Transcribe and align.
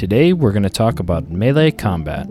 Today 0.00 0.32
we're 0.32 0.52
going 0.52 0.62
to 0.62 0.70
talk 0.70 0.98
about 0.98 1.28
melee 1.28 1.70
combat. 1.70 2.26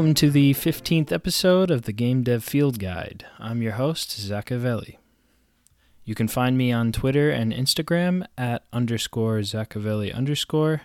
Welcome 0.00 0.14
to 0.14 0.30
the 0.30 0.54
15th 0.54 1.12
episode 1.12 1.70
of 1.70 1.82
the 1.82 1.92
Game 1.92 2.22
Dev 2.22 2.42
Field 2.42 2.78
Guide. 2.78 3.26
I'm 3.38 3.60
your 3.60 3.72
host, 3.72 4.18
Zachavelli. 4.18 4.96
You 6.06 6.14
can 6.14 6.26
find 6.26 6.56
me 6.56 6.72
on 6.72 6.90
Twitter 6.90 7.28
and 7.28 7.52
Instagram 7.52 8.24
at 8.38 8.64
underscore 8.72 9.40
Zachavelli 9.40 10.14
underscore. 10.14 10.80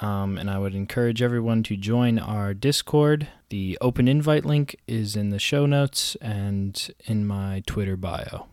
Um, 0.00 0.36
and 0.38 0.50
I 0.50 0.58
would 0.58 0.74
encourage 0.74 1.22
everyone 1.22 1.62
to 1.62 1.76
join 1.76 2.18
our 2.18 2.52
Discord. 2.52 3.28
The 3.50 3.78
open 3.80 4.08
invite 4.08 4.44
link 4.44 4.74
is 4.88 5.14
in 5.14 5.30
the 5.30 5.38
show 5.38 5.64
notes 5.64 6.16
and 6.20 6.90
in 7.04 7.24
my 7.24 7.62
Twitter 7.64 7.96
bio. 7.96 8.48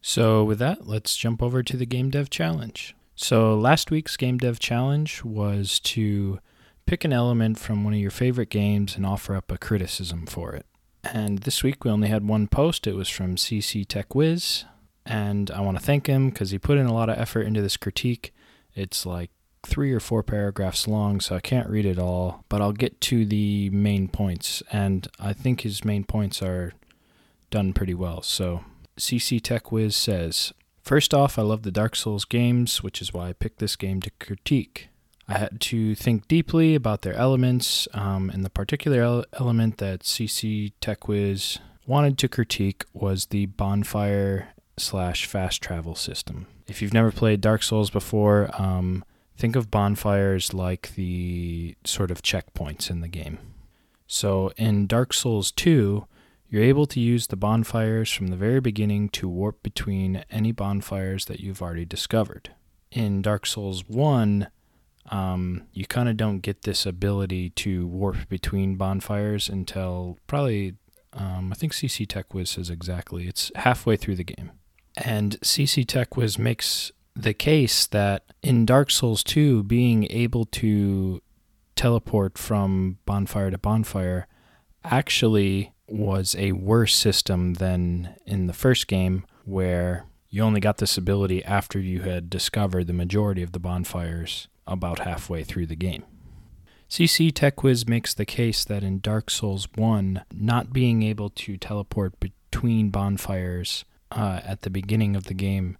So, 0.00 0.44
with 0.44 0.60
that, 0.60 0.86
let's 0.86 1.16
jump 1.16 1.42
over 1.42 1.64
to 1.64 1.76
the 1.76 1.84
Game 1.84 2.10
Dev 2.10 2.30
Challenge. 2.30 2.94
So, 3.16 3.56
last 3.56 3.90
week's 3.90 4.16
Game 4.16 4.38
Dev 4.38 4.60
Challenge 4.60 5.24
was 5.24 5.80
to 5.80 6.38
pick 6.86 7.04
an 7.04 7.12
element 7.12 7.58
from 7.58 7.84
one 7.84 7.94
of 7.94 8.00
your 8.00 8.10
favorite 8.10 8.50
games 8.50 8.96
and 8.96 9.06
offer 9.06 9.34
up 9.34 9.50
a 9.50 9.58
criticism 9.58 10.26
for 10.26 10.54
it. 10.54 10.66
And 11.04 11.40
this 11.40 11.62
week 11.62 11.84
we 11.84 11.90
only 11.90 12.08
had 12.08 12.26
one 12.26 12.46
post. 12.46 12.86
It 12.86 12.94
was 12.94 13.08
from 13.08 13.36
CC 13.36 13.86
Tech 13.86 14.14
Wiz, 14.14 14.64
and 15.04 15.50
I 15.50 15.60
want 15.60 15.78
to 15.78 15.84
thank 15.84 16.06
him 16.06 16.30
because 16.30 16.50
he 16.50 16.58
put 16.58 16.78
in 16.78 16.86
a 16.86 16.94
lot 16.94 17.08
of 17.08 17.18
effort 17.18 17.42
into 17.42 17.62
this 17.62 17.76
critique. 17.76 18.32
It's 18.74 19.04
like 19.04 19.30
three 19.64 19.92
or 19.92 20.00
four 20.00 20.22
paragraphs 20.22 20.86
long, 20.86 21.20
so 21.20 21.36
I 21.36 21.40
can't 21.40 21.68
read 21.68 21.86
it 21.86 21.98
all, 21.98 22.44
but 22.48 22.60
I'll 22.60 22.72
get 22.72 23.00
to 23.02 23.24
the 23.24 23.70
main 23.70 24.08
points, 24.08 24.62
and 24.72 25.08
I 25.18 25.32
think 25.32 25.60
his 25.60 25.84
main 25.84 26.04
points 26.04 26.42
are 26.42 26.72
done 27.50 27.72
pretty 27.72 27.94
well. 27.94 28.22
So, 28.22 28.64
CC 28.96 29.40
Tech 29.40 29.70
Wiz 29.70 29.94
says, 29.96 30.52
First 30.82 31.14
off, 31.14 31.38
I 31.38 31.42
love 31.42 31.62
the 31.62 31.70
Dark 31.70 31.94
Souls 31.94 32.24
games, 32.24 32.82
which 32.82 33.00
is 33.00 33.12
why 33.12 33.28
I 33.28 33.32
picked 33.34 33.58
this 33.58 33.76
game 33.76 34.00
to 34.02 34.10
critique. 34.18 34.88
I 35.28 35.38
had 35.38 35.60
to 35.60 35.94
think 35.94 36.28
deeply 36.28 36.74
about 36.74 37.02
their 37.02 37.14
elements, 37.14 37.86
um, 37.94 38.30
and 38.30 38.44
the 38.44 38.50
particular 38.50 39.02
ele- 39.02 39.24
element 39.34 39.78
that 39.78 40.00
CC 40.00 40.72
TechWiz 40.80 41.58
wanted 41.86 42.18
to 42.18 42.28
critique 42.28 42.84
was 42.92 43.26
the 43.26 43.46
bonfire 43.46 44.48
slash 44.76 45.26
fast 45.26 45.62
travel 45.62 45.94
system. 45.94 46.46
If 46.66 46.80
you've 46.80 46.94
never 46.94 47.12
played 47.12 47.40
Dark 47.40 47.62
Souls 47.62 47.90
before, 47.90 48.50
um, 48.60 49.04
think 49.36 49.56
of 49.56 49.70
bonfires 49.70 50.54
like 50.54 50.94
the 50.94 51.76
sort 51.84 52.10
of 52.10 52.22
checkpoints 52.22 52.90
in 52.90 53.00
the 53.00 53.08
game. 53.08 53.38
So 54.06 54.52
in 54.56 54.86
Dark 54.86 55.12
Souls 55.12 55.50
2, 55.52 56.06
you're 56.48 56.62
able 56.62 56.86
to 56.86 57.00
use 57.00 57.28
the 57.28 57.36
bonfires 57.36 58.12
from 58.12 58.28
the 58.28 58.36
very 58.36 58.60
beginning 58.60 59.08
to 59.10 59.28
warp 59.28 59.62
between 59.62 60.24
any 60.30 60.52
bonfires 60.52 61.24
that 61.24 61.40
you've 61.40 61.62
already 61.62 61.86
discovered. 61.86 62.50
In 62.90 63.22
Dark 63.22 63.46
Souls 63.46 63.88
1, 63.88 64.48
um, 65.10 65.64
you 65.72 65.86
kind 65.86 66.08
of 66.08 66.16
don't 66.16 66.40
get 66.40 66.62
this 66.62 66.86
ability 66.86 67.50
to 67.50 67.86
warp 67.86 68.28
between 68.28 68.76
bonfires 68.76 69.48
until 69.48 70.18
probably, 70.26 70.74
um, 71.12 71.50
I 71.52 71.56
think 71.56 71.72
CC 71.72 72.06
TechWiz 72.06 72.48
says 72.48 72.70
exactly, 72.70 73.26
it's 73.26 73.50
halfway 73.56 73.96
through 73.96 74.16
the 74.16 74.24
game. 74.24 74.52
And 74.96 75.40
CC 75.40 75.84
TechWiz 75.84 76.38
makes 76.38 76.92
the 77.14 77.34
case 77.34 77.86
that 77.88 78.24
in 78.42 78.64
Dark 78.64 78.90
Souls 78.90 79.22
2, 79.24 79.64
being 79.64 80.06
able 80.10 80.44
to 80.46 81.20
teleport 81.74 82.38
from 82.38 82.98
bonfire 83.06 83.50
to 83.50 83.58
bonfire 83.58 84.26
actually 84.84 85.72
was 85.88 86.34
a 86.38 86.52
worse 86.52 86.94
system 86.94 87.54
than 87.54 88.14
in 88.26 88.46
the 88.46 88.52
first 88.52 88.86
game, 88.86 89.26
where 89.44 90.06
you 90.30 90.42
only 90.42 90.60
got 90.60 90.78
this 90.78 90.96
ability 90.96 91.44
after 91.44 91.78
you 91.78 92.02
had 92.02 92.30
discovered 92.30 92.86
the 92.86 92.92
majority 92.92 93.42
of 93.42 93.52
the 93.52 93.58
bonfires 93.58 94.48
about 94.66 95.00
halfway 95.00 95.42
through 95.42 95.66
the 95.66 95.76
game. 95.76 96.04
CC 96.88 97.32
TechWiz 97.32 97.88
makes 97.88 98.12
the 98.12 98.26
case 98.26 98.64
that 98.64 98.82
in 98.82 99.00
Dark 99.00 99.30
Souls 99.30 99.66
1, 99.74 100.24
not 100.34 100.72
being 100.72 101.02
able 101.02 101.30
to 101.30 101.56
teleport 101.56 102.20
between 102.20 102.90
bonfires 102.90 103.86
uh, 104.10 104.40
at 104.44 104.60
the 104.60 104.70
beginning 104.70 105.16
of 105.16 105.24
the 105.24 105.34
game 105.34 105.78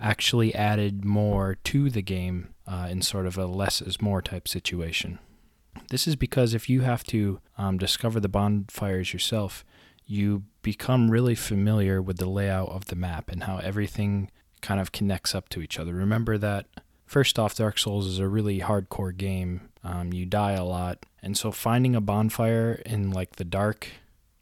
actually 0.00 0.54
added 0.54 1.04
more 1.04 1.56
to 1.64 1.90
the 1.90 2.02
game 2.02 2.54
uh, 2.66 2.88
in 2.90 3.02
sort 3.02 3.26
of 3.26 3.36
a 3.36 3.46
less 3.46 3.82
is 3.82 4.00
more 4.00 4.22
type 4.22 4.48
situation. 4.48 5.18
This 5.90 6.06
is 6.06 6.16
because 6.16 6.54
if 6.54 6.70
you 6.70 6.80
have 6.80 7.04
to 7.04 7.40
um, 7.58 7.78
discover 7.78 8.20
the 8.20 8.28
bonfires 8.28 9.12
yourself, 9.12 9.64
you 10.06 10.44
become 10.62 11.10
really 11.10 11.34
familiar 11.34 12.00
with 12.00 12.18
the 12.18 12.28
layout 12.28 12.70
of 12.70 12.86
the 12.86 12.96
map 12.96 13.30
and 13.30 13.44
how 13.44 13.58
everything 13.58 14.30
kind 14.60 14.80
of 14.80 14.92
connects 14.92 15.34
up 15.34 15.48
to 15.50 15.60
each 15.60 15.78
other. 15.78 15.92
Remember 15.94 16.38
that 16.38 16.66
First 17.06 17.38
off, 17.38 17.54
Dark 17.54 17.78
Souls 17.78 18.06
is 18.06 18.18
a 18.18 18.28
really 18.28 18.60
hardcore 18.60 19.16
game. 19.16 19.68
Um, 19.82 20.12
you 20.12 20.24
die 20.24 20.52
a 20.52 20.64
lot, 20.64 21.04
and 21.22 21.36
so 21.36 21.52
finding 21.52 21.94
a 21.94 22.00
bonfire 22.00 22.80
in 22.86 23.10
like 23.10 23.36
the 23.36 23.44
dark, 23.44 23.88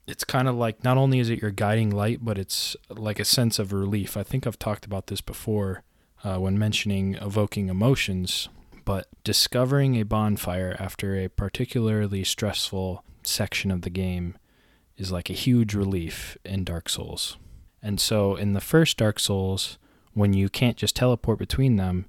it's 0.07 0.23
kind 0.23 0.47
of 0.47 0.55
like 0.55 0.83
not 0.83 0.97
only 0.97 1.19
is 1.19 1.29
it 1.29 1.41
your 1.41 1.51
guiding 1.51 1.91
light, 1.91 2.19
but 2.23 2.37
it's 2.37 2.75
like 2.89 3.19
a 3.19 3.25
sense 3.25 3.59
of 3.59 3.73
relief. 3.73 4.15
I 4.15 4.23
think 4.23 4.47
I've 4.47 4.59
talked 4.59 4.85
about 4.85 5.07
this 5.07 5.21
before 5.21 5.83
uh, 6.23 6.37
when 6.37 6.57
mentioning 6.57 7.15
evoking 7.15 7.69
emotions, 7.69 8.47
but 8.85 9.07
discovering 9.23 9.95
a 9.95 10.03
bonfire 10.03 10.75
after 10.79 11.17
a 11.17 11.29
particularly 11.29 12.23
stressful 12.23 13.03
section 13.23 13.71
of 13.71 13.81
the 13.81 13.89
game 13.89 14.37
is 14.97 15.11
like 15.11 15.29
a 15.29 15.33
huge 15.33 15.73
relief 15.73 16.37
in 16.45 16.63
Dark 16.63 16.89
Souls. 16.89 17.37
And 17.81 17.99
so 17.99 18.35
in 18.35 18.53
the 18.53 18.61
first 18.61 18.97
Dark 18.97 19.19
Souls, 19.19 19.77
when 20.13 20.33
you 20.33 20.47
can't 20.47 20.77
just 20.77 20.95
teleport 20.95 21.39
between 21.39 21.75
them, 21.75 22.05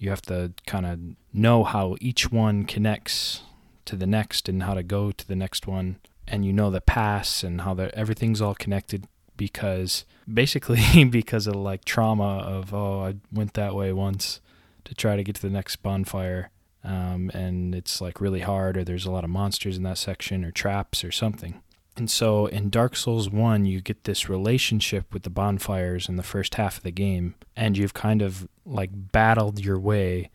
you 0.00 0.08
have 0.08 0.22
to 0.22 0.52
kind 0.66 0.86
of 0.86 0.98
know 1.32 1.62
how 1.62 1.94
each 2.00 2.32
one 2.32 2.64
connects 2.64 3.42
to 3.84 3.96
the 3.96 4.06
next 4.06 4.48
and 4.48 4.62
how 4.62 4.72
to 4.72 4.82
go 4.82 5.12
to 5.12 5.28
the 5.28 5.36
next 5.36 5.66
one. 5.66 5.96
And 6.26 6.44
you 6.44 6.54
know 6.54 6.70
the 6.70 6.80
paths 6.80 7.44
and 7.44 7.60
how 7.60 7.74
that 7.74 7.92
everything's 7.92 8.40
all 8.40 8.54
connected 8.54 9.06
because 9.36 10.06
basically 10.32 11.04
because 11.10 11.46
of 11.46 11.54
like 11.56 11.84
trauma 11.84 12.38
of 12.38 12.72
oh 12.72 13.04
I 13.04 13.16
went 13.30 13.54
that 13.54 13.74
way 13.74 13.92
once 13.92 14.40
to 14.84 14.94
try 14.94 15.16
to 15.16 15.22
get 15.22 15.36
to 15.36 15.42
the 15.42 15.50
next 15.50 15.76
bonfire. 15.76 16.50
Um, 16.82 17.30
and 17.34 17.74
it's 17.74 18.00
like 18.00 18.22
really 18.22 18.40
hard 18.40 18.78
or 18.78 18.84
there's 18.84 19.04
a 19.04 19.10
lot 19.10 19.24
of 19.24 19.28
monsters 19.28 19.76
in 19.76 19.82
that 19.82 19.98
section 19.98 20.46
or 20.46 20.50
traps 20.50 21.04
or 21.04 21.12
something 21.12 21.60
and 21.96 22.10
so 22.10 22.46
in 22.46 22.70
Dark 22.70 22.96
Souls 22.96 23.30
1, 23.30 23.66
you 23.66 23.80
get 23.80 24.04
this 24.04 24.28
relationship 24.28 25.12
with 25.12 25.22
the 25.22 25.30
bonfires 25.30 26.08
in 26.08 26.16
the 26.16 26.22
first 26.22 26.54
half 26.54 26.78
of 26.78 26.82
the 26.82 26.90
game, 26.90 27.34
and 27.56 27.76
you've 27.76 27.94
kind 27.94 28.22
of 28.22 28.48
like 28.64 28.90
battled 28.92 29.64
your 29.64 29.78
way 29.78 30.30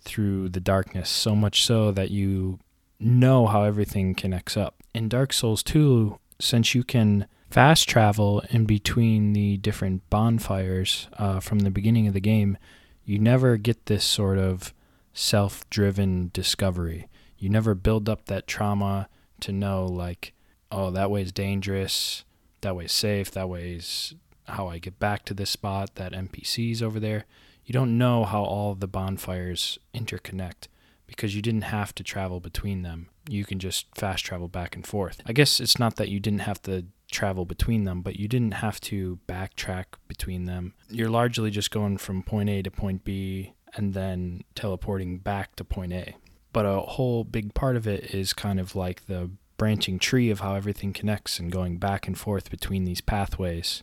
through 0.00 0.48
the 0.48 0.60
darkness 0.60 1.10
so 1.10 1.34
much 1.34 1.64
so 1.64 1.90
that 1.92 2.10
you 2.10 2.58
know 3.00 3.46
how 3.46 3.62
everything 3.62 4.14
connects 4.14 4.56
up. 4.56 4.76
In 4.94 5.08
Dark 5.08 5.32
Souls 5.32 5.62
2, 5.62 6.18
since 6.40 6.74
you 6.74 6.84
can 6.84 7.26
fast 7.50 7.88
travel 7.88 8.42
in 8.50 8.64
between 8.64 9.32
the 9.32 9.56
different 9.56 10.08
bonfires 10.10 11.08
uh, 11.18 11.40
from 11.40 11.60
the 11.60 11.70
beginning 11.70 12.06
of 12.06 12.14
the 12.14 12.20
game, 12.20 12.58
you 13.04 13.18
never 13.18 13.56
get 13.56 13.86
this 13.86 14.04
sort 14.04 14.38
of 14.38 14.74
self 15.12 15.68
driven 15.70 16.30
discovery. 16.32 17.08
You 17.38 17.48
never 17.48 17.74
build 17.74 18.08
up 18.08 18.26
that 18.26 18.46
trauma 18.46 19.08
to 19.40 19.52
know, 19.52 19.86
like, 19.86 20.32
oh, 20.70 20.90
that 20.90 21.10
way 21.10 21.22
is 21.22 21.32
dangerous, 21.32 22.24
that 22.60 22.76
way 22.76 22.86
is 22.86 22.92
safe, 22.92 23.30
that 23.32 23.48
way 23.48 23.72
is 23.72 24.14
how 24.44 24.68
I 24.68 24.78
get 24.78 24.98
back 24.98 25.24
to 25.26 25.34
this 25.34 25.50
spot, 25.50 25.94
that 25.96 26.12
NPC's 26.12 26.82
over 26.82 26.98
there. 26.98 27.24
You 27.64 27.72
don't 27.72 27.98
know 27.98 28.24
how 28.24 28.42
all 28.42 28.74
the 28.74 28.88
bonfires 28.88 29.78
interconnect 29.94 30.68
because 31.06 31.34
you 31.34 31.42
didn't 31.42 31.62
have 31.62 31.94
to 31.96 32.02
travel 32.02 32.40
between 32.40 32.82
them. 32.82 33.08
You 33.28 33.44
can 33.44 33.58
just 33.58 33.86
fast 33.94 34.24
travel 34.24 34.48
back 34.48 34.74
and 34.74 34.86
forth. 34.86 35.20
I 35.26 35.32
guess 35.32 35.60
it's 35.60 35.78
not 35.78 35.96
that 35.96 36.08
you 36.08 36.20
didn't 36.20 36.40
have 36.40 36.62
to 36.62 36.86
travel 37.10 37.44
between 37.44 37.84
them, 37.84 38.02
but 38.02 38.16
you 38.16 38.28
didn't 38.28 38.54
have 38.54 38.80
to 38.82 39.18
backtrack 39.26 39.84
between 40.06 40.44
them. 40.44 40.74
You're 40.88 41.10
largely 41.10 41.50
just 41.50 41.70
going 41.70 41.98
from 41.98 42.22
point 42.22 42.48
A 42.48 42.62
to 42.62 42.70
point 42.70 43.04
B 43.04 43.54
and 43.74 43.94
then 43.94 44.44
teleporting 44.54 45.18
back 45.18 45.56
to 45.56 45.64
point 45.64 45.92
A. 45.92 46.14
But 46.52 46.64
a 46.64 46.80
whole 46.80 47.24
big 47.24 47.54
part 47.54 47.76
of 47.76 47.86
it 47.86 48.14
is 48.14 48.32
kind 48.32 48.60
of 48.60 48.74
like 48.74 49.06
the 49.06 49.30
branching 49.58 49.98
tree 49.98 50.30
of 50.30 50.40
how 50.40 50.54
everything 50.54 50.94
connects 50.94 51.38
and 51.38 51.52
going 51.52 51.76
back 51.76 52.06
and 52.06 52.16
forth 52.16 52.50
between 52.50 52.84
these 52.84 53.02
pathways. 53.02 53.82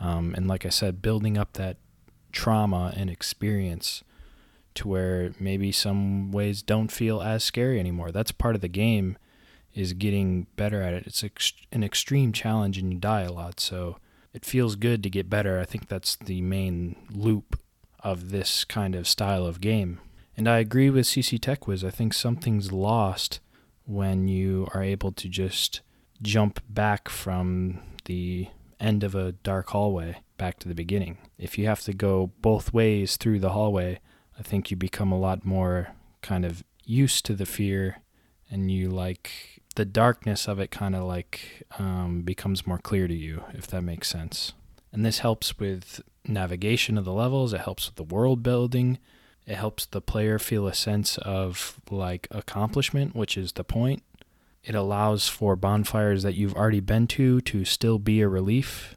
Um, 0.00 0.34
and 0.34 0.48
like 0.48 0.64
I 0.64 0.70
said, 0.70 1.02
building 1.02 1.36
up 1.36 1.52
that 1.54 1.76
trauma 2.32 2.94
and 2.96 3.10
experience 3.10 4.02
to 4.74 4.88
where 4.88 5.32
maybe 5.38 5.72
some 5.72 6.30
ways 6.30 6.62
don't 6.62 6.90
feel 6.90 7.20
as 7.20 7.44
scary 7.44 7.78
anymore. 7.78 8.10
That's 8.10 8.32
part 8.32 8.54
of 8.54 8.60
the 8.60 8.68
game 8.68 9.18
is 9.74 9.92
getting 9.92 10.46
better 10.56 10.80
at 10.80 10.94
it. 10.94 11.06
It's 11.06 11.22
ex- 11.22 11.52
an 11.70 11.84
extreme 11.84 12.32
challenge 12.32 12.78
and 12.78 12.92
you 12.92 12.98
die 12.98 13.22
a 13.22 13.32
lot, 13.32 13.60
so 13.60 13.98
it 14.32 14.44
feels 14.44 14.76
good 14.76 15.02
to 15.02 15.10
get 15.10 15.28
better. 15.28 15.58
I 15.60 15.64
think 15.64 15.88
that's 15.88 16.16
the 16.16 16.40
main 16.40 16.96
loop 17.12 17.58
of 18.00 18.30
this 18.30 18.64
kind 18.64 18.94
of 18.94 19.08
style 19.08 19.44
of 19.44 19.60
game. 19.60 20.00
And 20.36 20.48
I 20.48 20.58
agree 20.58 20.88
with 20.88 21.06
CC 21.06 21.38
TechWiz. 21.38 21.84
I 21.84 21.90
think 21.90 22.14
something's 22.14 22.72
lost 22.72 23.40
when 23.84 24.28
you 24.28 24.68
are 24.74 24.82
able 24.82 25.12
to 25.12 25.28
just 25.28 25.80
jump 26.22 26.60
back 26.68 27.08
from 27.08 27.80
the 28.04 28.48
end 28.78 29.04
of 29.04 29.14
a 29.14 29.32
dark 29.32 29.70
hallway 29.70 30.18
back 30.36 30.58
to 30.58 30.68
the 30.68 30.74
beginning. 30.74 31.18
If 31.38 31.58
you 31.58 31.66
have 31.66 31.80
to 31.82 31.92
go 31.92 32.32
both 32.40 32.72
ways 32.72 33.16
through 33.16 33.40
the 33.40 33.50
hallway, 33.50 34.00
I 34.38 34.42
think 34.42 34.70
you 34.70 34.76
become 34.76 35.12
a 35.12 35.18
lot 35.18 35.44
more 35.44 35.88
kind 36.22 36.44
of 36.44 36.64
used 36.84 37.26
to 37.26 37.34
the 37.34 37.46
fear 37.46 37.98
and 38.50 38.70
you 38.70 38.88
like 38.88 39.60
the 39.76 39.84
darkness 39.84 40.48
of 40.48 40.58
it 40.58 40.70
kind 40.70 40.96
of 40.96 41.04
like 41.04 41.66
um, 41.78 42.22
becomes 42.22 42.66
more 42.66 42.78
clear 42.78 43.06
to 43.06 43.14
you, 43.14 43.44
if 43.52 43.66
that 43.68 43.82
makes 43.82 44.08
sense. 44.08 44.52
And 44.92 45.04
this 45.04 45.20
helps 45.20 45.58
with 45.58 46.00
navigation 46.24 46.98
of 46.98 47.04
the 47.04 47.12
levels, 47.12 47.52
it 47.52 47.60
helps 47.60 47.86
with 47.86 47.96
the 47.96 48.02
world 48.02 48.42
building, 48.42 48.98
it 49.46 49.56
helps 49.56 49.86
the 49.86 50.00
player 50.00 50.38
feel 50.38 50.66
a 50.66 50.74
sense 50.74 51.18
of 51.18 51.80
like 51.90 52.28
accomplishment, 52.30 53.14
which 53.14 53.36
is 53.36 53.52
the 53.52 53.64
point. 53.64 54.02
It 54.62 54.74
allows 54.74 55.28
for 55.28 55.56
bonfires 55.56 56.22
that 56.22 56.34
you've 56.34 56.54
already 56.54 56.80
been 56.80 57.06
to 57.08 57.40
to 57.40 57.64
still 57.64 57.98
be 57.98 58.20
a 58.20 58.28
relief. 58.28 58.96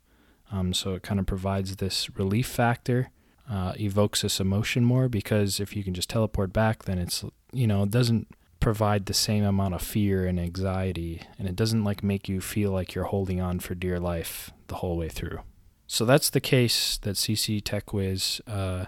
Um, 0.51 0.74
so 0.74 0.94
it 0.94 1.04
kind 1.04 1.19
of 1.19 1.25
provides 1.25 1.78
this 1.78 2.16
relief 2.18 2.48
factor, 2.48 3.10
uh, 3.50 3.74
evokes 3.80 4.22
this 4.22 4.40
emotion 4.40 4.84
more 4.84 5.10
because 5.10 5.60
if 5.60 5.75
you 5.75 5.84
can 5.84 5.94
just 5.94 6.10
teleport 6.10 6.54
back, 6.54 6.84
then 6.84 7.00
it's, 7.00 7.24
you 7.51 7.66
know, 7.66 7.84
it 7.84 7.92
doesn't 7.92 8.28
provide 8.63 9.06
the 9.06 9.13
same 9.13 9.44
amount 9.44 9.74
of 9.74 9.81
fear 9.81 10.25
and 10.25 10.39
anxiety, 10.39 11.22
and 11.38 11.50
it 11.50 11.56
doesn't 11.56 11.84
like 11.84 12.01
make 12.01 12.30
you 12.30 12.39
feel 12.39 12.72
like 12.72 12.96
you're 12.96 13.04
holding 13.04 13.42
on 13.42 13.60
for 13.60 13.75
dear 13.75 14.00
life 14.00 14.51
the 14.68 14.75
whole 14.75 14.96
way 14.96 15.10
through. 15.10 15.39
So 15.86 16.06
that's 16.06 16.30
the 16.30 16.39
case 16.39 16.98
that 17.00 17.16
CC 17.16 17.62
TechWiz 17.62 18.39
uh, 18.48 18.86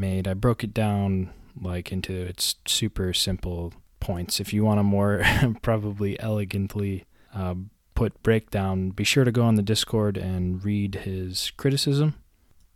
made. 0.00 0.26
I 0.26 0.34
broke 0.34 0.64
it 0.64 0.74
down 0.74 1.30
like 1.60 1.92
into 1.92 2.12
its 2.12 2.56
super 2.66 3.12
simple 3.12 3.72
points. 4.00 4.40
If 4.40 4.52
you 4.52 4.64
want 4.64 4.80
a 4.80 4.82
more 4.82 5.22
probably 5.62 6.18
elegantly 6.18 7.04
uh, 7.34 7.54
put 7.94 8.20
breakdown, 8.22 8.90
be 8.90 9.04
sure 9.04 9.24
to 9.24 9.30
go 9.30 9.44
on 9.44 9.54
the 9.56 9.62
Discord 9.62 10.16
and 10.16 10.64
read 10.64 10.96
his 10.96 11.52
criticism. 11.56 12.14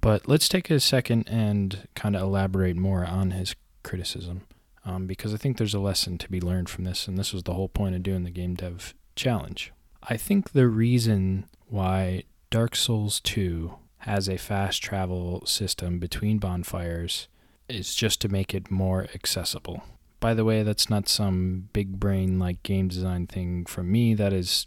But 0.01 0.29
let's 0.29 0.49
take 0.49 0.71
a 0.71 0.79
second 0.81 1.27
and 1.29 1.89
kind 1.95 2.15
of 2.15 2.23
elaborate 2.23 2.77
more 2.77 3.07
on 3.07 3.31
his 3.31 3.57
criticism 3.83 4.43
um, 4.85 5.07
because 5.07 5.33
I 5.33 5.39
think 5.39 5.57
there's 5.57 5.75
a 5.75 5.81
lesson 5.81 6.19
to 6.19 6.31
be 6.31 6.41
learned 6.41 6.69
from 6.69 6.85
this, 6.85 7.09
and 7.09 7.17
this 7.17 7.33
was 7.33 7.45
the 7.45 7.55
whole 7.55 7.69
point 7.69 7.95
of 7.95 8.03
doing 8.03 8.25
the 8.25 8.31
Game 8.31 8.55
Dev 8.55 8.95
Challenge. 9.17 9.73
I 10.03 10.19
think 10.19 10.53
the 10.53 10.69
reason 10.69 11.47
why 11.69 12.25
Dark 12.51 12.77
Souls 12.77 13.21
2 13.21 13.75
has 14.05 14.29
a 14.29 14.37
fast 14.37 14.83
travel 14.83 15.43
system 15.47 15.99
between 15.99 16.39
bonfires 16.39 17.27
is 17.71 17.95
just 17.95 18.21
to 18.21 18.29
make 18.29 18.55
it 18.55 18.71
more 18.71 19.07
accessible. 19.15 19.83
By 20.21 20.35
the 20.35 20.45
way, 20.45 20.63
that's 20.63 20.91
not 20.91 21.09
some 21.09 21.71
big 21.73 21.99
brain 21.99 22.39
like 22.39 22.63
game 22.63 22.89
design 22.89 23.27
thing 23.27 23.65
from 23.65 23.91
me. 23.91 24.15
That 24.15 24.35
is 24.35 24.67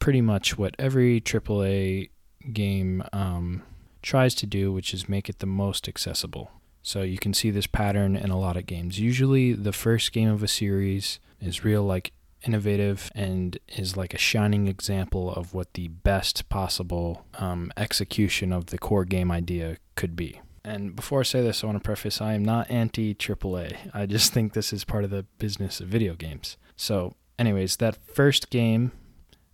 pretty 0.00 0.20
much 0.20 0.58
what 0.58 0.74
every 0.76 1.20
AAA 1.20 2.10
game 2.52 3.04
um, 3.12 3.62
tries 4.02 4.34
to 4.36 4.46
do, 4.46 4.72
which 4.72 4.92
is 4.92 5.08
make 5.08 5.28
it 5.28 5.38
the 5.38 5.46
most 5.46 5.86
accessible. 5.88 6.50
So 6.82 7.02
you 7.02 7.16
can 7.16 7.32
see 7.32 7.50
this 7.50 7.68
pattern 7.68 8.16
in 8.16 8.30
a 8.30 8.38
lot 8.38 8.56
of 8.56 8.66
games. 8.66 8.98
Usually 8.98 9.52
the 9.52 9.72
first 9.72 10.12
game 10.12 10.30
of 10.30 10.42
a 10.42 10.48
series 10.48 11.20
is 11.40 11.64
real 11.64 11.84
like 11.84 12.12
innovative 12.46 13.10
and 13.14 13.58
is 13.76 13.96
like 13.96 14.14
a 14.14 14.18
shining 14.18 14.68
example 14.68 15.32
of 15.32 15.54
what 15.54 15.74
the 15.74 15.88
best 15.88 16.48
possible 16.48 17.24
um, 17.38 17.72
execution 17.76 18.52
of 18.52 18.66
the 18.66 18.78
core 18.78 19.04
game 19.04 19.30
idea 19.30 19.76
could 19.96 20.14
be. 20.16 20.40
And 20.64 20.96
before 20.96 21.20
I 21.20 21.24
say 21.24 21.42
this, 21.42 21.62
I 21.62 21.66
want 21.66 21.78
to 21.78 21.84
preface 21.84 22.20
I 22.20 22.32
am 22.32 22.44
not 22.44 22.70
anti 22.70 23.14
AAA. 23.14 23.90
I 23.92 24.06
just 24.06 24.32
think 24.32 24.52
this 24.52 24.72
is 24.72 24.84
part 24.84 25.04
of 25.04 25.10
the 25.10 25.24
business 25.38 25.80
of 25.80 25.88
video 25.88 26.14
games. 26.14 26.56
So, 26.74 27.14
anyways, 27.38 27.76
that 27.76 27.98
first 28.14 28.48
game 28.48 28.92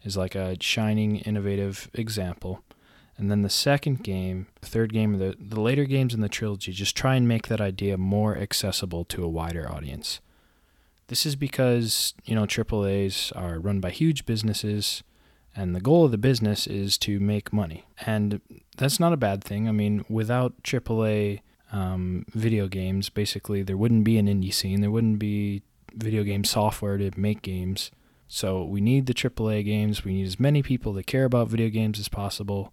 is 0.03 0.17
like 0.17 0.35
a 0.35 0.57
shining, 0.61 1.17
innovative 1.17 1.91
example. 1.95 2.63
And 3.17 3.31
then 3.31 3.43
the 3.43 3.51
second 3.51 4.03
game, 4.03 4.47
third 4.63 4.93
game, 4.93 5.19
the, 5.19 5.37
the 5.39 5.61
later 5.61 5.85
games 5.85 6.15
in 6.15 6.21
the 6.21 6.29
trilogy 6.29 6.73
just 6.73 6.97
try 6.97 7.17
and 7.17 7.29
make 7.29 7.49
that 7.49 7.61
idea 7.61 7.99
more 7.99 8.37
accessible 8.37 9.05
to 9.07 9.25
a 9.25 9.29
wider 9.29 9.71
audience. 9.71 10.21
This 11.11 11.27
is 11.27 11.35
because, 11.35 12.15
you 12.25 12.37
know, 12.37 12.45
AAAs 12.45 13.33
are 13.35 13.59
run 13.59 13.81
by 13.81 13.91
huge 13.91 14.27
businesses, 14.27 15.03
and 15.57 15.75
the 15.75 15.81
goal 15.81 16.05
of 16.05 16.13
the 16.13 16.19
business 16.19 16.69
is 16.69 16.97
to 16.99 17.19
make 17.19 17.53
money. 17.53 17.85
And 18.07 18.41
that's 18.77 19.01
not 19.01 19.13
a 19.13 19.17
bad 19.17 19.43
thing. 19.43 19.69
I 19.69 19.73
mean, 19.73 20.05
without 20.09 20.63
AAA 20.63 21.41
um, 21.73 22.27
video 22.29 22.69
games, 22.69 23.09
basically, 23.09 23.65
there 23.65 23.77
wouldn't 23.77 24.05
be 24.05 24.19
an 24.19 24.29
indie 24.29 24.55
scene, 24.55 24.83
there 24.83 24.93
wouldn't 24.93 25.19
be 25.19 25.63
video 25.93 26.23
game 26.23 26.45
software 26.45 26.97
to 26.97 27.11
make 27.17 27.43
games. 27.43 27.91
So 28.29 28.63
we 28.63 28.81
need 28.81 29.07
the 29.07 29.13
AAA 29.13 29.65
games. 29.65 30.05
We 30.05 30.13
need 30.13 30.29
as 30.29 30.39
many 30.39 30.63
people 30.63 30.93
that 30.93 31.09
care 31.09 31.25
about 31.25 31.49
video 31.49 31.71
games 31.71 31.99
as 31.99 32.09
possible. 32.09 32.73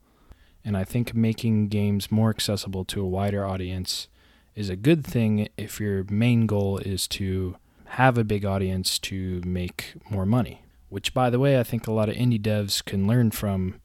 And 0.64 0.78
I 0.78 0.84
think 0.84 1.16
making 1.16 1.70
games 1.70 2.12
more 2.12 2.30
accessible 2.30 2.86
to 2.86 3.02
a 3.02 3.08
wider 3.08 3.44
audience 3.44 4.10
is 4.54 4.70
a 4.70 4.76
good 4.76 5.04
thing 5.04 5.50
if 5.58 5.80
your 5.80 6.04
main 6.12 6.46
goal 6.46 6.78
is 6.78 7.08
to 7.08 7.56
have 7.90 8.18
a 8.18 8.24
big 8.24 8.46
audience 8.46 9.00
to 9.00 9.42
make 9.46 9.94
more 10.10 10.26
money. 10.26 10.62
Which, 10.90 11.14
by 11.14 11.30
the 11.30 11.40
way, 11.40 11.60
I 11.60 11.64
think 11.64 11.86
a 11.86 11.92
lot 11.92 12.10
of 12.10 12.16
indie 12.16 12.42
devs 12.42 12.84
can 12.84 13.08
learn 13.08 13.32
from 13.32 13.82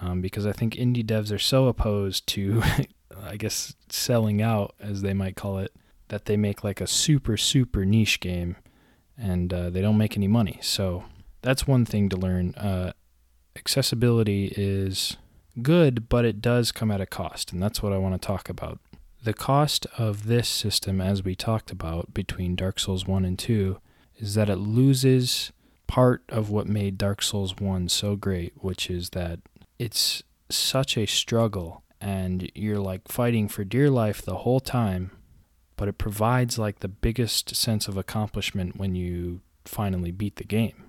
um, 0.00 0.20
because 0.20 0.46
I 0.46 0.52
think 0.52 0.74
indie 0.74 1.04
devs 1.04 1.34
are 1.34 1.38
so 1.38 1.66
opposed 1.66 2.26
to, 2.28 2.62
I 3.22 3.36
guess, 3.36 3.74
selling 3.88 4.40
out, 4.40 4.74
as 4.80 5.02
they 5.02 5.14
might 5.14 5.36
call 5.36 5.58
it, 5.58 5.72
that 6.08 6.26
they 6.26 6.36
make 6.36 6.62
like 6.62 6.80
a 6.80 6.86
super, 6.86 7.36
super 7.36 7.84
niche 7.84 8.20
game 8.20 8.56
and 9.16 9.52
uh, 9.52 9.70
they 9.70 9.80
don't 9.80 9.98
make 9.98 10.16
any 10.16 10.28
money. 10.28 10.58
So 10.62 11.04
that's 11.42 11.66
one 11.66 11.84
thing 11.84 12.08
to 12.08 12.16
learn. 12.16 12.54
Uh, 12.54 12.92
accessibility 13.56 14.52
is 14.56 15.16
good, 15.62 16.08
but 16.08 16.24
it 16.24 16.40
does 16.40 16.72
come 16.72 16.90
at 16.90 17.00
a 17.00 17.06
cost, 17.06 17.52
and 17.52 17.62
that's 17.62 17.82
what 17.82 17.92
I 17.92 17.98
want 17.98 18.20
to 18.20 18.26
talk 18.26 18.48
about. 18.48 18.78
The 19.24 19.32
cost 19.32 19.86
of 19.96 20.26
this 20.26 20.46
system, 20.46 21.00
as 21.00 21.24
we 21.24 21.34
talked 21.34 21.70
about 21.72 22.12
between 22.12 22.56
Dark 22.56 22.78
Souls 22.78 23.06
1 23.06 23.24
and 23.24 23.38
2, 23.38 23.78
is 24.18 24.34
that 24.34 24.50
it 24.50 24.56
loses 24.56 25.50
part 25.86 26.22
of 26.28 26.50
what 26.50 26.66
made 26.66 26.98
Dark 26.98 27.22
Souls 27.22 27.56
1 27.56 27.88
so 27.88 28.16
great, 28.16 28.52
which 28.56 28.90
is 28.90 29.10
that 29.10 29.40
it's 29.78 30.22
such 30.50 30.98
a 30.98 31.06
struggle 31.06 31.82
and 32.02 32.50
you're 32.54 32.78
like 32.78 33.08
fighting 33.08 33.48
for 33.48 33.64
dear 33.64 33.88
life 33.88 34.20
the 34.20 34.36
whole 34.36 34.60
time, 34.60 35.10
but 35.76 35.88
it 35.88 35.96
provides 35.96 36.58
like 36.58 36.80
the 36.80 36.88
biggest 36.88 37.56
sense 37.56 37.88
of 37.88 37.96
accomplishment 37.96 38.76
when 38.76 38.94
you 38.94 39.40
finally 39.64 40.10
beat 40.10 40.36
the 40.36 40.44
game. 40.44 40.84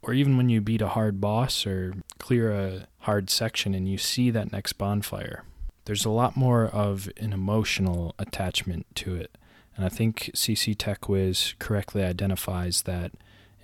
Or 0.00 0.14
even 0.14 0.36
when 0.36 0.48
you 0.48 0.60
beat 0.60 0.80
a 0.80 0.90
hard 0.90 1.20
boss 1.20 1.66
or 1.66 1.94
clear 2.20 2.52
a 2.52 2.86
hard 3.00 3.30
section 3.30 3.74
and 3.74 3.88
you 3.88 3.98
see 3.98 4.30
that 4.30 4.52
next 4.52 4.74
bonfire, 4.74 5.42
there's 5.90 6.04
a 6.04 6.08
lot 6.08 6.36
more 6.36 6.66
of 6.66 7.08
an 7.16 7.32
emotional 7.32 8.14
attachment 8.16 8.86
to 8.94 9.16
it. 9.16 9.36
And 9.74 9.84
I 9.84 9.88
think 9.88 10.30
CC 10.36 10.72
Tech 10.78 11.00
TechWiz 11.00 11.58
correctly 11.58 12.04
identifies 12.04 12.82
that 12.82 13.10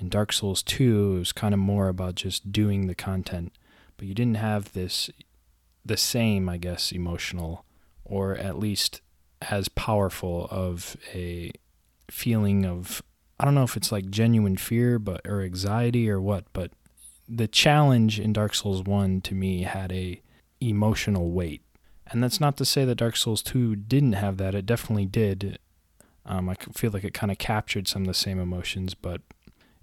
in 0.00 0.08
Dark 0.08 0.32
Souls 0.32 0.60
2, 0.64 1.14
it 1.14 1.18
was 1.20 1.30
kind 1.30 1.54
of 1.54 1.60
more 1.60 1.86
about 1.86 2.16
just 2.16 2.50
doing 2.50 2.88
the 2.88 2.96
content, 2.96 3.52
but 3.96 4.08
you 4.08 4.12
didn't 4.12 4.38
have 4.38 4.72
this, 4.72 5.08
the 5.84 5.96
same, 5.96 6.48
I 6.48 6.56
guess, 6.56 6.90
emotional, 6.90 7.64
or 8.04 8.34
at 8.34 8.58
least 8.58 9.02
as 9.48 9.68
powerful 9.68 10.48
of 10.50 10.96
a 11.14 11.52
feeling 12.10 12.66
of 12.66 13.04
I 13.38 13.44
don't 13.44 13.54
know 13.54 13.62
if 13.62 13.76
it's 13.76 13.92
like 13.92 14.10
genuine 14.10 14.56
fear, 14.56 14.98
but 14.98 15.20
or 15.24 15.42
anxiety 15.42 16.10
or 16.10 16.20
what, 16.20 16.46
but 16.52 16.72
the 17.28 17.46
challenge 17.46 18.18
in 18.18 18.32
Dark 18.32 18.56
Souls 18.56 18.82
1 18.82 19.20
to 19.20 19.34
me 19.36 19.62
had 19.62 19.92
a 19.92 20.20
emotional 20.60 21.30
weight. 21.30 21.62
And 22.08 22.22
that's 22.22 22.40
not 22.40 22.56
to 22.58 22.64
say 22.64 22.84
that 22.84 22.96
Dark 22.96 23.16
Souls 23.16 23.42
2 23.42 23.76
didn't 23.76 24.12
have 24.12 24.36
that. 24.36 24.54
It 24.54 24.66
definitely 24.66 25.06
did. 25.06 25.58
Um, 26.24 26.48
I 26.48 26.54
feel 26.72 26.90
like 26.92 27.04
it 27.04 27.14
kind 27.14 27.32
of 27.32 27.38
captured 27.38 27.88
some 27.88 28.02
of 28.02 28.08
the 28.08 28.14
same 28.14 28.38
emotions, 28.38 28.94
but 28.94 29.22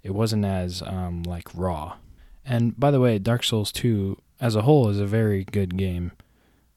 it 0.02 0.12
wasn't 0.12 0.44
as 0.44 0.82
um, 0.82 1.22
like 1.22 1.48
raw. 1.54 1.96
And 2.44 2.78
by 2.78 2.90
the 2.90 3.00
way, 3.00 3.18
Dark 3.18 3.44
Souls 3.44 3.72
2 3.72 4.18
as 4.40 4.54
a 4.54 4.62
whole 4.62 4.88
is 4.88 5.00
a 5.00 5.06
very 5.06 5.44
good 5.44 5.76
game. 5.76 6.12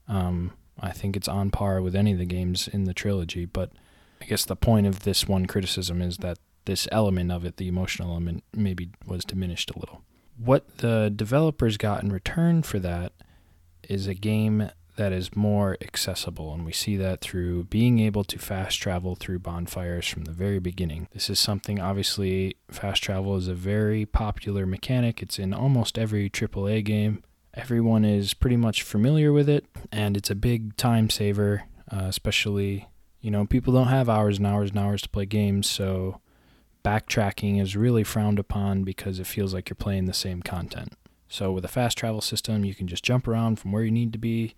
Um, 0.08 0.52
I 0.80 0.92
think 0.92 1.18
it's 1.18 1.28
on 1.28 1.50
par 1.50 1.82
with 1.82 1.96
any 1.96 2.14
of 2.14 2.20
the 2.20 2.26
games 2.26 2.68
in 2.68 2.86
the 2.86 2.94
trilogy, 2.94 3.46
but 3.46 3.72
I 4.22 4.26
guess 4.26 4.46
the 4.46 4.56
point 4.56 4.88
of 4.88 5.02
this 5.02 5.28
one 5.28 5.46
criticism 5.46 6.02
is 6.02 6.18
that 6.18 6.38
this 6.66 6.88
element 6.92 7.32
of 7.32 7.46
it, 7.46 7.58
the 7.58 7.68
emotional 7.68 8.12
element, 8.12 8.44
maybe 8.54 8.90
was 9.06 9.26
diminished 9.26 9.72
a 9.72 9.80
little. 9.80 10.04
What 10.38 10.78
the 10.78 11.12
developers 11.14 11.78
got 11.78 12.04
in 12.04 12.12
return 12.12 12.62
for 12.62 12.80
that 12.80 13.14
is 13.90 14.08
a 14.08 14.14
game 14.14 14.70
that 14.98 15.14
is 15.14 15.36
more 15.36 15.78
accessible, 15.82 16.54
and 16.54 16.66
we 16.66 16.74
see 16.74 16.98
that 16.98 17.22
through 17.22 17.64
being 17.66 18.00
able 18.00 18.24
to 18.26 18.38
fast 18.38 18.80
travel 18.80 19.16
through 19.16 19.40
bonfires 19.40 20.08
from 20.08 20.26
the 20.26 20.32
very 20.32 20.60
beginning. 20.60 21.08
This 21.12 21.30
is 21.30 21.40
something, 21.40 21.80
obviously, 21.80 22.58
fast 22.70 23.02
travel 23.02 23.36
is 23.38 23.48
a 23.48 23.54
very 23.54 24.06
popular 24.06 24.66
mechanic. 24.66 25.22
It's 25.22 25.40
in 25.40 25.54
almost 25.54 25.98
every 25.98 26.30
AAA 26.30 26.84
game. 26.84 27.24
Everyone 27.54 28.06
is 28.06 28.34
pretty 28.34 28.58
much 28.58 28.84
familiar 28.84 29.32
with 29.32 29.48
it, 29.48 29.66
and 29.92 30.18
it's 30.18 30.30
a 30.30 30.36
big 30.36 30.76
time 30.78 31.10
saver, 31.10 31.64
uh, 31.92 32.06
especially, 32.06 32.88
you 33.22 33.32
know, 33.32 33.46
people 33.46 33.74
don't 33.74 33.88
have 33.88 34.10
hours 34.10 34.38
and 34.38 34.46
hours 34.46 34.72
and 34.72 34.80
hours 34.80 35.02
to 35.04 35.10
play 35.10 35.26
games, 35.26 35.68
so 35.68 36.20
backtracking 36.84 37.62
is 37.62 37.76
really 37.76 38.04
frowned 38.04 38.40
upon 38.40 38.84
because 38.84 39.20
it 39.20 39.28
feels 39.28 39.54
like 39.54 39.70
you're 39.70 39.76
playing 39.76 40.06
the 40.06 40.14
same 40.14 40.42
content. 40.42 40.94
So 41.28 41.52
with 41.52 41.66
a 41.66 41.70
fast 41.70 41.98
travel 41.98 42.22
system, 42.22 42.64
you 42.64 42.74
can 42.74 42.88
just 42.88 43.04
jump 43.04 43.28
around 43.28 43.60
from 43.60 43.72
where 43.72 43.84
you 43.84 43.92
need 43.92 44.14
to 44.14 44.20
be. 44.20 44.56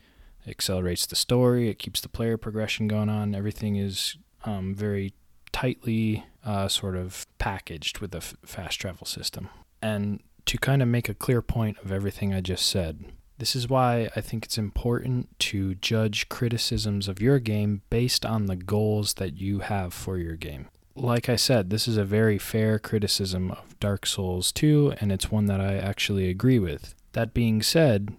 Accelerates 0.47 1.05
the 1.05 1.15
story. 1.15 1.69
It 1.69 1.79
keeps 1.79 2.01
the 2.01 2.09
player 2.09 2.37
progression 2.37 2.87
going 2.87 3.09
on. 3.09 3.35
Everything 3.35 3.75
is 3.75 4.17
um, 4.45 4.73
very 4.73 5.13
tightly 5.51 6.25
uh, 6.45 6.67
sort 6.67 6.95
of 6.95 7.27
packaged 7.37 7.99
with 7.99 8.15
a 8.15 8.21
fast 8.21 8.79
travel 8.79 9.05
system. 9.05 9.49
And 9.81 10.21
to 10.45 10.57
kind 10.57 10.81
of 10.81 10.87
make 10.87 11.09
a 11.09 11.13
clear 11.13 11.41
point 11.41 11.77
of 11.83 11.91
everything 11.91 12.33
I 12.33 12.41
just 12.41 12.65
said, 12.65 13.05
this 13.37 13.55
is 13.55 13.69
why 13.69 14.09
I 14.15 14.21
think 14.21 14.45
it's 14.45 14.57
important 14.57 15.37
to 15.39 15.75
judge 15.75 16.29
criticisms 16.29 17.07
of 17.07 17.21
your 17.21 17.39
game 17.39 17.81
based 17.89 18.25
on 18.25 18.47
the 18.47 18.55
goals 18.55 19.15
that 19.15 19.37
you 19.37 19.59
have 19.59 19.93
for 19.93 20.17
your 20.17 20.35
game 20.35 20.67
like 20.99 21.29
I 21.29 21.35
said, 21.35 21.69
this 21.69 21.87
is 21.87 21.97
a 21.97 22.03
very 22.03 22.37
fair 22.37 22.77
criticism 22.79 23.51
of 23.51 23.79
Dark 23.79 24.05
Souls 24.05 24.51
2, 24.51 24.95
and 24.99 25.11
it's 25.11 25.31
one 25.31 25.45
that 25.45 25.61
I 25.61 25.77
actually 25.77 26.29
agree 26.29 26.59
with. 26.59 26.95
That 27.13 27.33
being 27.33 27.61
said, 27.61 28.15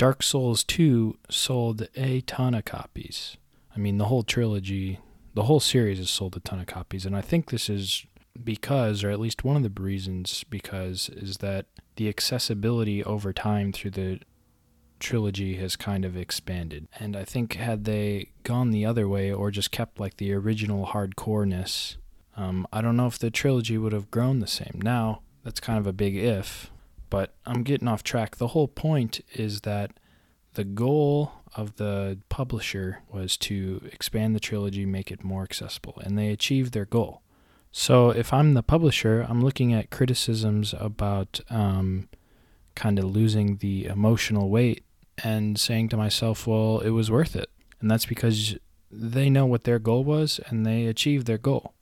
Dark 0.00 0.22
Souls 0.22 0.64
2 0.64 1.18
sold 1.28 1.86
a 1.94 2.22
ton 2.22 2.54
of 2.54 2.64
copies. 2.64 3.36
I 3.76 3.78
mean, 3.78 3.98
the 3.98 4.06
whole 4.06 4.22
trilogy, 4.22 4.98
the 5.34 5.42
whole 5.42 5.60
series 5.60 5.98
has 5.98 6.08
sold 6.08 6.34
a 6.38 6.40
ton 6.40 6.58
of 6.58 6.66
copies, 6.66 7.04
and 7.04 7.14
I 7.14 7.20
think 7.20 7.50
this 7.50 7.68
is 7.68 8.06
because, 8.42 9.04
or 9.04 9.10
at 9.10 9.20
least 9.20 9.44
one 9.44 9.56
of 9.56 9.62
the 9.62 9.82
reasons 9.82 10.42
because, 10.48 11.10
is 11.10 11.36
that 11.38 11.66
the 11.96 12.08
accessibility 12.08 13.04
over 13.04 13.34
time 13.34 13.74
through 13.74 13.90
the 13.90 14.20
trilogy 15.00 15.56
has 15.56 15.76
kind 15.76 16.06
of 16.06 16.16
expanded. 16.16 16.88
And 16.98 17.14
I 17.14 17.26
think 17.26 17.56
had 17.56 17.84
they 17.84 18.30
gone 18.42 18.70
the 18.70 18.86
other 18.86 19.06
way 19.06 19.30
or 19.30 19.50
just 19.50 19.70
kept 19.70 20.00
like 20.00 20.16
the 20.16 20.32
original 20.32 20.86
hardcoreness 20.86 21.96
um, 22.38 22.66
I 22.72 22.80
don't 22.80 22.96
know 22.96 23.06
if 23.06 23.18
the 23.18 23.30
trilogy 23.30 23.76
would 23.76 23.92
have 23.92 24.10
grown 24.10 24.38
the 24.38 24.46
same. 24.46 24.80
Now, 24.82 25.20
that's 25.44 25.60
kind 25.60 25.78
of 25.78 25.86
a 25.86 25.92
big 25.92 26.16
if, 26.16 26.70
but 27.10 27.34
I'm 27.44 27.62
getting 27.62 27.88
off 27.88 28.02
track. 28.02 28.36
The 28.36 28.48
whole 28.48 28.68
point 28.68 29.20
is 29.34 29.62
that 29.62 29.92
the 30.54 30.64
goal 30.64 31.32
of 31.54 31.76
the 31.76 32.18
publisher 32.28 33.00
was 33.10 33.36
to 33.36 33.82
expand 33.92 34.34
the 34.34 34.40
trilogy, 34.40 34.86
make 34.86 35.10
it 35.10 35.24
more 35.24 35.42
accessible, 35.42 36.00
and 36.04 36.16
they 36.16 36.28
achieved 36.28 36.72
their 36.72 36.84
goal. 36.84 37.22
So 37.72 38.10
if 38.10 38.32
I'm 38.32 38.54
the 38.54 38.62
publisher, 38.62 39.26
I'm 39.28 39.42
looking 39.42 39.72
at 39.72 39.90
criticisms 39.90 40.74
about 40.78 41.40
um, 41.50 42.08
kind 42.74 42.98
of 42.98 43.04
losing 43.04 43.56
the 43.56 43.86
emotional 43.86 44.48
weight 44.48 44.84
and 45.22 45.58
saying 45.58 45.88
to 45.90 45.96
myself, 45.96 46.46
well, 46.46 46.80
it 46.80 46.90
was 46.90 47.10
worth 47.10 47.36
it. 47.36 47.50
And 47.80 47.90
that's 47.90 48.06
because 48.06 48.56
they 48.90 49.30
know 49.30 49.46
what 49.46 49.64
their 49.64 49.78
goal 49.78 50.02
was 50.02 50.40
and 50.46 50.66
they 50.66 50.86
achieved 50.86 51.26
their 51.26 51.38
goal. 51.38 51.74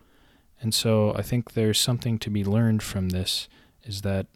And 0.61 0.75
so 0.75 1.15
I 1.15 1.23
think 1.23 1.53
there's 1.53 1.79
something 1.79 2.19
to 2.19 2.31
be 2.31 2.45
learned 2.45 2.83
from 2.83 3.11
this 3.11 3.49
is 3.85 4.03
that 4.03 4.27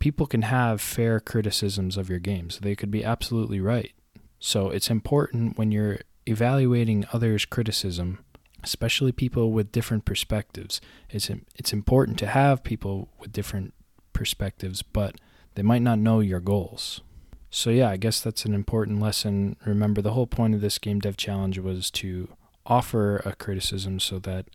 people 0.00 0.26
can 0.26 0.42
have 0.42 0.80
fair 0.80 1.20
criticisms 1.20 1.96
of 1.96 2.10
your 2.10 2.18
games. 2.18 2.58
They 2.58 2.74
could 2.74 2.90
be 2.90 3.04
absolutely 3.04 3.60
right. 3.60 3.92
So 4.40 4.70
it's 4.70 4.90
important 4.90 5.56
when 5.56 5.70
you're 5.70 6.00
evaluating 6.26 7.06
others' 7.12 7.44
criticism, 7.44 8.18
especially 8.64 9.12
people 9.12 9.52
with 9.52 9.70
different 9.70 10.04
perspectives. 10.04 10.80
It's 11.10 11.30
it's 11.54 11.72
important 11.72 12.18
to 12.18 12.26
have 12.26 12.64
people 12.64 13.08
with 13.20 13.32
different 13.32 13.74
perspectives, 14.12 14.82
but 14.82 15.16
they 15.54 15.62
might 15.62 15.82
not 15.82 15.98
know 15.98 16.20
your 16.20 16.40
goals. 16.40 17.02
So 17.50 17.70
yeah, 17.70 17.90
I 17.90 17.96
guess 17.96 18.20
that's 18.20 18.44
an 18.44 18.54
important 18.54 19.00
lesson. 19.00 19.56
Remember 19.66 20.00
the 20.00 20.12
whole 20.12 20.26
point 20.26 20.54
of 20.54 20.60
this 20.60 20.78
game 20.78 21.00
dev 21.00 21.16
challenge 21.16 21.58
was 21.58 21.90
to 21.92 22.28
offer 22.64 23.16
a 23.26 23.34
criticism 23.34 24.00
so 24.00 24.18
that 24.20 24.46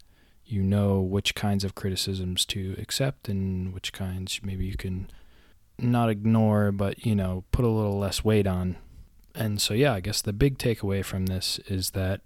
you 0.46 0.64
know 0.64 1.02
which 1.02 1.36
kinds 1.36 1.64
of 1.64 1.76
criticisms 1.76 2.46
to 2.46 2.76
accept 2.80 3.28
and 3.28 3.74
which 3.74 3.92
kinds 3.92 4.40
maybe 4.44 4.66
you 4.66 4.78
can 4.78 5.10
not 5.80 6.10
ignore 6.10 6.72
but 6.72 7.06
you 7.06 7.16
know 7.16 7.44
put 7.52 7.66
a 7.66 7.70
little 7.70 7.98
less 7.98 8.24
weight 8.24 8.48
on. 8.48 8.78
And 9.34 9.62
so 9.62 9.74
yeah 9.74 9.94
i 9.94 10.00
guess 10.00 10.22
the 10.22 10.34
big 10.34 10.58
takeaway 10.58 11.04
from 11.04 11.26
this 11.26 11.60
is 11.68 11.92
that 11.92 12.22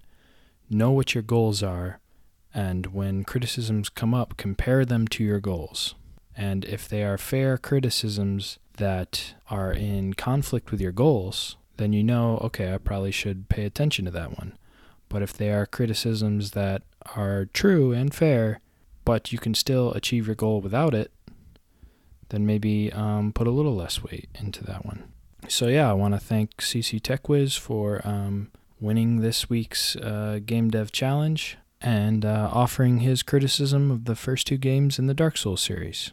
know 0.69 0.91
what 0.91 1.15
your 1.15 1.23
goals 1.23 1.63
are 1.63 1.99
and 2.53 2.87
when 2.87 3.23
criticisms 3.23 3.89
come 3.89 4.13
up 4.13 4.37
compare 4.37 4.85
them 4.85 5.07
to 5.09 5.23
your 5.23 5.39
goals. 5.39 5.95
And 6.37 6.63
if 6.65 6.87
they 6.87 7.03
are 7.03 7.17
fair 7.17 7.57
criticisms 7.57 8.59
that 8.77 9.33
are 9.49 9.73
in 9.73 10.13
conflict 10.13 10.71
with 10.71 10.79
your 10.79 10.93
goals 10.93 11.57
then 11.77 11.93
you 11.93 12.03
know 12.03 12.37
okay 12.43 12.73
i 12.73 12.77
probably 12.77 13.11
should 13.11 13.49
pay 13.49 13.65
attention 13.65 14.05
to 14.05 14.11
that 14.11 14.37
one. 14.37 14.57
But 15.09 15.23
if 15.23 15.33
they 15.33 15.51
are 15.51 15.65
criticisms 15.65 16.51
that 16.51 16.83
are 17.15 17.49
true 17.51 17.91
and 17.91 18.13
fair, 18.13 18.61
but 19.03 19.31
you 19.33 19.39
can 19.39 19.55
still 19.55 19.91
achieve 19.93 20.27
your 20.27 20.35
goal 20.35 20.61
without 20.61 20.93
it, 20.93 21.11
then 22.29 22.45
maybe 22.45 22.91
um, 22.93 23.31
put 23.33 23.47
a 23.47 23.51
little 23.51 23.75
less 23.75 24.03
weight 24.03 24.29
into 24.35 24.63
that 24.63 24.85
one. 24.85 25.03
So 25.47 25.67
yeah, 25.67 25.89
I 25.89 25.93
want 25.93 26.13
to 26.13 26.19
thank 26.19 26.57
CC 26.57 27.01
TechWiz 27.01 27.57
for 27.57 28.01
um, 28.05 28.51
winning 28.79 29.21
this 29.21 29.49
week's 29.49 29.95
uh, 29.95 30.39
Game 30.45 30.69
Dev 30.69 30.91
Challenge 30.91 31.57
and 31.81 32.25
uh, 32.25 32.49
offering 32.51 32.99
his 32.99 33.23
criticism 33.23 33.89
of 33.89 34.05
the 34.05 34.15
first 34.15 34.47
two 34.47 34.57
games 34.57 34.99
in 34.99 35.07
the 35.07 35.13
Dark 35.13 35.37
Souls 35.37 35.61
series. 35.61 36.11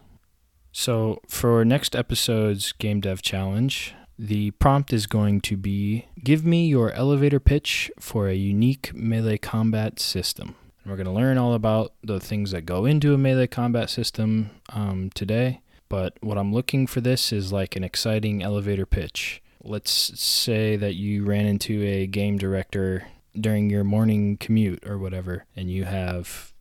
So 0.72 1.20
for 1.28 1.64
next 1.64 1.96
episode's 1.96 2.72
Game 2.72 3.00
Dev 3.00 3.22
Challenge, 3.22 3.94
the 4.18 4.52
prompt 4.52 4.92
is 4.92 5.06
going 5.06 5.40
to 5.42 5.56
be 5.56 6.06
Give 6.22 6.44
me 6.44 6.66
your 6.66 6.92
elevator 6.92 7.40
pitch 7.40 7.90
for 8.00 8.28
a 8.28 8.34
unique 8.34 8.92
melee 8.94 9.38
combat 9.38 10.00
system. 10.00 10.56
We're 10.84 10.96
going 10.96 11.06
to 11.06 11.12
learn 11.12 11.36
all 11.36 11.54
about 11.54 11.94
the 12.02 12.20
things 12.20 12.52
that 12.52 12.62
go 12.62 12.84
into 12.84 13.12
a 13.12 13.18
melee 13.18 13.48
combat 13.48 13.90
system 13.90 14.50
um, 14.70 15.10
today. 15.14 15.60
But 15.88 16.14
what 16.20 16.38
I'm 16.38 16.52
looking 16.52 16.86
for 16.86 17.00
this 17.00 17.32
is 17.32 17.52
like 17.52 17.76
an 17.76 17.84
exciting 17.84 18.42
elevator 18.42 18.86
pitch. 18.86 19.42
Let's 19.62 19.90
say 20.20 20.76
that 20.76 20.94
you 20.94 21.24
ran 21.24 21.46
into 21.46 21.82
a 21.82 22.06
game 22.06 22.38
director 22.38 23.06
during 23.38 23.70
your 23.70 23.84
morning 23.84 24.36
commute 24.36 24.86
or 24.86 24.98
whatever, 24.98 25.44
and 25.54 25.70
you 25.70 25.84
have, 25.84 26.52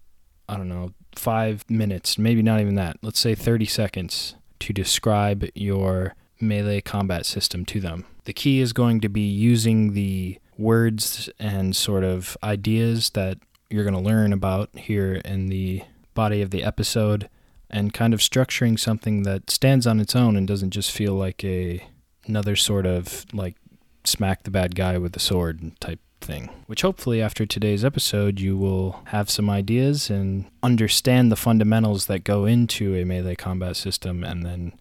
I 0.50 0.58
don't 0.58 0.70
know, 0.70 0.94
five 1.14 1.64
minutes, 1.70 2.18
maybe 2.18 2.42
not 2.42 2.60
even 2.60 2.76
that, 2.76 2.98
let's 3.02 3.20
say 3.20 3.36
30 3.36 3.66
seconds 3.66 4.36
to 4.60 4.74
describe 4.74 5.46
your 5.54 6.16
melee 6.40 6.82
combat 6.82 7.26
system 7.26 7.66
to 7.66 7.80
them. 7.80 8.06
The 8.26 8.34
key 8.34 8.60
is 8.60 8.74
going 8.74 9.02
to 9.02 9.10
be 9.10 9.22
using 9.22 9.94
the 9.94 10.40
words 10.58 11.30
and 11.40 11.76
sort 11.76 12.04
of 12.04 12.38
ideas 12.44 13.12
that 13.12 13.38
you're 13.70 13.84
going 13.84 13.96
to 13.96 14.00
learn 14.00 14.34
about 14.34 14.70
here 14.74 15.16
in 15.26 15.48
the 15.48 15.84
body 16.14 16.42
of 16.42 16.52
the 16.52 16.64
episode 16.64 17.30
and 17.70 17.94
kind 17.94 18.14
of 18.14 18.20
structuring 18.20 18.80
something 18.80 19.24
that 19.24 19.50
stands 19.50 19.88
on 19.88 20.00
its 20.00 20.16
own 20.16 20.36
and 20.36 20.48
doesn't 20.48 20.72
just 20.72 20.92
feel 20.92 21.14
like 21.14 21.44
a 21.44 21.86
another 22.28 22.56
sort 22.56 22.86
of 22.86 23.26
like 23.34 23.56
smack 24.04 24.44
the 24.44 24.52
bad 24.52 24.76
guy 24.76 24.98
with 24.98 25.14
the 25.14 25.20
sword 25.20 25.80
type 25.80 26.00
thing. 26.22 26.50
Which 26.68 26.82
hopefully 26.82 27.22
after 27.22 27.46
today's 27.46 27.86
episode 27.86 28.40
you 28.40 28.58
will 28.58 29.02
have 29.08 29.30
some 29.30 29.50
ideas 29.50 30.10
and 30.10 30.46
understand 30.64 31.32
the 31.32 31.36
fundamentals 31.36 32.08
that 32.08 32.24
go 32.24 32.46
into 32.46 32.96
a 32.96 33.04
melee 33.04 33.36
combat 33.36 33.76
system 33.76 34.24
and 34.24 34.46
then 34.46 34.74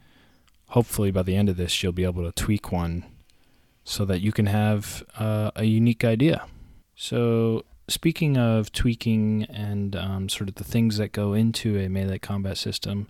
hopefully 0.74 1.12
by 1.12 1.22
the 1.22 1.36
end 1.36 1.48
of 1.48 1.56
this, 1.56 1.82
you'll 1.82 1.92
be 1.92 2.04
able 2.04 2.24
to 2.24 2.32
tweak 2.32 2.72
one 2.72 3.04
so 3.84 4.04
that 4.04 4.20
you 4.20 4.32
can 4.32 4.46
have 4.46 5.04
uh, 5.18 5.50
a 5.54 5.64
unique 5.64 6.04
idea. 6.04 6.46
So, 6.96 7.64
speaking 7.88 8.36
of 8.36 8.72
tweaking 8.72 9.44
and 9.44 9.96
um, 9.96 10.28
sort 10.28 10.48
of 10.48 10.56
the 10.56 10.64
things 10.64 10.96
that 10.98 11.12
go 11.12 11.32
into 11.32 11.78
a 11.78 11.88
melee 11.88 12.18
combat 12.18 12.56
system, 12.56 13.08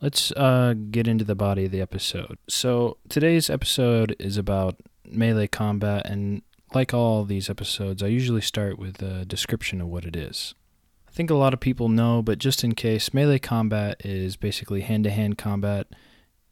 let's 0.00 0.32
uh, 0.32 0.74
get 0.90 1.08
into 1.08 1.24
the 1.24 1.34
body 1.34 1.66
of 1.66 1.70
the 1.70 1.80
episode. 1.80 2.38
So, 2.48 2.98
today's 3.08 3.48
episode 3.48 4.16
is 4.18 4.36
about 4.36 4.76
melee 5.04 5.46
combat, 5.46 6.06
and 6.06 6.42
like 6.74 6.92
all 6.92 7.24
these 7.24 7.48
episodes, 7.48 8.02
I 8.02 8.08
usually 8.08 8.40
start 8.40 8.78
with 8.78 9.02
a 9.02 9.24
description 9.24 9.80
of 9.80 9.88
what 9.88 10.04
it 10.04 10.16
is. 10.16 10.54
I 11.08 11.10
think 11.12 11.30
a 11.30 11.34
lot 11.34 11.54
of 11.54 11.60
people 11.60 11.88
know, 11.88 12.22
but 12.22 12.38
just 12.38 12.64
in 12.64 12.74
case, 12.74 13.14
melee 13.14 13.38
combat 13.38 14.04
is 14.04 14.36
basically 14.36 14.80
hand 14.80 15.04
to 15.04 15.10
hand 15.10 15.38
combat 15.38 15.86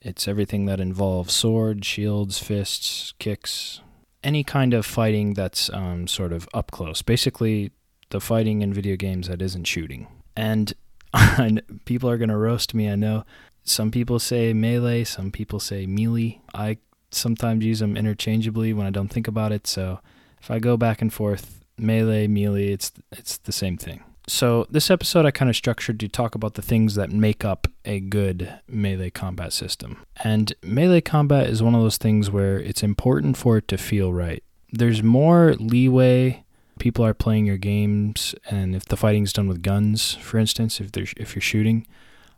it's 0.05 0.27
everything 0.27 0.67
that 0.67 0.81
involves 0.81 1.33
swords, 1.33 1.87
shields, 1.87 2.39
fists, 2.39 3.15
kicks, 3.21 3.81
any 4.25 4.45
kind 4.45 4.75
of 4.75 4.87
fighting 4.87 5.35
that's 5.35 5.71
um, 5.71 6.07
sort 6.07 6.33
of 6.33 6.49
up 6.55 6.71
close. 6.71 7.03
Basically, 7.03 7.73
the 8.11 8.21
fighting 8.21 8.63
in 8.63 8.73
video 8.73 8.97
games 8.97 9.29
that 9.29 9.43
isn't 9.43 9.65
shooting. 9.65 10.07
And 10.37 10.73
people 11.85 12.09
are 12.09 12.19
going 12.19 12.29
to 12.29 12.37
roast 12.37 12.75
me, 12.75 12.89
I 12.89 12.97
know. 12.97 13.25
Some 13.65 13.91
people 13.91 14.19
say 14.19 14.53
melee, 14.53 15.05
some 15.05 15.31
people 15.31 15.61
say 15.61 15.87
melee. 15.87 16.41
I 16.55 16.79
sometimes 17.11 17.65
use 17.65 17.81
them 17.81 17.97
interchangeably 17.97 18.73
when 18.73 18.87
I 18.87 18.91
don't 18.91 19.09
think 19.09 19.29
about 19.29 19.53
it, 19.53 19.67
so 19.67 20.01
If 20.41 20.51
I 20.51 20.59
go 20.59 20.77
back 20.77 21.01
and 21.01 21.13
forth, 21.13 21.65
melee, 21.79 22.27
melee, 22.27 22.73
it's 22.73 22.91
it's 23.13 23.39
the 23.39 23.53
same 23.53 23.77
thing. 23.77 24.03
So 24.29 24.67
this 24.71 24.91
episode 24.91 25.27
I 25.27 25.31
kind 25.31 25.49
of 25.49 25.57
structured 25.57 25.99
to 26.01 26.09
talk 26.09 26.35
about 26.35 26.55
the 26.55 26.63
things 26.63 26.95
that 26.95 27.11
make 27.11 27.45
up 27.45 27.67
a 27.85 28.01
good 28.01 28.61
melee 28.69 29.11
combat 29.11 29.53
system. 29.53 29.99
And 30.23 30.55
melee 30.63 31.01
combat 31.01 31.49
is 31.49 31.63
one 31.63 31.75
of 31.75 31.83
those 31.83 31.99
things 31.99 32.31
where 32.31 32.59
it's 32.59 32.83
important 32.83 33.37
for 33.37 33.57
it 33.59 33.69
to 33.69 33.79
feel 33.79 34.13
right. 34.13 34.43
There's 34.71 35.03
more 35.03 35.55
leeway 35.59 36.45
people 36.79 37.05
are 37.05 37.15
playing 37.15 37.47
your 37.47 37.59
games 37.59 38.35
and 38.51 38.75
if 38.75 38.87
the 38.87 38.97
fighting's 38.97 39.33
done 39.33 39.47
with 39.47 39.63
guns, 39.63 40.15
for 40.15 40.39
instance, 40.39 40.81
if 40.81 40.93
there's 40.93 41.13
if 41.17 41.35
you're 41.35 41.43
shooting, 41.43 41.87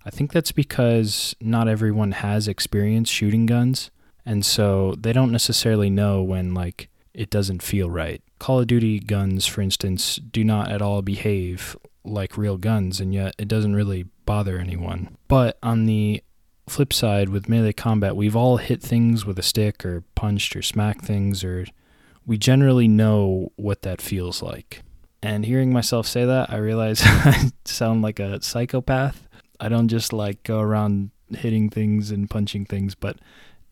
I 0.04 0.10
think 0.10 0.32
that's 0.32 0.52
because 0.52 1.34
not 1.40 1.68
everyone 1.68 2.12
has 2.12 2.48
experience 2.48 3.08
shooting 3.08 3.46
guns 3.46 3.90
and 4.26 4.44
so 4.44 4.94
they 4.98 5.12
don't 5.12 5.32
necessarily 5.32 5.90
know 5.90 6.22
when 6.22 6.54
like 6.54 6.88
it 7.14 7.30
doesn't 7.30 7.62
feel 7.62 7.88
right. 7.88 8.22
Call 8.38 8.60
of 8.60 8.66
Duty 8.66 8.98
guns, 8.98 9.46
for 9.46 9.60
instance, 9.60 10.16
do 10.16 10.44
not 10.44 10.70
at 10.70 10.82
all 10.82 11.00
behave 11.00 11.76
like 12.04 12.36
real 12.36 12.58
guns, 12.58 13.00
and 13.00 13.14
yet 13.14 13.34
it 13.38 13.48
doesn't 13.48 13.74
really 13.74 14.06
bother 14.26 14.58
anyone. 14.58 15.16
But 15.28 15.58
on 15.62 15.86
the 15.86 16.22
flip 16.68 16.92
side, 16.92 17.28
with 17.28 17.48
melee 17.48 17.72
combat, 17.72 18.16
we've 18.16 18.36
all 18.36 18.58
hit 18.58 18.82
things 18.82 19.24
with 19.24 19.38
a 19.38 19.42
stick 19.42 19.84
or 19.84 20.02
punched 20.14 20.56
or 20.56 20.62
smacked 20.62 21.04
things, 21.04 21.44
or 21.44 21.66
we 22.26 22.36
generally 22.36 22.88
know 22.88 23.52
what 23.56 23.82
that 23.82 24.02
feels 24.02 24.42
like. 24.42 24.82
And 25.22 25.46
hearing 25.46 25.72
myself 25.72 26.06
say 26.06 26.24
that, 26.26 26.50
I 26.50 26.56
realize 26.56 27.00
I 27.04 27.50
sound 27.64 28.02
like 28.02 28.18
a 28.18 28.42
psychopath. 28.42 29.26
I 29.60 29.68
don't 29.68 29.88
just 29.88 30.12
like 30.12 30.42
go 30.42 30.60
around 30.60 31.10
hitting 31.30 31.70
things 31.70 32.10
and 32.10 32.28
punching 32.28 32.66
things, 32.66 32.94
but 32.94 33.18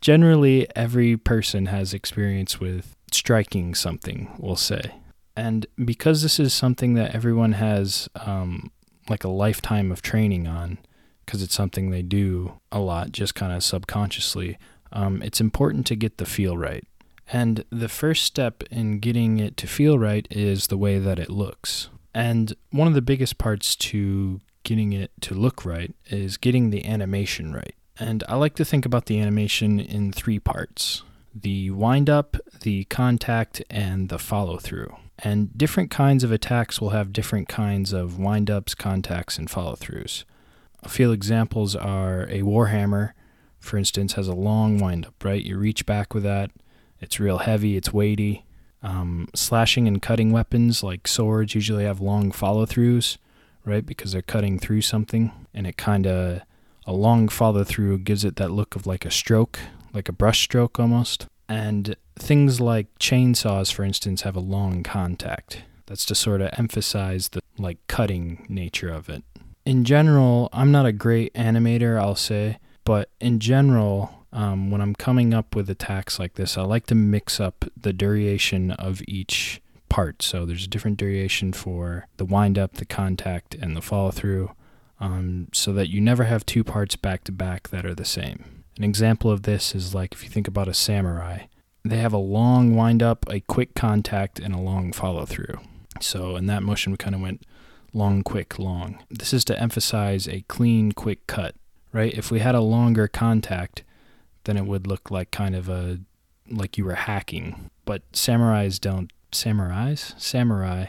generally 0.01 0.67
every 0.75 1.17
person 1.17 1.67
has 1.67 1.93
experience 1.93 2.59
with 2.59 2.97
striking 3.14 3.75
something, 3.75 4.35
we'll 4.38 4.57
say. 4.57 4.95
And 5.37 5.66
because 5.83 6.23
this 6.23 6.38
is 6.38 6.52
something 6.52 6.95
that 6.95 7.14
everyone 7.14 7.52
has 7.52 8.09
um, 8.16 8.71
like 9.09 9.25
a 9.25 9.28
lifetime 9.28 9.90
of 9.90 10.02
training 10.02 10.47
on, 10.47 10.78
because 11.25 11.42
it's 11.42 11.54
something 11.54 11.90
they 11.90 12.02
do 12.02 12.61
a 12.71 12.81
lot, 12.81 13.12
just 13.12 13.35
kind 13.35 13.52
of 13.52 13.64
subconsciously, 13.64 14.59
um, 14.92 15.23
it's 15.23 15.40
important 15.40 15.87
to 15.87 15.97
get 15.97 16.19
the 16.19 16.26
feel 16.26 16.57
right. 16.57 16.85
And 17.33 17.64
the 17.71 17.88
first 17.88 18.25
step 18.25 18.62
in 18.71 18.99
getting 18.99 19.38
it 19.38 19.57
to 19.59 19.66
feel 19.66 19.99
right 19.99 20.26
is 20.31 20.66
the 20.66 20.76
way 20.76 20.99
that 20.99 21.19
it 21.19 21.31
looks. 21.31 21.88
And 22.14 22.54
one 22.71 22.88
of 22.88 22.95
the 22.95 23.00
biggest 23.00 23.38
parts 23.38 23.75
to 23.76 24.40
getting 24.64 24.92
it 24.92 25.12
to 25.23 25.35
look 25.35 25.64
right 25.64 25.95
is 26.07 26.37
getting 26.37 26.71
the 26.71 26.85
animation 26.85 27.54
right. 27.54 27.75
And 27.99 28.23
I 28.28 28.37
like 28.37 28.54
to 28.57 28.64
think 28.64 28.85
about 28.85 29.07
the 29.07 29.19
animation 29.19 29.81
in 29.81 30.12
three 30.12 30.38
parts 30.38 31.02
the 31.35 31.71
wind 31.71 32.11
up, 32.11 32.37
the 32.61 32.85
contact, 32.85 33.62
and 33.71 34.09
the 34.09 34.19
follow 34.19 34.59
through. 34.59 34.97
And 35.19 35.57
different 35.57 35.91
kinds 35.91 36.25
of 36.25 36.33
attacks 36.33 36.81
will 36.81 36.91
have 36.91 37.12
different 37.12 37.49
kinds 37.49 37.93
of 37.93 38.19
wind 38.19 38.51
ups, 38.51 38.75
contacts, 38.75 39.39
and 39.39 39.51
follow 39.51 39.75
throughs. 39.75 40.25
A 40.83 40.89
few 40.89 41.12
examples 41.12 41.77
are 41.77 42.25
a 42.25 42.43
Warhammer, 42.43 43.12
for 43.61 43.77
instance, 43.79 44.15
has 44.15 44.27
a 44.27 44.35
long 44.35 44.79
wind 44.79 45.07
up, 45.07 45.25
right? 45.25 45.43
You 45.43 45.57
reach 45.57 45.87
back 45.87 46.12
with 46.12 46.25
that, 46.25 46.51
it's 47.01 47.21
real 47.21 47.39
heavy, 47.39 47.77
it's 47.77 47.93
weighty. 47.93 48.45
Um, 48.83 49.29
slashing 49.33 49.87
and 49.87 50.03
cutting 50.03 50.33
weapons 50.33 50.83
like 50.83 51.07
swords 51.07 51.55
usually 51.55 51.85
have 51.85 52.01
long 52.01 52.33
follow 52.33 52.67
throughs, 52.67 53.17
right? 53.65 53.87
Because 53.87 54.11
they're 54.11 54.23
cutting 54.23 54.59
through 54.59 54.81
something, 54.81 55.31
and 55.55 55.69
it 55.69 55.77
kind 55.77 56.07
of 56.07 56.43
a 56.85 56.93
long 56.93 57.29
follow 57.29 57.62
through 57.62 57.99
gives 57.99 58.25
it 58.25 58.35
that 58.37 58.51
look 58.51 58.75
of 58.75 58.87
like 58.87 59.05
a 59.05 59.11
stroke, 59.11 59.61
like 59.93 60.09
a 60.09 60.13
brush 60.13 60.43
stroke 60.43 60.79
almost. 60.79 61.27
And 61.49 61.97
things 62.17 62.61
like 62.61 62.87
chainsaws, 62.99 63.73
for 63.73 63.85
instance, 63.85 64.23
have 64.23 64.37
a 64.37 64.41
long 64.41 64.83
contact. 64.83 65.63
That's 65.87 66.05
to 66.07 66.15
sort 66.15 66.41
of 66.41 66.51
emphasize 66.57 67.29
the 67.29 67.43
like 67.59 67.79
cutting 67.87 68.47
nature 68.49 68.91
of 68.91 69.09
it. 69.09 69.23
In 69.65 69.85
general, 69.85 70.49
I'm 70.53 70.73
not 70.73 70.87
a 70.87 70.93
great 70.93 71.35
animator, 71.35 72.01
I'll 72.01 72.17
say, 72.17 72.59
but 72.85 73.11
in 73.21 73.39
general, 73.39 74.25
um, 74.33 74.71
when 74.71 74.81
I'm 74.81 74.95
coming 74.95 75.35
up 75.35 75.55
with 75.55 75.69
attacks 75.69 76.19
like 76.19 76.35
this, 76.35 76.57
I 76.57 76.63
like 76.63 76.87
to 76.87 76.95
mix 76.95 77.39
up 77.39 77.67
the 77.77 77.93
duration 77.93 78.71
of 78.73 79.03
each 79.07 79.61
part. 79.88 80.23
So 80.23 80.47
there's 80.47 80.64
a 80.64 80.69
different 80.69 80.97
duration 80.97 81.53
for 81.53 82.09
the 82.16 82.25
wind 82.25 82.59
up, 82.59 82.75
the 82.75 82.87
contact, 82.87 83.55
and 83.55 83.77
the 83.77 83.83
follow 83.83 84.11
through 84.11 84.53
um, 84.99 85.49
so 85.53 85.73
that 85.73 85.90
you 85.90 86.01
never 86.01 86.25
have 86.25 86.47
two 86.47 86.64
parts 86.64 86.97
back 86.97 87.25
to 87.25 87.33
back 87.33 87.69
that 87.69 87.85
are 87.85 87.95
the 87.95 88.05
same. 88.05 88.62
An 88.77 88.85
example 88.85 89.31
of 89.31 89.43
this 89.43 89.75
is 89.75 89.95
like 89.95 90.15
if 90.15 90.25
you 90.25 90.31
think 90.31 90.49
about 90.49 90.69
a 90.69 90.75
samurai, 90.75 91.47
they 91.85 91.99
have 91.99 92.13
a 92.13 92.19
long 92.19 92.75
wind 92.75 93.03
up, 93.03 93.27
a 93.29 93.41
quick 93.41 93.75
contact, 93.75 94.39
and 94.39 94.55
a 94.55 94.59
long 94.59 94.93
follow 94.93 95.27
through. 95.27 95.59
So 96.01 96.37
in 96.37 96.47
that 96.47 96.63
motion, 96.63 96.93
we 96.93 96.97
kind 96.97 97.15
of 97.15 97.21
went 97.21 97.45
long, 97.93 98.23
quick, 98.23 98.59
long. 98.59 99.03
This 99.11 99.33
is 99.33 99.45
to 99.47 99.61
emphasize 99.61 100.27
a 100.29 100.45
clean, 100.49 100.93
quick 100.93 101.27
cut, 101.27 101.55
right? 101.93 102.15
If 102.15 102.31
we 102.31 102.41
had 102.41 102.55
a 102.55 102.61
longer 102.61 103.09
contact, 103.09 103.83
then 104.45 104.57
it 104.57 104.67
would 104.67 104.87
look 104.87 105.11
like 105.11 105.31
kind 105.31 105.55
of 105.55 105.69
a 105.69 106.01
like 106.49 106.79
you 106.79 106.85
were 106.85 106.95
hacking. 106.95 107.71
But 107.85 108.11
samurais 108.13 108.81
don't 108.81 109.13
samurais 109.33 110.19
samurai 110.21 110.87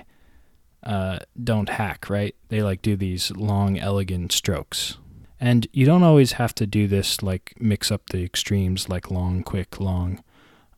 uh, 0.84 1.19
don't 1.41 1.69
hack, 1.69 2.10
right? 2.10 2.36
They 2.50 2.62
like 2.62 2.82
do 2.82 2.96
these 2.96 3.32
long, 3.32 3.78
elegant 3.80 4.32
strokes. 4.32 4.98
And 5.43 5.67
you 5.73 5.86
don't 5.86 6.03
always 6.03 6.34
have 6.34 6.56
to 6.56 6.65
do 6.65 6.88
this, 6.88 7.21
like 7.21 7.53
mix 7.60 7.91
up 7.91 8.12
the 8.12 8.23
extremes, 8.23 8.88
like 8.88 9.12
long, 9.12 9.43
quick, 9.43 9.77
long. 9.77 10.23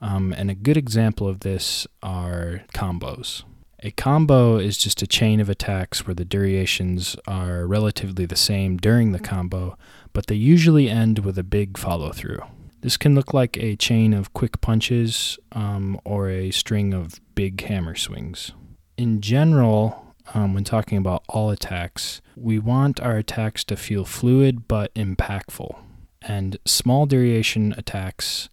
Um, 0.01 0.33
and 0.33 0.49
a 0.49 0.55
good 0.55 0.75
example 0.75 1.27
of 1.27 1.41
this 1.41 1.85
are 2.01 2.63
combos. 2.73 3.43
A 3.83 3.91
combo 3.91 4.57
is 4.57 4.79
just 4.79 5.03
a 5.03 5.07
chain 5.07 5.39
of 5.39 5.51
attacks 5.51 6.07
where 6.07 6.15
the 6.15 6.25
durations 6.25 7.15
are 7.27 7.67
relatively 7.67 8.25
the 8.25 8.35
same 8.35 8.77
during 8.77 9.11
the 9.11 9.19
combo, 9.19 9.77
but 10.13 10.25
they 10.25 10.33
usually 10.33 10.89
end 10.89 11.19
with 11.19 11.37
a 11.37 11.43
big 11.43 11.77
follow 11.77 12.11
through. 12.11 12.41
This 12.81 12.97
can 12.97 13.13
look 13.13 13.35
like 13.35 13.57
a 13.57 13.75
chain 13.75 14.15
of 14.15 14.33
quick 14.33 14.61
punches 14.61 15.37
um, 15.51 16.01
or 16.03 16.27
a 16.27 16.49
string 16.49 16.91
of 16.91 17.21
big 17.35 17.61
hammer 17.61 17.93
swings 17.93 18.51
in 18.97 19.21
general, 19.21 20.04
um, 20.33 20.53
when 20.53 20.63
talking 20.63 20.97
about 20.97 21.23
all 21.29 21.49
attacks, 21.49 22.21
we 22.35 22.59
want 22.59 22.99
our 22.99 23.17
attacks 23.17 23.63
to 23.65 23.75
feel 23.75 24.05
fluid 24.05 24.67
but 24.67 24.93
impactful. 24.95 25.77
And 26.21 26.57
small 26.65 27.05
duration 27.05 27.73
attacks 27.77 28.49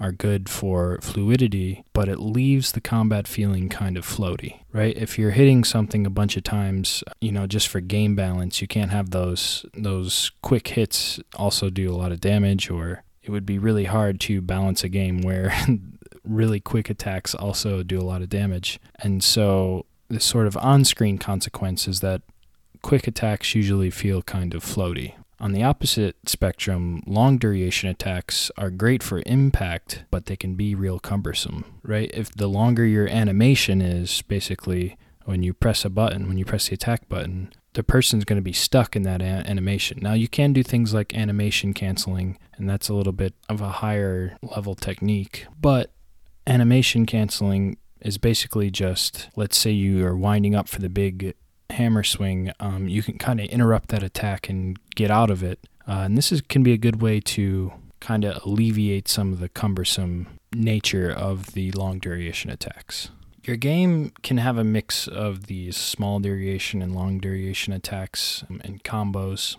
are 0.00 0.10
good 0.10 0.48
for 0.48 0.98
fluidity, 1.00 1.84
but 1.92 2.08
it 2.08 2.18
leaves 2.18 2.72
the 2.72 2.80
combat 2.80 3.28
feeling 3.28 3.68
kind 3.68 3.96
of 3.96 4.04
floaty, 4.04 4.60
right? 4.72 4.96
If 4.96 5.16
you're 5.16 5.30
hitting 5.30 5.62
something 5.62 6.04
a 6.04 6.10
bunch 6.10 6.36
of 6.36 6.42
times, 6.42 7.04
you 7.20 7.30
know, 7.30 7.46
just 7.46 7.68
for 7.68 7.80
game 7.80 8.16
balance, 8.16 8.60
you 8.60 8.66
can't 8.66 8.90
have 8.90 9.10
those 9.10 9.64
those 9.74 10.32
quick 10.42 10.66
hits 10.68 11.20
also 11.36 11.70
do 11.70 11.88
a 11.88 11.94
lot 11.94 12.10
of 12.10 12.20
damage 12.20 12.68
or 12.68 13.04
it 13.22 13.30
would 13.30 13.46
be 13.46 13.58
really 13.58 13.84
hard 13.84 14.18
to 14.20 14.40
balance 14.40 14.82
a 14.82 14.88
game 14.88 15.22
where 15.22 15.54
really 16.24 16.58
quick 16.58 16.90
attacks 16.90 17.34
also 17.34 17.84
do 17.84 18.00
a 18.00 18.02
lot 18.02 18.22
of 18.22 18.28
damage. 18.28 18.80
And 18.98 19.22
so 19.22 19.86
the 20.12 20.20
sort 20.20 20.46
of 20.46 20.56
on-screen 20.58 21.16
consequence 21.16 21.88
is 21.88 22.00
that 22.00 22.20
quick 22.82 23.06
attacks 23.06 23.54
usually 23.54 23.90
feel 23.90 24.20
kind 24.22 24.54
of 24.54 24.62
floaty. 24.62 25.14
On 25.40 25.52
the 25.52 25.62
opposite 25.62 26.16
spectrum, 26.26 27.02
long 27.06 27.38
duration 27.38 27.88
attacks 27.88 28.50
are 28.58 28.70
great 28.70 29.02
for 29.02 29.22
impact, 29.24 30.04
but 30.10 30.26
they 30.26 30.36
can 30.36 30.54
be 30.54 30.74
real 30.74 31.00
cumbersome, 31.00 31.64
right? 31.82 32.10
If 32.12 32.30
the 32.30 32.46
longer 32.46 32.84
your 32.84 33.08
animation 33.08 33.80
is, 33.80 34.22
basically 34.22 34.96
when 35.24 35.42
you 35.42 35.54
press 35.54 35.84
a 35.84 35.90
button, 35.90 36.28
when 36.28 36.36
you 36.36 36.44
press 36.44 36.68
the 36.68 36.74
attack 36.74 37.08
button, 37.08 37.50
the 37.72 37.82
person's 37.82 38.24
going 38.24 38.36
to 38.36 38.42
be 38.42 38.52
stuck 38.52 38.94
in 38.94 39.02
that 39.02 39.22
a- 39.22 39.48
animation. 39.48 39.98
Now, 40.02 40.12
you 40.12 40.28
can 40.28 40.52
do 40.52 40.62
things 40.62 40.92
like 40.92 41.16
animation 41.16 41.72
canceling, 41.72 42.38
and 42.56 42.68
that's 42.68 42.90
a 42.90 42.94
little 42.94 43.14
bit 43.14 43.32
of 43.48 43.62
a 43.62 43.68
higher 43.68 44.36
level 44.42 44.74
technique, 44.74 45.46
but 45.58 45.90
animation 46.46 47.06
canceling 47.06 47.78
is 48.04 48.18
basically 48.18 48.70
just 48.70 49.28
let's 49.36 49.56
say 49.56 49.70
you 49.70 50.04
are 50.06 50.16
winding 50.16 50.54
up 50.54 50.68
for 50.68 50.80
the 50.80 50.88
big 50.88 51.34
hammer 51.72 52.02
swing, 52.02 52.52
um, 52.60 52.88
you 52.88 53.02
can 53.02 53.18
kind 53.18 53.40
of 53.40 53.46
interrupt 53.46 53.88
that 53.88 54.02
attack 54.02 54.48
and 54.48 54.78
get 54.94 55.10
out 55.10 55.30
of 55.30 55.42
it. 55.42 55.58
Uh, 55.88 56.02
and 56.04 56.16
this 56.16 56.30
is, 56.30 56.40
can 56.42 56.62
be 56.62 56.72
a 56.72 56.78
good 56.78 57.02
way 57.02 57.20
to 57.20 57.72
kind 58.00 58.24
of 58.24 58.44
alleviate 58.44 59.08
some 59.08 59.32
of 59.32 59.40
the 59.40 59.48
cumbersome 59.48 60.26
nature 60.52 61.10
of 61.10 61.52
the 61.52 61.72
long 61.72 61.98
duration 61.98 62.50
attacks. 62.50 63.10
Your 63.44 63.56
game 63.56 64.12
can 64.22 64.36
have 64.38 64.56
a 64.56 64.64
mix 64.64 65.08
of 65.08 65.46
these 65.46 65.76
small 65.76 66.20
duration 66.20 66.80
and 66.80 66.94
long 66.94 67.18
duration 67.18 67.72
attacks 67.72 68.44
and 68.48 68.84
combos, 68.84 69.56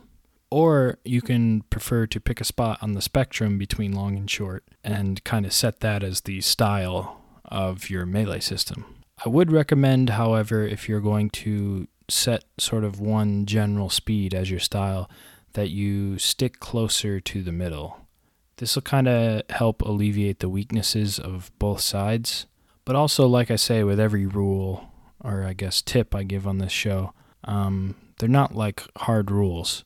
or 0.50 1.00
you 1.04 1.22
can 1.22 1.64
prefer 1.64 2.06
to 2.08 2.20
pick 2.22 2.40
a 2.40 2.46
spot 2.46 2.78
on 2.82 2.94
the 2.94 3.02
spectrum 3.02 3.58
between 3.58 3.92
long 3.92 4.16
and 4.16 4.30
short 4.30 4.64
and 4.84 5.22
kind 5.26 5.46
of 5.46 5.52
set 5.52 5.82
that 5.82 6.02
as 6.02 6.22
the 6.22 6.40
style 6.40 7.23
of 7.46 7.90
your 7.90 8.06
melee 8.06 8.40
system. 8.40 8.86
I 9.26 9.30
would 9.30 9.52
recommend, 9.52 10.12
however, 10.12 10.66
if 10.66 10.90
you're 10.90 11.00
going 11.00 11.30
to 11.32 11.88
set 12.10 12.44
sort 12.58 12.84
of 12.84 13.00
one 13.00 13.46
general 13.46 13.90
speed 13.90 14.34
as 14.34 14.50
your 14.52 14.60
style, 14.60 15.10
that 15.54 15.70
you 15.70 16.18
stick 16.18 16.60
closer 16.60 17.20
to 17.20 17.44
the 17.44 17.52
middle. 17.52 18.08
This 18.58 18.76
will 18.76 18.82
kind 18.82 19.08
of 19.08 19.44
help 19.50 19.82
alleviate 19.82 20.40
the 20.40 20.50
weaknesses 20.50 21.20
of 21.20 21.52
both 21.60 21.82
sides, 21.82 22.46
But 22.86 22.96
also, 22.96 23.28
like 23.28 23.50
I 23.50 23.56
say, 23.56 23.84
with 23.84 24.00
every 24.00 24.26
rule, 24.26 24.92
or 25.22 25.44
I 25.44 25.54
guess 25.54 25.82
tip 25.82 26.14
I 26.14 26.24
give 26.24 26.48
on 26.48 26.58
this 26.58 26.72
show, 26.72 27.14
um, 27.46 27.96
they're 28.20 28.30
not 28.30 28.56
like 28.56 28.84
hard 28.98 29.32
rules. 29.32 29.84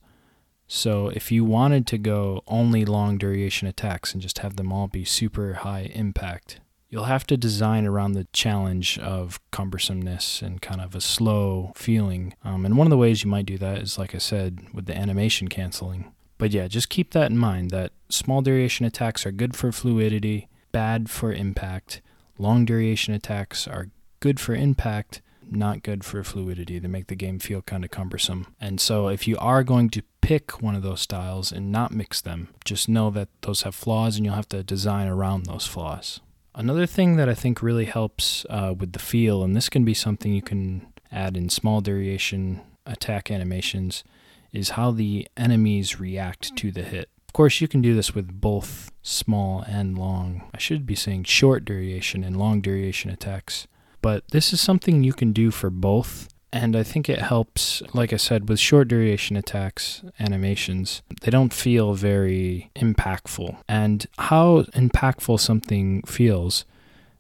So 0.68 1.10
if 1.10 1.32
you 1.32 1.46
wanted 1.46 1.88
to 1.88 1.98
go 1.98 2.44
only 2.48 2.86
long 2.86 3.18
duration 3.18 3.68
attacks 3.68 4.14
and 4.14 4.22
just 4.22 4.40
have 4.40 4.58
them 4.58 4.74
all 4.74 4.88
be 4.88 5.06
super 5.06 5.54
high 5.54 5.92
impact, 5.94 6.60
you'll 6.90 7.06
have 7.06 7.28
to 7.28 7.38
design 7.38 7.86
around 7.86 8.14
the 8.14 8.28
challenge 8.34 8.98
of 9.00 9.40
cumbersomeness 9.52 10.42
and 10.42 10.62
kind 10.62 10.82
of 10.82 10.96
a 10.96 11.02
slow 11.02 11.74
feeling. 11.76 12.34
Um, 12.44 12.66
and 12.66 12.78
one 12.78 12.88
of 12.88 12.92
the 12.92 12.98
ways 12.98 13.24
you 13.24 13.30
might 13.30 13.46
do 13.46 13.58
that 13.58 13.80
is, 13.80 13.98
like 13.98 14.16
I 14.16 14.20
said, 14.20 14.60
with 14.74 14.86
the 14.86 14.98
animation 14.98 15.48
canceling. 15.48 16.14
But 16.38 16.52
yeah, 16.52 16.68
just 16.68 16.90
keep 16.90 17.12
that 17.12 17.32
in 17.32 17.38
mind 17.38 17.72
that 17.72 17.92
small 18.10 18.42
duration 18.42 18.86
attacks 18.86 19.26
are 19.26 19.32
good 19.32 19.56
for 19.56 19.72
fluidity, 19.72 20.48
bad 20.72 21.10
for 21.10 21.34
impact. 21.34 22.02
Long 22.38 22.64
duration 22.64 23.14
attacks 23.14 23.68
are 23.68 23.90
good 24.20 24.40
for 24.40 24.54
impact, 24.54 25.22
not 25.50 25.82
good 25.82 26.04
for 26.04 26.24
fluidity. 26.24 26.78
They 26.78 26.88
make 26.88 27.08
the 27.08 27.16
game 27.16 27.40
feel 27.40 27.64
kind 27.64 27.84
of 27.84 27.90
cumbersome. 27.90 28.54
And 28.62 28.80
so, 28.80 29.08
if 29.08 29.28
you 29.28 29.38
are 29.40 29.64
going 29.64 29.90
to 29.90 30.04
pick 30.22 30.62
one 30.62 30.76
of 30.76 30.84
those 30.84 31.02
styles 31.02 31.52
and 31.52 31.72
not 31.72 31.92
mix 31.92 32.22
them, 32.22 32.50
just 32.64 32.88
know 32.88 33.10
that 33.12 33.30
those 33.42 33.64
have 33.64 33.74
flaws 33.74 34.18
and 34.18 34.26
you'll 34.26 34.36
have 34.36 34.50
to 34.50 34.64
design 34.64 35.08
around 35.08 35.46
those 35.46 35.66
flaws. 35.66 36.20
Another 36.58 36.86
thing 36.86 37.16
that 37.16 37.30
I 37.30 37.34
think 37.34 37.62
really 37.62 37.86
helps 37.86 38.46
uh, 38.50 38.74
with 38.78 38.92
the 38.92 39.00
feel, 39.00 39.44
and 39.44 39.56
this 39.56 39.70
can 39.70 39.86
be 39.86 39.94
something 39.94 40.34
you 40.34 40.42
can 40.42 40.88
add 41.12 41.38
in 41.38 41.50
small 41.50 41.80
duration 41.82 42.62
attack 42.86 43.32
animations, 43.32 44.04
is 44.52 44.72
how 44.72 44.92
the 44.92 45.28
enemies 45.38 46.00
react 46.00 46.56
to 46.58 46.72
the 46.72 46.84
hit. 46.84 47.10
Of 47.28 47.34
course, 47.34 47.62
you 47.62 47.68
can 47.68 47.82
do 47.82 47.96
this 47.96 48.16
with 48.16 48.42
both 48.42 48.92
small 49.02 49.62
and 49.62 49.98
long. 49.98 50.50
I 50.54 50.58
should 50.58 50.86
be 50.86 50.96
saying 50.96 51.26
short 51.26 51.64
duration 51.64 52.24
and 52.24 52.36
long 52.36 52.60
duration 52.60 53.12
attacks 53.12 53.68
but 54.02 54.24
this 54.30 54.54
is 54.54 54.62
something 54.62 55.04
you 55.04 55.14
can 55.14 55.34
do 55.34 55.52
for 55.52 55.70
both. 55.70 56.30
And 56.58 56.76
I 56.76 56.82
think 56.82 57.08
it 57.08 57.20
helps, 57.20 57.84
like 57.94 58.12
I 58.12 58.18
said, 58.18 58.50
with 58.50 58.60
short 58.60 58.88
duration 58.88 59.38
attacks, 59.38 60.02
animations, 60.20 61.04
they 61.22 61.30
don't 61.30 61.54
feel 61.54 61.94
very 61.94 62.72
impactful. 62.76 63.58
And 63.70 64.08
how 64.18 64.64
impactful 64.74 65.40
something 65.40 66.02
feels 66.04 66.66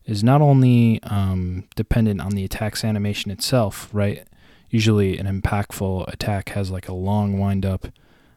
is 0.05 0.23
not 0.23 0.41
only 0.41 1.01
um, 1.03 1.65
dependent 1.75 2.19
on 2.19 2.31
the 2.31 2.43
attack's 2.43 2.83
animation 2.83 3.29
itself, 3.29 3.89
right? 3.93 4.25
Usually, 4.71 5.19
an 5.19 5.27
impactful 5.27 6.11
attack 6.11 6.49
has 6.49 6.71
like 6.71 6.87
a 6.87 6.93
long 6.93 7.37
wind 7.37 7.65
up 7.65 7.87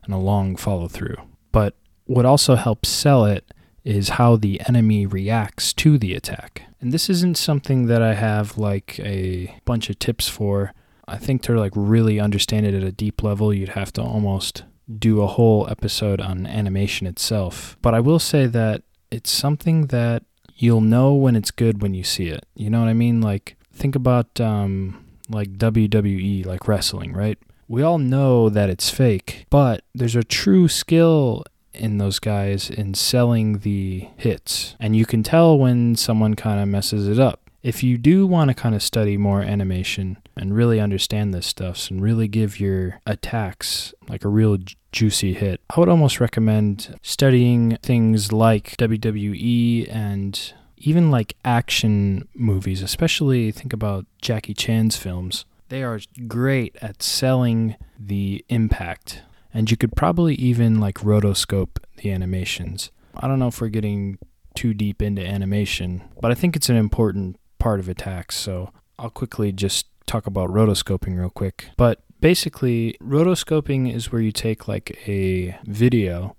and 0.05 0.13
a 0.13 0.19
long 0.19 0.55
follow 0.55 0.87
through. 0.87 1.17
But 1.51 1.75
what 2.05 2.27
also 2.27 2.57
helps 2.57 2.89
sell 2.91 3.25
it 3.25 3.55
is 3.85 4.11
how 4.11 4.37
the 4.37 4.61
enemy 4.69 5.07
reacts 5.07 5.73
to 5.73 5.97
the 5.97 6.15
attack. 6.15 6.65
And 6.81 6.93
this 6.93 7.09
isn't 7.09 7.39
something 7.39 7.87
that 7.87 8.03
I 8.03 8.15
have 8.15 8.59
like 8.59 9.01
a 9.01 9.59
bunch 9.65 9.89
of 9.89 9.99
tips 9.99 10.29
for. 10.29 10.75
I 11.11 11.19
think 11.19 11.43
to 11.43 11.59
like 11.59 11.73
really 11.75 12.21
understand 12.21 12.67
it 12.67 12.75
at 12.75 12.85
a 12.85 12.93
deep 12.93 13.23
level, 13.23 13.53
you'd 13.53 13.71
have 13.71 13.93
to 13.95 14.03
almost 14.03 14.63
do 14.99 15.23
a 15.23 15.27
whole 15.27 15.69
episode 15.69 16.21
on 16.21 16.47
animation 16.47 17.07
itself. 17.07 17.77
But 17.83 17.95
I 17.95 18.01
will 18.01 18.19
say 18.19 18.47
that 18.47 18.83
it's 19.11 19.31
something 19.31 19.89
that 19.89 20.23
you'll 20.57 20.81
know 20.81 21.13
when 21.15 21.35
it's 21.35 21.51
good 21.51 21.83
when 21.83 21.95
you 21.95 22.05
see 22.05 22.29
it. 22.29 22.47
You 22.55 22.71
know 22.71 22.81
what 22.81 22.89
I 22.89 22.95
mean? 22.95 23.21
Like 23.21 23.57
think 23.73 23.97
about 23.97 24.41
um, 24.41 25.05
like 25.29 25.53
WWE, 25.55 26.47
like 26.47 26.69
wrestling, 26.69 27.13
right? 27.13 27.39
We 27.67 27.83
all 27.83 27.99
know 27.99 28.49
that 28.49 28.71
it's 28.71 28.91
fake, 28.91 29.47
but 29.51 29.83
there's 29.95 30.17
a 30.17 30.25
true 30.25 30.69
skill 30.69 31.45
in 31.73 31.99
those 31.99 32.19
guys 32.19 32.69
in 32.71 32.95
selling 32.95 33.59
the 33.61 34.09
hits. 34.17 34.77
And 34.79 34.97
you 34.97 35.07
can 35.07 35.23
tell 35.23 35.59
when 35.59 35.97
someone 35.97 36.35
kind 36.35 36.61
of 36.61 36.69
messes 36.69 37.09
it 37.09 37.19
up. 37.19 37.50
If 37.63 37.83
you 37.83 37.99
do 37.99 38.27
want 38.27 38.49
to 38.49 38.55
kind 38.55 38.75
of 38.75 38.83
study 38.83 39.19
more 39.19 39.43
animation 39.43 40.17
and 40.35 40.57
really 40.57 40.81
understand 40.81 41.35
this 41.35 41.47
stuff 41.47 41.91
and 41.91 42.03
really 42.03 42.27
give 42.27 42.59
your 42.59 43.01
attacks 43.07 43.93
like 44.09 44.25
a 44.25 44.29
real 44.29 44.59
juicy 44.93 45.35
hit, 45.35 45.61
I 45.69 45.79
would 45.79 45.89
almost 45.89 46.21
recommend 46.21 46.99
studying 47.03 47.77
things 47.83 48.33
like 48.33 48.77
WWE 48.79 49.95
and 49.95 50.55
even 50.79 51.11
like 51.11 51.37
action 51.45 52.27
movies, 52.35 52.81
especially 52.81 53.51
think 53.51 53.75
about 53.75 54.07
Jackie 54.23 54.55
Chan's 54.55 54.97
films. 54.97 55.45
They 55.69 55.83
are 55.83 56.01
great 56.27 56.77
at 56.81 57.03
selling 57.03 57.77
the 57.99 58.45
impact 58.49 59.23
and 59.53 59.71
you 59.71 59.77
could 59.77 59.95
probably 59.95 60.35
even 60.37 60.81
like 60.81 60.97
rotoscope 60.99 61.79
the 61.99 62.11
animations. 62.11 62.91
I 63.15 63.29
don't 63.29 63.39
know 63.39 63.49
if 63.49 63.61
we're 63.61 63.69
getting 63.69 64.19
too 64.55 64.75
deep 64.75 65.03
into 65.03 65.25
animation, 65.25 66.03
but 66.21 66.31
I 66.31 66.35
think 66.35 66.57
it's 66.57 66.69
an 66.69 66.77
important 66.77 67.40
part 67.61 67.79
of 67.79 67.89
attacks, 67.89 68.37
so 68.37 68.73
I'll 68.99 69.11
quickly 69.11 69.53
just 69.53 69.87
talk 70.07 70.27
about 70.27 70.51
rotoscoping 70.51 71.17
real 71.17 71.31
quick. 71.31 71.69
But 71.77 72.03
basically, 72.21 72.97
rotoscoping 73.01 73.95
is 73.95 74.11
where 74.11 74.21
you 74.21 74.33
take 74.33 74.67
like 74.67 74.99
a 75.07 75.57
video 75.65 76.37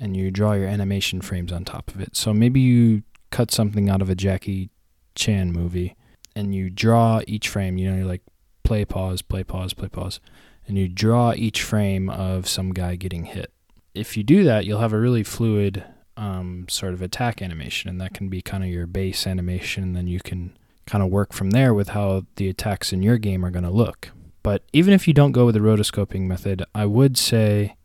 and 0.00 0.16
you 0.16 0.30
draw 0.30 0.54
your 0.54 0.68
animation 0.68 1.20
frames 1.20 1.52
on 1.52 1.64
top 1.64 1.94
of 1.94 2.00
it. 2.00 2.16
So 2.16 2.32
maybe 2.32 2.60
you 2.60 3.02
cut 3.30 3.50
something 3.50 3.90
out 3.90 4.00
of 4.00 4.08
a 4.08 4.14
Jackie 4.14 4.70
Chan 5.14 5.52
movie 5.52 5.96
and 6.34 6.54
you 6.54 6.70
draw 6.70 7.20
each 7.26 7.48
frame, 7.48 7.76
you 7.76 7.90
know, 7.90 7.96
you're 7.98 8.06
like 8.06 8.22
play, 8.62 8.84
pause, 8.84 9.20
play, 9.20 9.44
pause, 9.44 9.74
play, 9.74 9.88
pause 9.88 10.20
and 10.66 10.78
you 10.78 10.88
draw 10.88 11.32
each 11.34 11.62
frame 11.62 12.08
of 12.08 12.48
some 12.48 12.72
guy 12.72 12.96
getting 12.96 13.24
hit. 13.24 13.52
If 13.94 14.16
you 14.16 14.22
do 14.22 14.44
that, 14.44 14.64
you'll 14.64 14.80
have 14.80 14.92
a 14.92 14.98
really 14.98 15.22
fluid 15.22 15.84
um, 16.16 16.66
sort 16.68 16.94
of 16.94 17.02
attack 17.02 17.42
animation, 17.42 17.90
and 17.90 18.00
that 18.00 18.14
can 18.14 18.28
be 18.28 18.42
kind 18.42 18.64
of 18.64 18.70
your 18.70 18.86
base 18.86 19.26
animation. 19.26 19.82
And 19.82 19.96
then 19.96 20.06
you 20.06 20.20
can 20.20 20.56
kind 20.86 21.02
of 21.02 21.10
work 21.10 21.32
from 21.32 21.50
there 21.50 21.72
with 21.74 21.88
how 21.90 22.26
the 22.36 22.48
attacks 22.48 22.92
in 22.92 23.02
your 23.02 23.18
game 23.18 23.44
are 23.44 23.50
going 23.50 23.64
to 23.64 23.70
look. 23.70 24.10
But 24.42 24.62
even 24.72 24.92
if 24.92 25.08
you 25.08 25.14
don't 25.14 25.32
go 25.32 25.46
with 25.46 25.54
the 25.54 25.60
rotoscoping 25.60 26.22
method, 26.22 26.64
I 26.74 26.86
would 26.86 27.16
say 27.16 27.76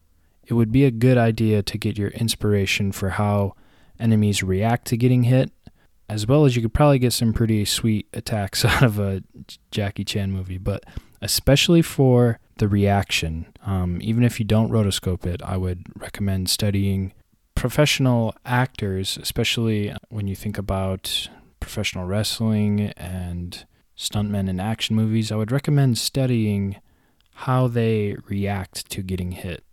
it 0.46 0.54
would 0.54 0.72
be 0.72 0.84
a 0.84 0.92
good 0.92 1.18
idea 1.18 1.64
to 1.64 1.78
get 1.78 1.98
your 1.98 2.10
inspiration 2.10 2.92
for 2.92 3.12
how 3.12 3.56
enemies 4.00 4.44
react 4.44 4.86
to 4.88 4.98
getting 4.98 5.24
hit, 5.24 5.52
as 6.10 6.28
well 6.28 6.46
as 6.46 6.56
you 6.56 6.62
could 6.62 6.74
probably 6.74 7.00
get 7.00 7.14
some 7.14 7.34
pretty 7.34 7.64
sweet 7.64 8.08
attacks 8.14 8.66
out 8.66 8.84
of 8.84 9.00
a 9.00 9.24
Jackie 9.72 10.04
Chan 10.04 10.32
movie. 10.32 10.58
But 10.58 10.84
especially 11.22 11.82
for 11.82 12.40
the 12.60 12.68
reaction. 12.68 13.48
Um, 13.66 14.00
even 14.02 14.24
if 14.24 14.40
you 14.40 14.46
don't 14.46 14.70
rotoscope 14.70 15.26
it, 15.26 15.42
I 15.42 15.58
would 15.58 15.88
recommend 15.96 16.50
studying 16.50 17.14
professional 17.60 18.34
actors, 18.46 19.18
especially 19.22 19.94
when 20.08 20.30
you 20.30 20.36
think 20.36 20.58
about 20.58 21.30
professional 21.60 22.06
wrestling 22.06 22.94
and 22.96 23.66
stuntmen 23.98 24.48
in 24.48 24.62
action 24.62 24.96
movies. 24.96 25.30
I 25.30 25.36
would 25.36 25.52
recommend 25.52 25.98
studying 25.98 26.78
how 27.34 27.68
they 27.68 28.16
react 28.30 28.90
to 28.92 29.02
getting 29.02 29.34
hit 29.34 29.66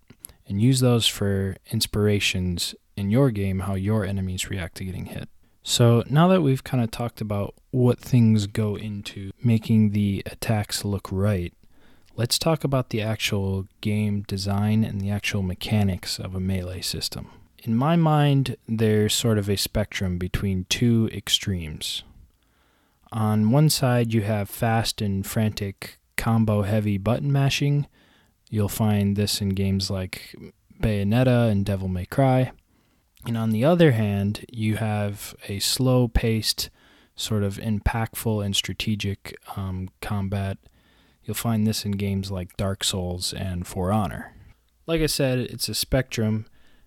and 0.48 0.60
use 0.60 0.80
those 0.80 1.06
for 1.06 1.54
inspirations 1.70 2.74
in 2.96 3.12
your 3.12 3.30
game, 3.30 3.60
how 3.60 3.74
your 3.74 4.04
enemies 4.04 4.50
react 4.50 4.78
to 4.78 4.84
getting 4.84 5.06
hit. 5.06 5.28
So, 5.62 6.02
now 6.10 6.26
that 6.26 6.42
we've 6.42 6.64
kind 6.64 6.82
of 6.82 6.90
talked 6.90 7.20
about 7.20 7.54
what 7.70 8.00
things 8.00 8.48
go 8.48 8.76
into 8.76 9.30
making 9.44 9.90
the 9.90 10.24
attacks 10.26 10.84
look 10.84 11.08
right, 11.12 11.54
let's 12.16 12.36
talk 12.36 12.64
about 12.64 12.90
the 12.90 13.00
actual 13.00 13.68
game 13.80 14.22
design 14.22 14.82
and 14.82 15.00
the 15.00 15.10
actual 15.10 15.42
mechanics 15.42 16.18
of 16.18 16.34
a 16.34 16.40
melee 16.40 16.80
system. 16.80 17.30
In 17.66 17.76
my 17.76 17.96
mind, 17.96 18.56
there's 18.68 19.12
sort 19.12 19.38
of 19.38 19.48
a 19.48 19.56
spectrum 19.56 20.18
between 20.18 20.66
two 20.68 21.10
extremes. 21.12 22.04
On 23.12 23.50
one 23.50 23.70
side, 23.70 24.14
you 24.14 24.22
have 24.22 24.48
fast 24.48 25.02
and 25.02 25.26
frantic 25.26 25.98
combo 26.16 26.62
heavy 26.62 26.98
button 26.98 27.32
mashing. 27.32 27.86
You'll 28.50 28.68
find 28.68 29.16
this 29.16 29.40
in 29.40 29.50
games 29.50 29.90
like 29.90 30.34
Bayonetta 30.80 31.50
and 31.50 31.64
Devil 31.64 31.88
May 31.88 32.06
Cry. 32.06 32.52
And 33.26 33.36
on 33.36 33.50
the 33.50 33.64
other 33.64 33.92
hand, 33.92 34.44
you 34.52 34.76
have 34.76 35.34
a 35.48 35.58
slow 35.58 36.06
paced, 36.06 36.70
sort 37.16 37.42
of 37.42 37.56
impactful 37.56 38.44
and 38.44 38.54
strategic 38.54 39.36
um, 39.56 39.88
combat 40.00 40.58
You'll 41.26 41.34
find 41.34 41.66
this 41.66 41.84
in 41.84 41.92
games 41.92 42.30
like 42.30 42.56
Dark 42.56 42.84
Souls 42.84 43.32
and 43.32 43.66
For 43.66 43.90
Honor. 43.90 44.32
Like 44.86 45.00
I 45.00 45.06
said, 45.06 45.40
it's 45.40 45.68
a 45.68 45.74
spectrum, 45.74 46.46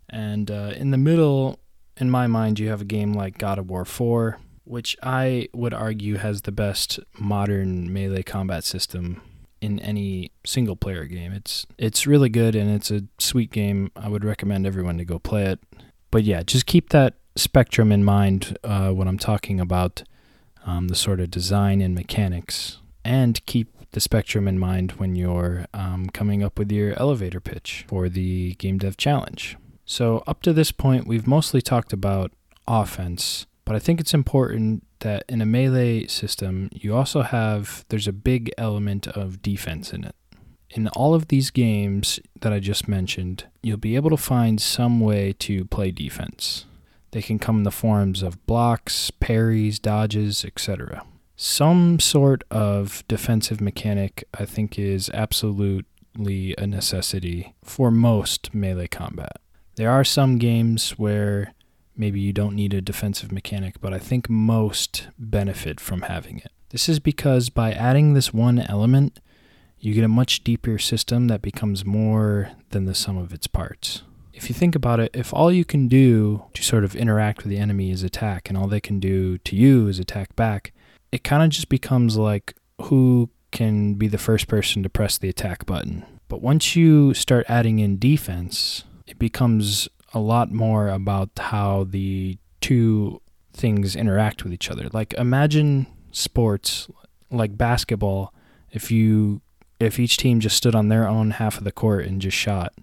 and 0.10 0.50
uh, 0.50 0.74
in 0.76 0.92
the 0.92 0.98
middle, 0.98 1.60
in 1.98 2.10
my 2.10 2.28
mind, 2.28 2.60
you 2.60 2.70
have 2.70 2.82
a 2.82 2.86
game 2.86 3.14
like 3.14 3.38
God 3.38 3.60
of 3.60 3.70
War 3.70 3.86
4, 3.86 4.40
which 4.64 4.96
I 5.04 5.50
would 5.54 5.74
argue 5.74 6.18
has 6.18 6.44
the 6.44 6.52
best 6.52 7.00
modern 7.18 7.92
melee 7.92 8.24
combat 8.24 8.64
system 8.64 9.22
in 9.62 9.80
any 9.80 10.32
single 10.46 10.76
player 10.76 11.06
game. 11.06 11.34
It's 11.34 11.66
it's 11.78 12.08
really 12.08 12.30
good 12.30 12.56
and 12.56 12.70
it's 12.70 12.92
a 12.92 13.04
sweet 13.20 13.52
game. 13.52 13.92
I 13.96 14.08
would 14.08 14.24
recommend 14.24 14.66
everyone 14.66 14.98
to 14.98 15.06
go 15.06 15.20
play 15.20 15.46
it. 15.46 15.60
But 16.12 16.24
yeah, 16.24 16.44
just 16.44 16.66
keep 16.66 16.90
that 16.90 17.16
spectrum 17.36 17.92
in 17.92 18.04
mind 18.04 18.58
uh, 18.64 18.92
when 18.92 19.08
I'm 19.08 19.20
talking 19.20 19.60
about 19.60 20.04
um, 20.66 20.88
the 20.88 20.96
sort 20.96 21.20
of 21.20 21.32
design 21.32 21.82
and 21.82 21.96
mechanics, 21.96 22.80
and 23.04 23.44
keep 23.46 23.70
the 23.92 24.00
spectrum 24.00 24.48
in 24.48 24.60
mind 24.60 24.94
when 24.94 25.16
you're 25.16 25.66
um, 25.74 26.10
coming 26.10 26.44
up 26.44 26.60
with 26.60 26.72
your 26.72 27.00
elevator 27.00 27.40
pitch 27.40 27.86
for 27.88 28.10
the 28.10 28.54
Game 28.56 28.78
Dev 28.78 28.98
Challenge. 28.98 29.58
So, 29.92 30.24
up 30.28 30.44
to 30.44 30.54
this 30.54 30.72
point, 30.72 31.08
we've 31.08 31.26
mostly 31.26 31.64
talked 31.64 31.94
about 31.94 32.32
offense, 32.68 33.48
but 33.66 33.76
I 33.76 33.80
think 33.80 34.00
it's 34.00 34.14
important 34.14 34.86
that 35.00 35.24
in 35.28 35.42
a 35.42 35.48
melee 35.48 36.06
system, 36.06 36.70
you 36.72 36.96
also 36.96 37.24
have, 37.24 37.86
there's 37.90 38.08
a 38.08 38.14
big 38.14 38.52
element 38.56 39.08
of 39.08 39.42
defense 39.42 39.92
in 39.92 40.04
it. 40.04 40.14
In 40.70 40.90
all 40.90 41.16
of 41.16 41.30
these 41.30 41.50
games 41.50 42.20
that 42.42 42.54
I 42.54 42.60
just 42.60 42.88
mentioned, 42.88 43.46
you'll 43.64 43.78
be 43.78 43.96
able 43.96 44.12
to 44.12 44.18
find 44.18 44.62
some 44.62 45.00
way 45.00 45.34
to 45.40 45.66
play 45.66 45.90
defense. 45.90 46.66
They 47.10 47.24
can 47.24 47.40
come 47.40 47.58
in 47.58 47.64
the 47.64 47.72
forms 47.72 48.22
of 48.22 48.46
blocks, 48.46 49.10
parries, 49.10 49.80
dodges, 49.80 50.46
etc. 50.46 51.04
Some 51.36 52.00
sort 52.00 52.44
of 52.52 53.04
defensive 53.08 53.60
mechanic, 53.60 54.24
I 54.36 54.46
think, 54.46 54.78
is 54.78 55.10
absolutely 55.16 56.54
a 56.60 56.68
necessity 56.68 57.56
for 57.64 57.90
most 57.90 58.54
melee 58.54 58.88
combat. 58.88 59.38
There 59.80 59.92
are 59.92 60.04
some 60.04 60.40
games 60.40 61.00
where 61.00 61.54
maybe 61.96 62.20
you 62.20 62.34
don't 62.34 62.54
need 62.54 62.74
a 62.74 62.82
defensive 62.82 63.32
mechanic, 63.32 63.80
but 63.80 63.94
I 63.94 63.98
think 63.98 64.30
most 64.30 65.08
benefit 65.18 65.80
from 65.80 66.02
having 66.02 66.40
it. 66.40 66.52
This 66.72 66.90
is 66.90 67.00
because 67.00 67.50
by 67.50 67.72
adding 67.72 68.14
this 68.14 68.34
one 68.34 68.60
element, 68.60 69.22
you 69.80 69.94
get 69.94 70.04
a 70.04 70.10
much 70.10 70.44
deeper 70.44 70.80
system 70.80 71.30
that 71.30 71.42
becomes 71.42 71.86
more 71.86 72.52
than 72.72 72.88
the 72.88 72.94
sum 72.94 73.18
of 73.18 73.32
its 73.34 73.48
parts. 73.48 74.02
If 74.34 74.50
you 74.50 74.54
think 74.54 74.76
about 74.76 75.00
it, 75.00 75.12
if 75.14 75.34
all 75.34 75.50
you 75.50 75.64
can 75.64 75.88
do 75.88 76.44
to 76.56 76.62
sort 76.62 76.84
of 76.84 76.94
interact 76.94 77.44
with 77.44 77.50
the 77.50 77.58
enemy 77.58 77.90
is 77.90 78.04
attack, 78.04 78.50
and 78.50 78.58
all 78.58 78.68
they 78.68 78.82
can 78.82 79.00
do 79.00 79.38
to 79.38 79.56
you 79.56 79.88
is 79.88 79.98
attack 79.98 80.36
back, 80.36 80.74
it 81.14 81.24
kind 81.24 81.42
of 81.42 81.52
just 81.52 81.70
becomes 81.70 82.18
like 82.18 82.54
who 82.82 83.30
can 83.52 83.94
be 83.94 84.10
the 84.10 84.18
first 84.18 84.50
person 84.50 84.84
to 84.84 84.90
press 84.90 85.18
the 85.18 85.30
attack 85.30 85.66
button. 85.66 86.06
But 86.28 86.42
once 86.42 86.76
you 86.76 87.14
start 87.14 87.46
adding 87.48 87.80
in 87.80 87.98
defense, 87.98 88.84
it 89.10 89.18
becomes 89.18 89.90
a 90.14 90.20
lot 90.20 90.52
more 90.52 90.88
about 90.88 91.30
how 91.38 91.84
the 91.84 92.38
two 92.62 93.22
things 93.54 93.96
interact 93.96 94.44
with 94.44 94.54
each 94.54 94.70
other. 94.70 94.88
Like 94.94 95.14
imagine 95.14 95.88
sports 96.12 96.88
like 97.32 97.58
basketball 97.58 98.34
if 98.72 98.92
you 98.92 99.42
if 99.80 100.00
each 100.00 100.18
team 100.18 100.40
just 100.40 100.58
stood 100.58 100.76
on 100.76 100.90
their 100.90 101.08
own 101.08 101.32
half 101.32 101.58
of 101.58 101.64
the 101.64 101.72
court 101.72 102.06
and 102.06 102.22
just 102.22 102.38
shot 102.38 102.74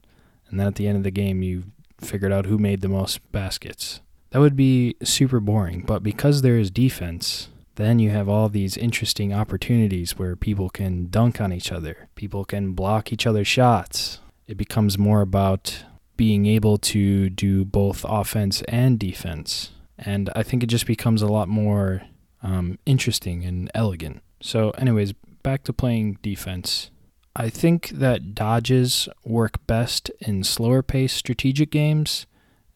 and 0.48 0.58
then 0.58 0.66
at 0.66 0.74
the 0.74 0.86
end 0.86 0.96
of 0.96 1.04
the 1.04 1.10
game 1.10 1.42
you 1.42 1.64
figured 1.98 2.32
out 2.32 2.46
who 2.46 2.58
made 2.58 2.80
the 2.80 2.88
most 2.88 3.20
baskets. 3.32 4.00
That 4.30 4.40
would 4.40 4.56
be 4.56 4.96
super 5.02 5.40
boring, 5.40 5.82
but 5.82 6.02
because 6.02 6.42
there 6.42 6.58
is 6.58 6.70
defense, 6.70 7.48
then 7.76 7.98
you 7.98 8.10
have 8.10 8.28
all 8.28 8.48
these 8.48 8.76
interesting 8.76 9.32
opportunities 9.32 10.18
where 10.18 10.36
people 10.36 10.68
can 10.68 11.08
dunk 11.08 11.40
on 11.40 11.52
each 11.52 11.72
other, 11.72 12.08
people 12.16 12.44
can 12.44 12.72
block 12.72 13.12
each 13.12 13.26
other's 13.26 13.48
shots. 13.48 14.20
It 14.46 14.56
becomes 14.56 14.98
more 14.98 15.22
about 15.22 15.84
being 16.16 16.46
able 16.46 16.78
to 16.78 17.30
do 17.30 17.64
both 17.64 18.04
offense 18.08 18.62
and 18.62 18.98
defense. 18.98 19.72
And 19.98 20.30
I 20.34 20.42
think 20.42 20.62
it 20.62 20.66
just 20.66 20.86
becomes 20.86 21.22
a 21.22 21.26
lot 21.26 21.48
more 21.48 22.02
um, 22.42 22.78
interesting 22.86 23.44
and 23.44 23.70
elegant. 23.74 24.22
So, 24.40 24.70
anyways, 24.70 25.12
back 25.42 25.64
to 25.64 25.72
playing 25.72 26.18
defense. 26.22 26.90
I 27.34 27.50
think 27.50 27.90
that 27.90 28.34
dodges 28.34 29.08
work 29.24 29.64
best 29.66 30.10
in 30.20 30.42
slower 30.42 30.82
paced 30.82 31.16
strategic 31.16 31.70
games, 31.70 32.26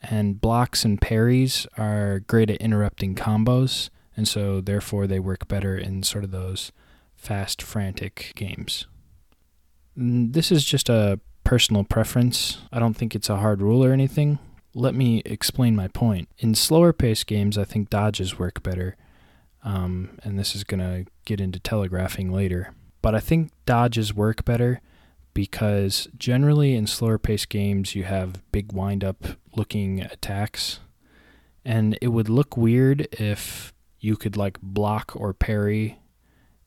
and 0.03 0.40
blocks 0.40 0.85
and 0.85 1.00
parries 1.00 1.66
are 1.79 2.20
great 2.20 2.50
at 2.50 2.61
interrupting 2.61 3.14
combos, 3.14 3.90
and 4.16 4.29
so 4.29 4.61
therefore 4.61 5.07
they 5.07 5.18
work 5.18 5.48
better 5.48 5.76
in 5.76 6.03
sort 6.03 6.24
of 6.24 6.31
those 6.31 6.72
fast, 7.16 7.62
frantic 7.62 8.33
games. 8.35 8.87
This 9.96 10.53
is 10.53 10.64
just 10.64 10.88
a 10.88 11.20
personal 11.44 11.85
preference. 11.85 12.59
I 12.72 12.79
don't 12.79 12.94
think 12.94 13.14
it's 13.14 13.29
a 13.29 13.38
hard 13.38 13.62
rule 13.62 13.85
or 13.85 13.92
anything. 13.92 14.38
Let 14.74 14.94
me 14.94 15.22
explain 15.24 15.74
my 15.74 15.88
point. 15.88 16.29
In 16.38 16.55
slower 16.55 16.92
paced 16.92 17.26
games, 17.26 17.59
I 17.59 17.64
think 17.64 17.90
dodges 17.90 18.38
work 18.38 18.62
better. 18.62 18.96
Um, 19.62 20.18
and 20.22 20.38
this 20.38 20.55
is 20.55 20.64
going 20.64 20.81
to 20.81 21.11
get 21.24 21.40
into 21.40 21.59
telegraphing 21.59 22.33
later. 22.33 22.74
But 23.03 23.14
I 23.14 23.20
think 23.20 23.50
dodges 23.66 24.14
work 24.14 24.44
better 24.44 24.81
because 25.35 26.09
generally 26.16 26.74
in 26.74 26.87
slower 26.87 27.18
paced 27.18 27.48
games, 27.48 27.94
you 27.94 28.05
have 28.05 28.42
big 28.53 28.72
wind 28.72 29.03
up 29.05 29.24
looking 29.57 30.00
attacks. 30.00 30.81
And 31.64 31.98
it 32.00 32.09
would 32.09 32.29
look 32.29 32.57
weird 32.57 33.09
if 33.12 33.72
you 33.98 34.16
could 34.16 34.37
like 34.37 34.61
block 34.62 35.12
or 35.14 35.35
parry 35.35 35.98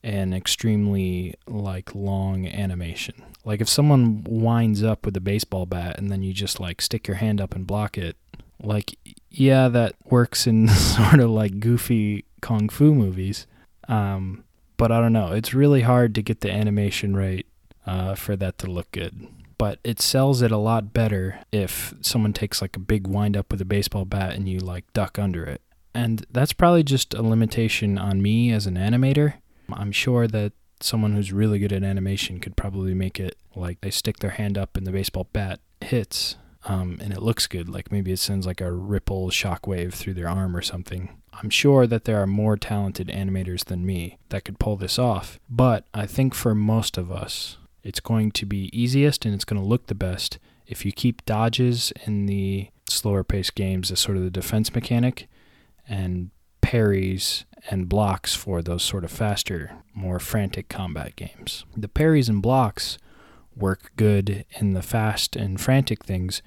an 0.04 0.34
extremely 0.34 1.34
like 1.48 1.96
long 1.96 2.46
animation. 2.46 3.16
Like 3.46 3.62
if 3.62 3.70
someone 3.70 4.24
winds 4.24 4.84
up 4.84 5.06
with 5.06 5.18
a 5.18 5.22
baseball 5.22 5.66
bat 5.66 5.98
and 5.98 6.12
then 6.12 6.24
you 6.24 6.34
just 6.34 6.60
like 6.60 6.82
stick 6.82 7.08
your 7.08 7.18
hand 7.18 7.42
up 7.42 7.56
and 7.56 7.68
block 7.68 7.98
it, 7.98 8.16
like 8.62 8.98
yeah, 9.30 9.68
that 9.68 9.96
works 10.06 10.48
in 10.48 10.68
sort 10.70 11.20
of 11.20 11.30
like 11.30 11.60
goofy 11.60 12.26
kung 12.42 12.70
fu 12.70 12.94
movies. 12.94 13.48
Um, 13.88 14.44
but 14.78 14.92
I 14.92 15.00
don't 15.00 15.14
know. 15.14 15.32
It's 15.32 15.54
really 15.54 15.82
hard 15.82 16.16
to 16.16 16.22
get 16.22 16.42
the 16.42 16.52
animation 16.52 17.16
right 17.16 17.46
uh, 17.86 18.16
for 18.16 18.36
that 18.38 18.58
to 18.60 18.68
look 18.68 18.92
good. 18.92 19.28
But 19.58 19.80
it 19.84 20.02
sells 20.02 20.42
it 20.42 20.52
a 20.52 20.58
lot 20.58 20.94
better 20.94 21.40
if 21.52 21.94
someone 22.02 22.34
takes 22.34 22.62
like 22.62 22.76
a 22.76 22.80
big 22.80 23.08
wind 23.08 23.38
up 23.38 23.52
with 23.52 23.62
a 23.62 23.66
baseball 23.66 24.06
bat 24.06 24.34
and 24.36 24.50
you 24.50 24.60
like 24.60 24.92
duck 24.94 25.20
under 25.20 25.44
it. 25.46 25.62
And 25.94 26.26
that's 26.32 26.54
probably 26.54 26.84
just 26.84 27.14
a 27.14 27.22
limitation 27.22 27.98
on 27.98 28.22
me 28.22 28.52
as 28.52 28.66
an 28.66 28.76
animator. 28.76 29.36
I'm 29.72 29.92
sure 29.92 30.28
that 30.28 30.54
someone 30.84 31.14
who's 31.14 31.32
really 31.32 31.60
good 31.60 31.74
at 31.74 31.84
animation 31.84 32.40
could 32.40 32.56
probably 32.56 32.94
make 32.94 33.20
it 33.20 33.38
like 33.56 33.82
they 33.82 33.92
stick 33.92 34.20
their 34.20 34.32
hand 34.32 34.58
up 34.58 34.76
and 34.76 34.86
the 34.86 34.92
baseball 34.92 35.28
bat 35.32 35.60
hits 35.82 36.36
um, 36.66 36.98
and 37.02 37.12
it 37.14 37.22
looks 37.22 37.48
good. 37.48 37.70
Like 37.70 37.92
maybe 37.92 38.12
it 38.12 38.20
sends 38.20 38.46
like 38.46 38.62
a 38.62 38.72
ripple 38.72 39.30
shockwave 39.30 39.94
through 39.94 40.14
their 40.14 40.30
arm 40.30 40.56
or 40.56 40.62
something. 40.62 41.10
I'm 41.42 41.50
sure 41.50 41.88
that 41.88 42.06
there 42.06 42.22
are 42.22 42.28
more 42.28 42.58
talented 42.58 43.08
animators 43.08 43.66
than 43.66 43.86
me 43.86 44.18
that 44.30 44.46
could 44.46 44.60
pull 44.60 44.78
this 44.78 44.98
off. 45.00 45.40
But 45.50 45.86
I 45.94 46.06
think 46.06 46.34
for 46.34 46.56
most 46.56 46.98
of 46.98 47.12
us, 47.12 47.58
it's 47.84 48.00
going 48.00 48.32
to 48.32 48.46
be 48.46 48.70
easiest 48.72 49.26
and 49.26 49.34
it's 49.34 49.46
going 49.46 49.62
to 49.62 49.68
look 49.68 49.88
the 49.88 49.96
best 49.96 50.40
if 50.66 50.86
you 50.86 50.92
keep 50.92 51.26
dodges 51.26 51.92
in 52.06 52.28
the 52.28 52.70
slower 52.90 53.24
paced 53.24 53.56
games 53.56 53.92
as 53.92 54.00
sort 54.00 54.18
of 54.18 54.24
the 54.24 54.30
defense 54.30 54.74
mechanic 54.74 55.28
and 55.88 56.30
parries 56.62 57.46
and 57.70 57.90
blocks 57.90 58.34
for 58.34 58.62
those 58.62 58.84
sort 58.84 59.04
of 59.04 59.12
faster, 59.12 59.72
more 59.94 60.20
frantic 60.20 60.70
combat 60.70 61.16
games. 61.16 61.66
The 61.76 61.88
parries 61.88 62.30
and 62.30 62.42
blocks 62.42 62.98
work 63.56 63.92
good 63.96 64.46
in 64.60 64.74
the 64.74 64.82
fast 64.82 65.36
and 65.36 65.60
frantic 65.60 66.04
things 66.04 66.42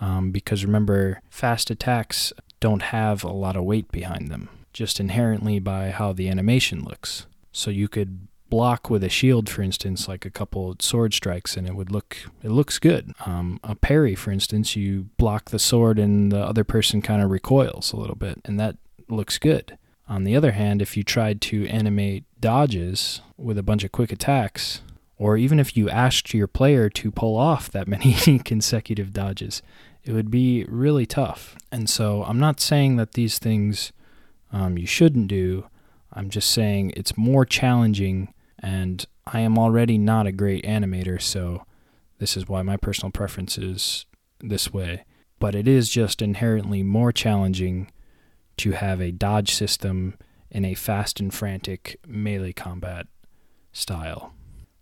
um, 0.00 0.30
because 0.30 0.64
remember, 0.64 1.20
fast 1.28 1.70
attacks 1.70 2.32
don't 2.58 2.82
have 2.82 3.22
a 3.22 3.32
lot 3.32 3.56
of 3.56 3.64
weight 3.64 3.90
behind 3.92 4.28
them, 4.28 4.48
just 4.72 4.98
inherently 4.98 5.58
by 5.58 5.90
how 5.90 6.12
the 6.12 6.28
animation 6.28 6.84
looks. 6.84 7.26
So 7.52 7.70
you 7.70 7.88
could 7.88 8.28
block 8.48 8.90
with 8.90 9.04
a 9.04 9.08
shield, 9.08 9.48
for 9.48 9.62
instance, 9.62 10.08
like 10.08 10.24
a 10.24 10.30
couple 10.30 10.74
sword 10.80 11.14
strikes, 11.14 11.56
and 11.56 11.66
it 11.66 11.74
would 11.74 11.90
look 11.90 12.16
it 12.42 12.50
looks 12.50 12.78
good. 12.78 13.12
Um, 13.26 13.60
a 13.62 13.74
parry, 13.74 14.14
for 14.14 14.30
instance, 14.30 14.74
you 14.74 15.08
block 15.18 15.50
the 15.50 15.58
sword 15.58 15.98
and 15.98 16.32
the 16.32 16.40
other 16.40 16.64
person 16.64 17.02
kind 17.02 17.22
of 17.22 17.30
recoils 17.30 17.92
a 17.92 17.96
little 17.96 18.16
bit, 18.16 18.40
and 18.44 18.58
that 18.58 18.76
looks 19.08 19.38
good. 19.38 19.76
On 20.10 20.24
the 20.24 20.34
other 20.34 20.50
hand, 20.50 20.82
if 20.82 20.96
you 20.96 21.04
tried 21.04 21.40
to 21.42 21.68
animate 21.68 22.24
dodges 22.40 23.20
with 23.36 23.56
a 23.56 23.62
bunch 23.62 23.84
of 23.84 23.92
quick 23.92 24.10
attacks, 24.10 24.82
or 25.16 25.36
even 25.36 25.60
if 25.60 25.76
you 25.76 25.88
asked 25.88 26.34
your 26.34 26.48
player 26.48 26.90
to 26.90 27.12
pull 27.12 27.36
off 27.36 27.70
that 27.70 27.86
many 27.86 28.38
consecutive 28.44 29.12
dodges, 29.12 29.62
it 30.02 30.12
would 30.12 30.28
be 30.28 30.64
really 30.64 31.06
tough. 31.06 31.54
And 31.70 31.88
so 31.88 32.24
I'm 32.24 32.40
not 32.40 32.58
saying 32.58 32.96
that 32.96 33.12
these 33.12 33.38
things 33.38 33.92
um, 34.52 34.76
you 34.76 34.86
shouldn't 34.86 35.28
do. 35.28 35.66
I'm 36.12 36.28
just 36.28 36.50
saying 36.50 36.92
it's 36.96 37.16
more 37.16 37.44
challenging, 37.44 38.34
and 38.58 39.06
I 39.28 39.40
am 39.40 39.56
already 39.56 39.96
not 39.96 40.26
a 40.26 40.32
great 40.32 40.64
animator, 40.64 41.22
so 41.22 41.64
this 42.18 42.36
is 42.36 42.48
why 42.48 42.62
my 42.62 42.76
personal 42.76 43.12
preference 43.12 43.58
is 43.58 44.06
this 44.40 44.72
way. 44.72 45.04
But 45.38 45.54
it 45.54 45.68
is 45.68 45.88
just 45.88 46.20
inherently 46.20 46.82
more 46.82 47.12
challenging 47.12 47.92
to 48.60 48.72
have 48.72 49.00
a 49.00 49.10
dodge 49.10 49.54
system 49.54 50.14
in 50.50 50.66
a 50.66 50.74
fast 50.74 51.18
and 51.18 51.32
frantic 51.32 51.98
melee 52.06 52.52
combat 52.52 53.06
style. 53.72 54.34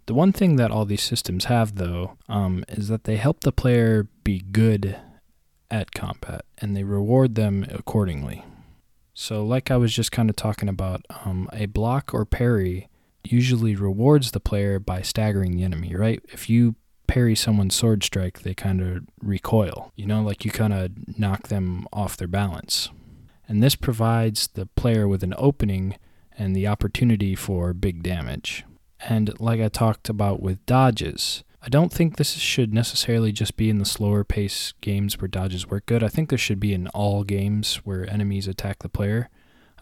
The 0.07 0.15
one 0.15 0.33
thing 0.33 0.57
that 0.57 0.73
all 0.73 0.85
these 0.85 1.03
systems 1.03 1.45
have, 1.45 1.77
though, 1.77 2.17
um, 2.29 2.65
is 2.69 2.89
that 2.89 3.05
they 3.05 3.17
help 3.17 3.41
the 3.41 3.53
player 3.53 4.09
be 4.25 4.41
good 4.41 4.97
at 5.71 5.93
combat 5.93 6.45
and 6.57 6.75
they 6.75 6.83
reward 6.83 7.37
them 7.37 7.67
accordingly. 7.71 8.45
So, 9.15 9.45
like 9.45 9.71
I 9.71 9.77
was 9.77 9.95
just 9.95 10.11
kind 10.11 10.29
of 10.29 10.35
talking 10.35 10.69
about, 10.69 11.03
um, 11.25 11.49
a 11.53 11.67
block 11.67 12.13
or 12.13 12.25
parry 12.25 12.89
usually 13.23 13.77
rewards 13.77 14.33
the 14.33 14.41
player 14.41 14.81
by 14.81 15.03
staggering 15.03 15.57
the 15.57 15.65
enemy, 15.65 15.95
right? 15.95 16.21
If 16.33 16.49
you 16.49 16.75
parry 17.07 17.37
someone's 17.37 17.75
sword 17.75 18.03
strike, 18.03 18.41
they 18.41 18.55
kind 18.55 18.81
of 18.81 19.05
recoil. 19.23 19.93
You 19.95 20.07
know, 20.07 20.23
like 20.23 20.45
you 20.45 20.51
kind 20.51 20.73
of 20.73 21.19
knock 21.19 21.49
them 21.49 21.87
off 21.93 22.17
their 22.17 22.29
balance 22.29 22.89
and 23.49 23.63
this 23.63 23.75
provides 23.75 24.49
the 24.49 24.67
player 24.67 25.09
with 25.09 25.23
an 25.23 25.35
opening 25.37 25.97
and 26.37 26.55
the 26.55 26.69
opportunity 26.69 27.35
for 27.35 27.73
big 27.73 28.03
damage. 28.03 28.65
And 29.01 29.39
like 29.41 29.61
I 29.61 29.69
talked 29.69 30.09
about 30.09 30.41
with 30.43 30.65
dodges, 30.67 31.43
I 31.63 31.69
don't 31.69 31.93
think 31.93 32.17
this 32.17 32.35
should 32.35 32.73
necessarily 32.73 33.33
just 33.33 33.57
be 33.57 33.71
in 33.71 33.79
the 33.79 33.85
slower 33.85 34.23
pace 34.23 34.75
games 34.81 35.21
where 35.21 35.29
dodges 35.29 35.67
work 35.67 35.87
good. 35.87 36.05
I 36.05 36.09
think 36.09 36.31
this 36.31 36.41
should 36.41 36.61
be 36.61 36.73
in 36.73 36.87
all 36.89 37.25
games 37.25 37.77
where 37.85 38.09
enemies 38.09 38.47
attack 38.47 38.81
the 38.81 38.89
player. 38.89 39.29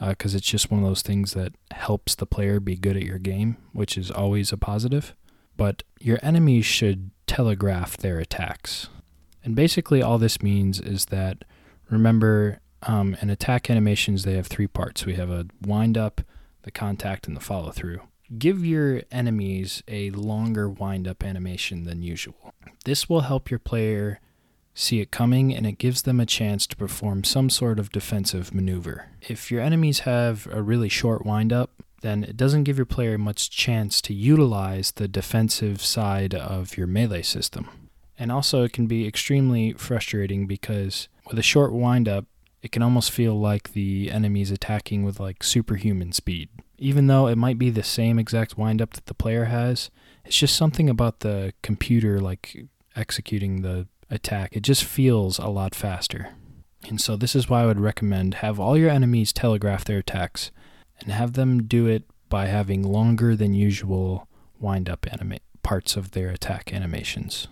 because 0.01 0.35
uh, 0.35 0.39
it's 0.39 0.47
just 0.47 0.71
one 0.71 0.83
of 0.83 0.89
those 0.89 1.03
things 1.03 1.35
that 1.35 1.53
helps 1.73 2.15
the 2.15 2.27
player 2.27 2.61
be 2.61 2.77
good 2.77 2.97
at 2.97 3.03
your 3.03 3.19
game, 3.19 3.57
which 3.73 3.99
is 3.99 4.11
always 4.11 4.53
a 4.53 4.57
positive. 4.57 5.15
But 5.57 5.83
your 6.01 6.19
enemies 6.23 6.67
should 6.67 7.11
telegraph 7.27 7.97
their 7.97 8.19
attacks. 8.19 8.89
And 9.45 9.55
basically, 9.55 10.03
all 10.03 10.19
this 10.19 10.43
means 10.43 10.81
is 10.81 11.07
that 11.07 11.45
remember, 11.89 12.61
um, 12.87 13.16
in 13.20 13.31
attack 13.31 13.68
animations, 13.70 14.25
they 14.25 14.35
have 14.35 14.46
three 14.46 14.66
parts 14.66 15.05
we 15.05 15.14
have 15.14 15.31
a 15.31 15.46
wind 15.62 15.99
up, 15.99 16.20
the 16.62 16.70
contact, 16.70 17.27
and 17.27 17.37
the 17.37 17.40
follow 17.40 17.70
through. 17.70 18.01
Give 18.38 18.64
your 18.64 19.03
enemies 19.11 19.83
a 19.87 20.11
longer 20.11 20.68
wind 20.68 21.07
up 21.07 21.22
animation 21.25 21.85
than 21.85 22.03
usual. 22.03 22.55
This 22.85 23.09
will 23.09 23.22
help 23.22 23.51
your 23.51 23.61
player 23.61 24.20
see 24.75 25.01
it 25.01 25.11
coming 25.11 25.55
and 25.55 25.66
it 25.66 25.79
gives 25.79 26.03
them 26.03 26.20
a 26.20 26.27
chance 26.27 26.66
to 26.66 26.77
perform 26.77 27.25
some 27.25 27.49
sort 27.49 27.79
of 27.79 27.90
defensive 27.90 28.55
maneuver. 28.55 29.07
If 29.22 29.51
your 29.51 29.61
enemies 29.62 30.01
have 30.01 30.46
a 30.51 30.61
really 30.61 30.88
short 30.88 31.25
wind 31.25 31.53
up, 31.53 31.70
then 32.03 32.25
it 32.25 32.37
doesn't 32.37 32.64
give 32.64 32.77
your 32.77 32.87
player 32.87 33.16
much 33.16 33.49
chance 33.49 34.03
to 34.03 34.12
utilize 34.12 34.92
the 34.92 35.09
defensive 35.09 35.81
side 35.81 36.35
of 36.35 36.77
your 36.77 36.87
melee 36.87 37.22
system. 37.22 37.68
And 38.18 38.31
also, 38.33 38.62
it 38.64 38.72
can 38.72 38.87
be 38.87 39.07
extremely 39.07 39.72
frustrating 39.72 40.46
because 40.46 41.09
with 41.27 41.38
a 41.38 41.42
short 41.42 41.72
wind 41.72 42.09
up, 42.09 42.27
it 42.62 42.73
can 42.73 42.83
almost 42.83 43.11
feel 43.11 43.38
like 43.38 43.73
the 43.73 44.11
enemy's 44.11 44.51
attacking 44.51 45.05
with 45.05 45.21
like 45.21 45.42
superhuman 45.42 46.12
speed. 46.12 46.49
Even 46.79 47.07
though 47.07 47.27
it 47.27 47.37
might 47.37 47.59
be 47.59 47.71
the 47.71 47.83
same 47.83 48.19
exact 48.19 48.59
windup 48.59 48.95
that 48.95 49.07
the 49.07 49.14
player 49.14 49.47
has, 49.47 49.90
it's 50.25 50.37
just 50.38 50.57
something 50.57 50.90
about 50.90 51.21
the 51.21 51.53
computer 51.62 52.21
like 52.21 52.66
executing 52.95 53.62
the 53.62 53.87
attack. 54.11 54.51
It 54.53 54.62
just 54.62 54.85
feels 54.85 55.38
a 55.38 55.49
lot 55.49 55.75
faster. 55.75 56.31
And 56.88 57.01
so 57.01 57.16
this 57.16 57.35
is 57.35 57.49
why 57.49 57.62
I 57.62 57.66
would 57.66 57.81
recommend 57.81 58.35
have 58.35 58.61
all 58.61 58.77
your 58.77 58.90
enemies 58.90 59.33
telegraph 59.33 59.85
their 59.85 59.99
attacks 59.99 60.51
and 61.01 61.11
have 61.11 61.33
them 61.33 61.64
do 61.64 61.87
it 61.87 62.05
by 62.29 62.47
having 62.47 62.83
longer 62.83 63.37
than 63.37 63.55
usual 63.55 64.29
wind 64.59 64.88
up 64.88 65.07
anima- 65.11 65.38
parts 65.62 65.97
of 65.97 66.12
their 66.12 66.29
attack 66.31 66.73
animations. 66.73 67.49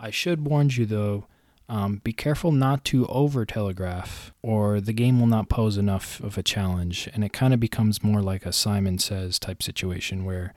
I 0.00 0.10
should 0.10 0.46
warn 0.46 0.70
you 0.70 0.86
though, 0.86 1.26
um, 1.68 2.00
be 2.02 2.12
careful 2.12 2.50
not 2.50 2.84
to 2.86 3.06
over 3.06 3.44
telegraph, 3.44 4.32
or 4.42 4.80
the 4.80 4.92
game 4.92 5.20
will 5.20 5.26
not 5.26 5.48
pose 5.48 5.76
enough 5.76 6.18
of 6.20 6.38
a 6.38 6.42
challenge, 6.42 7.08
and 7.12 7.22
it 7.22 7.32
kind 7.32 7.52
of 7.52 7.60
becomes 7.60 8.02
more 8.02 8.22
like 8.22 8.46
a 8.46 8.52
Simon 8.52 8.98
Says 8.98 9.38
type 9.38 9.62
situation 9.62 10.24
where 10.24 10.54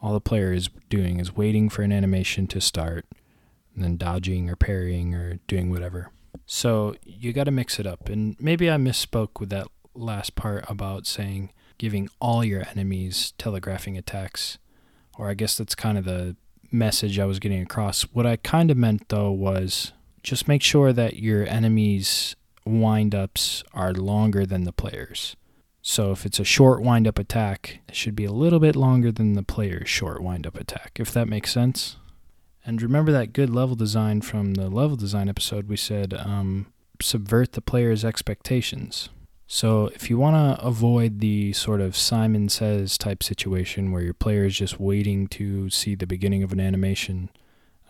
all 0.00 0.12
the 0.12 0.20
player 0.20 0.52
is 0.52 0.70
doing 0.88 1.20
is 1.20 1.36
waiting 1.36 1.68
for 1.68 1.82
an 1.82 1.92
animation 1.92 2.46
to 2.46 2.60
start, 2.60 3.04
and 3.74 3.84
then 3.84 3.96
dodging 3.96 4.48
or 4.48 4.56
parrying 4.56 5.14
or 5.14 5.38
doing 5.46 5.70
whatever. 5.70 6.10
So 6.46 6.94
you 7.04 7.32
got 7.32 7.44
to 7.44 7.50
mix 7.50 7.78
it 7.78 7.86
up. 7.86 8.08
And 8.08 8.34
maybe 8.40 8.70
I 8.70 8.76
misspoke 8.76 9.40
with 9.40 9.50
that 9.50 9.68
last 9.94 10.34
part 10.34 10.64
about 10.68 11.06
saying 11.06 11.52
giving 11.76 12.08
all 12.20 12.42
your 12.44 12.64
enemies 12.70 13.34
telegraphing 13.38 13.98
attacks, 13.98 14.58
or 15.18 15.28
I 15.28 15.34
guess 15.34 15.58
that's 15.58 15.74
kind 15.74 15.98
of 15.98 16.04
the 16.04 16.36
message 16.70 17.18
I 17.18 17.26
was 17.26 17.38
getting 17.38 17.62
across. 17.62 18.02
What 18.02 18.26
I 18.26 18.36
kind 18.36 18.70
of 18.70 18.76
meant 18.76 19.08
though 19.08 19.30
was 19.30 19.92
just 20.22 20.48
make 20.48 20.62
sure 20.62 20.92
that 20.92 21.16
your 21.16 21.46
enemies' 21.46 22.36
windups 22.66 23.62
are 23.72 23.92
longer 23.92 24.44
than 24.44 24.64
the 24.64 24.72
players. 24.72 25.36
So 25.80 26.12
if 26.12 26.26
it's 26.26 26.40
a 26.40 26.44
short 26.44 26.82
windup 26.82 27.18
attack, 27.18 27.80
it 27.88 27.94
should 27.94 28.14
be 28.14 28.24
a 28.24 28.32
little 28.32 28.60
bit 28.60 28.76
longer 28.76 29.10
than 29.10 29.34
the 29.34 29.42
player's 29.42 29.88
short 29.88 30.22
windup 30.22 30.56
attack, 30.56 30.98
if 31.00 31.12
that 31.12 31.28
makes 31.28 31.52
sense. 31.52 31.96
And 32.66 32.82
remember 32.82 33.10
that 33.12 33.32
good 33.32 33.48
level 33.48 33.76
design 33.76 34.20
from 34.20 34.54
the 34.54 34.68
level 34.68 34.96
design 34.96 35.28
episode? 35.28 35.68
We 35.68 35.76
said 35.78 36.12
um, 36.12 36.66
subvert 37.00 37.52
the 37.52 37.62
player's 37.62 38.04
expectations. 38.04 39.08
So 39.46 39.86
if 39.94 40.10
you 40.10 40.18
want 40.18 40.36
to 40.36 40.62
avoid 40.62 41.20
the 41.20 41.54
sort 41.54 41.80
of 41.80 41.96
Simon 41.96 42.50
Says 42.50 42.98
type 42.98 43.22
situation 43.22 43.90
where 43.90 44.02
your 44.02 44.12
player 44.12 44.44
is 44.44 44.58
just 44.58 44.78
waiting 44.78 45.26
to 45.28 45.70
see 45.70 45.94
the 45.94 46.06
beginning 46.06 46.42
of 46.42 46.52
an 46.52 46.60
animation 46.60 47.30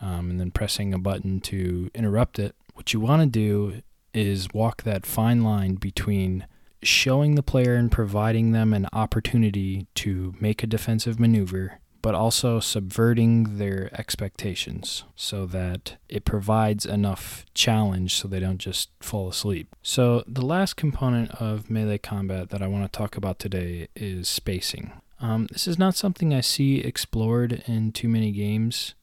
um, 0.01 0.31
and 0.31 0.41
then 0.41 0.51
pressing 0.51 0.95
a 0.95 0.99
button 0.99 1.41
to 1.41 1.91
interrupt 1.95 2.39
it, 2.39 2.55
what 2.75 2.93
you 2.93 3.01
want 3.01 3.23
to 3.23 3.27
do 3.27 3.83
is 4.15 4.49
walk 4.53 4.83
that 4.83 5.07
fine 5.07 5.43
line 5.43 5.75
between 5.75 6.47
showing 6.83 7.35
the 7.35 7.43
player 7.43 7.75
and 7.75 7.91
providing 7.91 8.53
them 8.53 8.73
an 8.73 8.87
opportunity 8.93 9.87
to 9.95 10.35
make 10.41 10.63
a 10.63 10.67
defensive 10.67 11.19
maneuver 11.19 11.81
but 12.01 12.15
also 12.15 12.61
subverting 12.61 13.59
their 13.59 13.91
expectations 13.99 15.05
so 15.17 15.47
that 15.47 15.97
it 16.09 16.25
provides 16.25 16.87
enough 16.87 17.45
challenge 17.55 18.15
so 18.15 18.29
they 18.29 18.41
don't 18.41 18.59
just 18.59 18.91
fall 19.01 19.29
asleep. 19.29 19.75
So, 19.83 20.23
the 20.27 20.45
last 20.45 20.77
component 20.77 21.31
of 21.33 21.71
melee 21.71 21.99
combat 21.99 22.51
that 22.51 22.63
I 22.63 22.69
want 22.69 22.91
to 22.91 22.97
talk 22.97 23.17
about 23.17 23.39
today 23.39 23.89
is 23.97 24.29
spacing. 24.29 24.93
Um, 25.21 25.49
this 25.51 25.67
is 25.67 25.79
not 25.79 25.97
something 25.97 26.33
I 26.33 26.41
see 26.41 26.79
explored 26.79 27.65
in 27.67 27.91
too 27.91 28.09
many 28.09 28.31
games, 28.31 28.95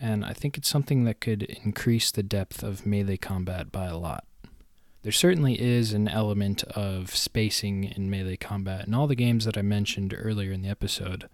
and 0.00 0.24
I 0.24 0.32
think 0.32 0.56
it's 0.56 0.68
something 0.68 1.04
that 1.04 1.20
could 1.20 1.42
increase 1.42 2.10
the 2.10 2.22
depth 2.22 2.62
of 2.62 2.86
melee 2.86 3.16
combat 3.16 3.72
by 3.72 3.86
a 3.86 3.96
lot. 3.96 4.24
There 5.02 5.12
certainly 5.12 5.60
is 5.60 5.92
an 5.92 6.08
element 6.08 6.64
of 6.64 7.14
spacing 7.14 7.84
in 7.84 8.10
melee 8.10 8.36
combat 8.36 8.86
in 8.86 8.94
all 8.94 9.06
the 9.06 9.14
games 9.14 9.44
that 9.44 9.56
I 9.56 9.62
mentioned 9.62 10.14
earlier 10.16 10.52
in 10.52 10.62
the 10.62 10.68
episode 10.68 11.28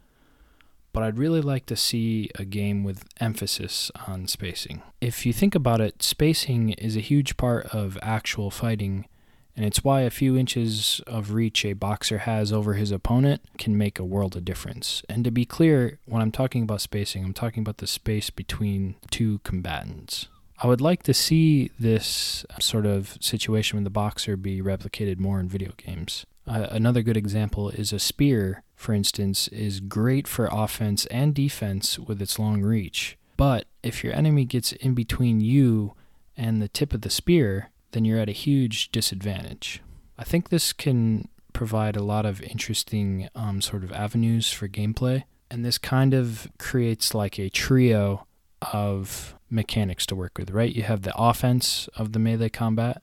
but 0.92 1.02
I'd 1.02 1.18
really 1.18 1.40
like 1.40 1.66
to 1.66 1.76
see 1.76 2.30
a 2.34 2.44
game 2.44 2.84
with 2.84 3.04
emphasis 3.18 3.90
on 4.06 4.28
spacing. 4.28 4.82
If 5.00 5.24
you 5.24 5.32
think 5.32 5.54
about 5.54 5.80
it, 5.80 6.02
spacing 6.02 6.70
is 6.70 6.96
a 6.96 7.00
huge 7.00 7.36
part 7.36 7.66
of 7.66 7.98
actual 8.02 8.50
fighting, 8.50 9.06
and 9.56 9.64
it's 9.64 9.84
why 9.84 10.02
a 10.02 10.10
few 10.10 10.36
inches 10.36 11.00
of 11.06 11.32
reach 11.32 11.64
a 11.64 11.72
boxer 11.74 12.18
has 12.18 12.52
over 12.52 12.74
his 12.74 12.90
opponent 12.90 13.42
can 13.58 13.76
make 13.76 13.98
a 13.98 14.04
world 14.04 14.36
of 14.36 14.44
difference. 14.44 15.02
And 15.08 15.24
to 15.24 15.30
be 15.30 15.44
clear, 15.44 15.98
when 16.06 16.22
I'm 16.22 16.32
talking 16.32 16.62
about 16.62 16.80
spacing, 16.80 17.24
I'm 17.24 17.34
talking 17.34 17.60
about 17.60 17.78
the 17.78 17.86
space 17.86 18.30
between 18.30 18.96
two 19.10 19.40
combatants. 19.44 20.28
I 20.62 20.66
would 20.68 20.80
like 20.80 21.02
to 21.04 21.14
see 21.14 21.70
this 21.78 22.46
sort 22.60 22.86
of 22.86 23.18
situation 23.20 23.76
with 23.76 23.84
the 23.84 23.90
boxer 23.90 24.36
be 24.36 24.62
replicated 24.62 25.18
more 25.18 25.40
in 25.40 25.48
video 25.48 25.72
games. 25.76 26.24
Uh, 26.46 26.66
another 26.70 27.02
good 27.02 27.16
example 27.16 27.68
is 27.70 27.92
a 27.92 27.98
spear 27.98 28.62
for 28.82 28.92
instance, 28.92 29.48
is 29.48 29.80
great 29.80 30.26
for 30.26 30.48
offense 30.50 31.06
and 31.06 31.34
defense 31.34 31.98
with 31.98 32.20
its 32.20 32.38
long 32.38 32.62
reach. 32.62 33.16
But 33.36 33.66
if 33.82 34.02
your 34.02 34.12
enemy 34.12 34.44
gets 34.44 34.72
in 34.72 34.92
between 34.94 35.40
you 35.40 35.94
and 36.36 36.60
the 36.60 36.68
tip 36.68 36.92
of 36.92 37.02
the 37.02 37.10
spear, 37.10 37.70
then 37.92 38.04
you're 38.04 38.18
at 38.18 38.28
a 38.28 38.32
huge 38.32 38.90
disadvantage. 38.90 39.80
I 40.18 40.24
think 40.24 40.48
this 40.48 40.72
can 40.72 41.28
provide 41.52 41.96
a 41.96 42.02
lot 42.02 42.26
of 42.26 42.42
interesting 42.42 43.28
um, 43.34 43.60
sort 43.60 43.84
of 43.84 43.92
avenues 43.92 44.50
for 44.50 44.68
gameplay. 44.68 45.24
And 45.50 45.64
this 45.64 45.78
kind 45.78 46.14
of 46.14 46.48
creates 46.58 47.14
like 47.14 47.38
a 47.38 47.50
trio 47.50 48.26
of 48.72 49.34
mechanics 49.50 50.06
to 50.06 50.16
work 50.16 50.38
with, 50.38 50.50
right? 50.50 50.74
You 50.74 50.84
have 50.84 51.02
the 51.02 51.14
offense 51.16 51.88
of 51.96 52.12
the 52.12 52.18
melee 52.18 52.48
combat, 52.48 53.02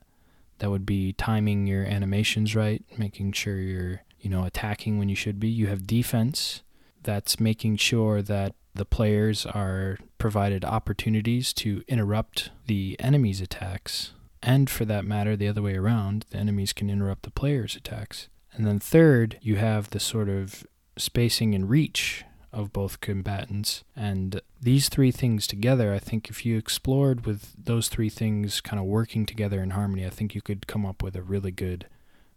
that 0.58 0.70
would 0.70 0.84
be 0.84 1.12
timing 1.14 1.66
your 1.66 1.84
animations 1.84 2.54
right, 2.54 2.84
making 2.98 3.32
sure 3.32 3.56
you're 3.56 4.02
you 4.20 4.30
know, 4.30 4.44
attacking 4.44 4.98
when 4.98 5.08
you 5.08 5.16
should 5.16 5.40
be. 5.40 5.48
You 5.48 5.66
have 5.68 5.86
defense 5.86 6.62
that's 7.02 7.40
making 7.40 7.76
sure 7.76 8.22
that 8.22 8.54
the 8.74 8.84
players 8.84 9.46
are 9.46 9.98
provided 10.18 10.64
opportunities 10.64 11.52
to 11.54 11.82
interrupt 11.88 12.50
the 12.66 12.96
enemy's 13.00 13.40
attacks. 13.40 14.12
And 14.42 14.70
for 14.70 14.84
that 14.86 15.04
matter, 15.04 15.36
the 15.36 15.48
other 15.48 15.62
way 15.62 15.76
around, 15.76 16.24
the 16.30 16.38
enemies 16.38 16.72
can 16.72 16.88
interrupt 16.88 17.22
the 17.22 17.30
players' 17.30 17.76
attacks. 17.76 18.28
And 18.52 18.66
then 18.66 18.78
third, 18.78 19.38
you 19.42 19.56
have 19.56 19.90
the 19.90 20.00
sort 20.00 20.28
of 20.28 20.66
spacing 20.96 21.54
and 21.54 21.68
reach 21.68 22.24
of 22.52 22.72
both 22.72 23.00
combatants. 23.00 23.84
And 23.94 24.40
these 24.60 24.88
three 24.88 25.10
things 25.10 25.46
together, 25.46 25.94
I 25.94 25.98
think 25.98 26.28
if 26.28 26.44
you 26.44 26.58
explored 26.58 27.26
with 27.26 27.52
those 27.56 27.88
three 27.88 28.08
things 28.08 28.60
kind 28.60 28.80
of 28.80 28.86
working 28.86 29.24
together 29.24 29.62
in 29.62 29.70
harmony, 29.70 30.04
I 30.04 30.10
think 30.10 30.34
you 30.34 30.42
could 30.42 30.66
come 30.66 30.84
up 30.84 31.02
with 31.02 31.14
a 31.16 31.22
really 31.22 31.52
good 31.52 31.86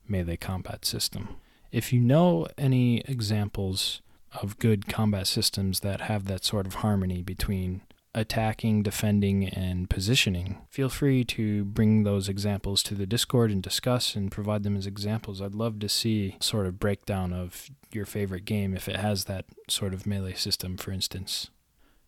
melee 0.07 0.37
combat 0.37 0.85
system. 0.85 1.29
If 1.71 1.91
you 1.91 1.99
know 1.99 2.47
any 2.57 2.99
examples 3.01 4.01
of 4.41 4.59
good 4.59 4.87
combat 4.87 5.27
systems 5.27 5.79
that 5.79 6.01
have 6.01 6.25
that 6.25 6.43
sort 6.43 6.67
of 6.67 6.75
harmony 6.75 7.21
between 7.21 7.81
attacking, 8.15 8.83
defending, 8.83 9.47
and 9.47 9.89
positioning, 9.89 10.57
feel 10.69 10.89
free 10.89 11.23
to 11.23 11.65
bring 11.65 12.03
those 12.03 12.29
examples 12.29 12.83
to 12.83 12.95
the 12.95 13.05
Discord 13.05 13.51
and 13.51 13.63
discuss 13.63 14.15
and 14.15 14.31
provide 14.31 14.63
them 14.63 14.77
as 14.77 14.85
examples. 14.85 15.41
I'd 15.41 15.55
love 15.55 15.79
to 15.79 15.89
see 15.89 16.37
sort 16.39 16.67
of 16.67 16.79
breakdown 16.79 17.33
of 17.33 17.69
your 17.91 18.05
favorite 18.05 18.45
game 18.45 18.75
if 18.75 18.87
it 18.87 18.97
has 18.97 19.25
that 19.25 19.45
sort 19.67 19.93
of 19.93 20.05
melee 20.05 20.33
system, 20.33 20.77
for 20.77 20.91
instance. 20.91 21.49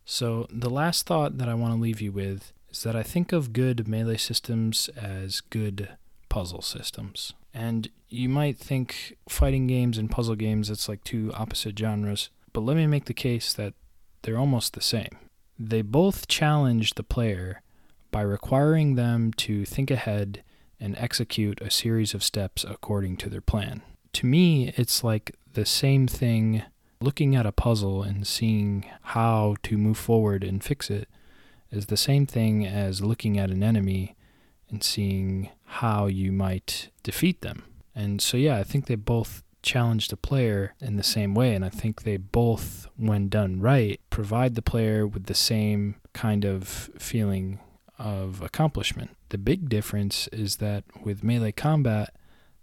So, 0.04 0.46
the 0.50 0.70
last 0.70 1.06
thought 1.06 1.38
that 1.38 1.48
I 1.48 1.54
want 1.54 1.74
to 1.74 1.80
leave 1.80 2.00
you 2.00 2.12
with 2.12 2.52
is 2.70 2.84
that 2.84 2.94
I 2.94 3.02
think 3.02 3.32
of 3.32 3.52
good 3.52 3.88
melee 3.88 4.16
systems 4.16 4.88
as 4.96 5.40
good 5.40 5.96
puzzle 6.28 6.62
systems. 6.62 7.32
And 7.52 7.88
you 8.08 8.28
might 8.28 8.58
think 8.58 9.16
fighting 9.28 9.66
games 9.66 9.98
and 9.98 10.10
puzzle 10.10 10.36
games, 10.36 10.70
it's 10.70 10.88
like 10.88 11.02
two 11.02 11.32
opposite 11.34 11.76
genres, 11.76 12.30
but 12.52 12.60
let 12.60 12.76
me 12.76 12.86
make 12.86 13.06
the 13.06 13.14
case 13.14 13.52
that 13.54 13.74
they're 14.22 14.38
almost 14.38 14.74
the 14.74 14.80
same. 14.80 15.18
They 15.58 15.82
both 15.82 16.28
challenge 16.28 16.94
the 16.94 17.02
player 17.02 17.62
by 18.10 18.22
requiring 18.22 18.94
them 18.94 19.32
to 19.34 19.64
think 19.64 19.90
ahead 19.90 20.42
and 20.78 20.96
execute 20.98 21.60
a 21.60 21.70
series 21.70 22.14
of 22.14 22.22
steps 22.22 22.64
according 22.64 23.16
to 23.18 23.30
their 23.30 23.40
plan. 23.40 23.82
To 24.14 24.26
me, 24.26 24.72
it's 24.76 25.02
like 25.02 25.34
the 25.52 25.66
same 25.66 26.06
thing 26.06 26.62
looking 27.00 27.34
at 27.34 27.46
a 27.46 27.52
puzzle 27.52 28.02
and 28.02 28.26
seeing 28.26 28.86
how 29.02 29.56
to 29.62 29.76
move 29.76 29.98
forward 29.98 30.44
and 30.44 30.62
fix 30.62 30.90
it 30.90 31.08
is 31.70 31.86
the 31.86 31.96
same 31.96 32.26
thing 32.26 32.66
as 32.66 33.02
looking 33.02 33.38
at 33.38 33.50
an 33.50 33.62
enemy 33.62 34.14
and 34.70 34.82
seeing 34.82 35.50
how 35.64 36.06
you 36.06 36.32
might 36.32 36.90
defeat 37.02 37.40
them. 37.40 37.64
And 37.94 38.20
so, 38.20 38.36
yeah, 38.36 38.58
I 38.58 38.64
think 38.64 38.86
they 38.86 38.94
both 38.94 39.42
challenge 39.66 40.08
the 40.08 40.16
player 40.16 40.74
in 40.80 40.96
the 40.96 41.02
same 41.02 41.34
way. 41.34 41.54
And 41.54 41.64
I 41.64 41.68
think 41.68 42.02
they 42.02 42.16
both, 42.16 42.86
when 42.96 43.28
done 43.28 43.60
right, 43.60 44.00
provide 44.08 44.54
the 44.54 44.62
player 44.62 45.06
with 45.06 45.26
the 45.26 45.34
same 45.34 45.96
kind 46.14 46.44
of 46.44 46.88
feeling 46.98 47.60
of 47.98 48.40
accomplishment. 48.40 49.10
The 49.28 49.38
big 49.38 49.68
difference 49.68 50.28
is 50.28 50.56
that 50.56 50.84
with 51.02 51.24
melee 51.24 51.52
combat, 51.52 52.14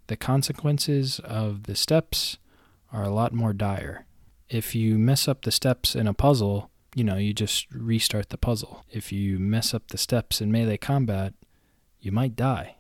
the 0.08 0.16
consequences 0.16 1.20
of 1.20 1.64
the 1.64 1.76
steps 1.76 2.38
are 2.91 3.04
a 3.04 3.14
lot 3.14 3.34
more 3.34 3.54
dire. 3.54 4.06
If 4.49 4.74
you 4.74 4.97
mess 4.97 5.28
up 5.28 5.43
the 5.43 5.51
steps 5.51 5.95
in 5.95 6.08
a 6.08 6.14
puzzle, 6.14 6.70
you 6.95 7.04
know, 7.04 7.18
you 7.18 7.34
just 7.34 7.68
restart 7.72 8.30
the 8.30 8.38
puzzle. 8.38 8.86
If 8.91 9.12
you 9.12 9.39
mess 9.39 9.74
up 9.74 9.88
the 9.88 9.97
steps 9.97 10.41
in 10.41 10.51
melee 10.51 10.78
combat, 10.78 11.34
you 11.99 12.12
might 12.12 12.36
die. 12.36 12.76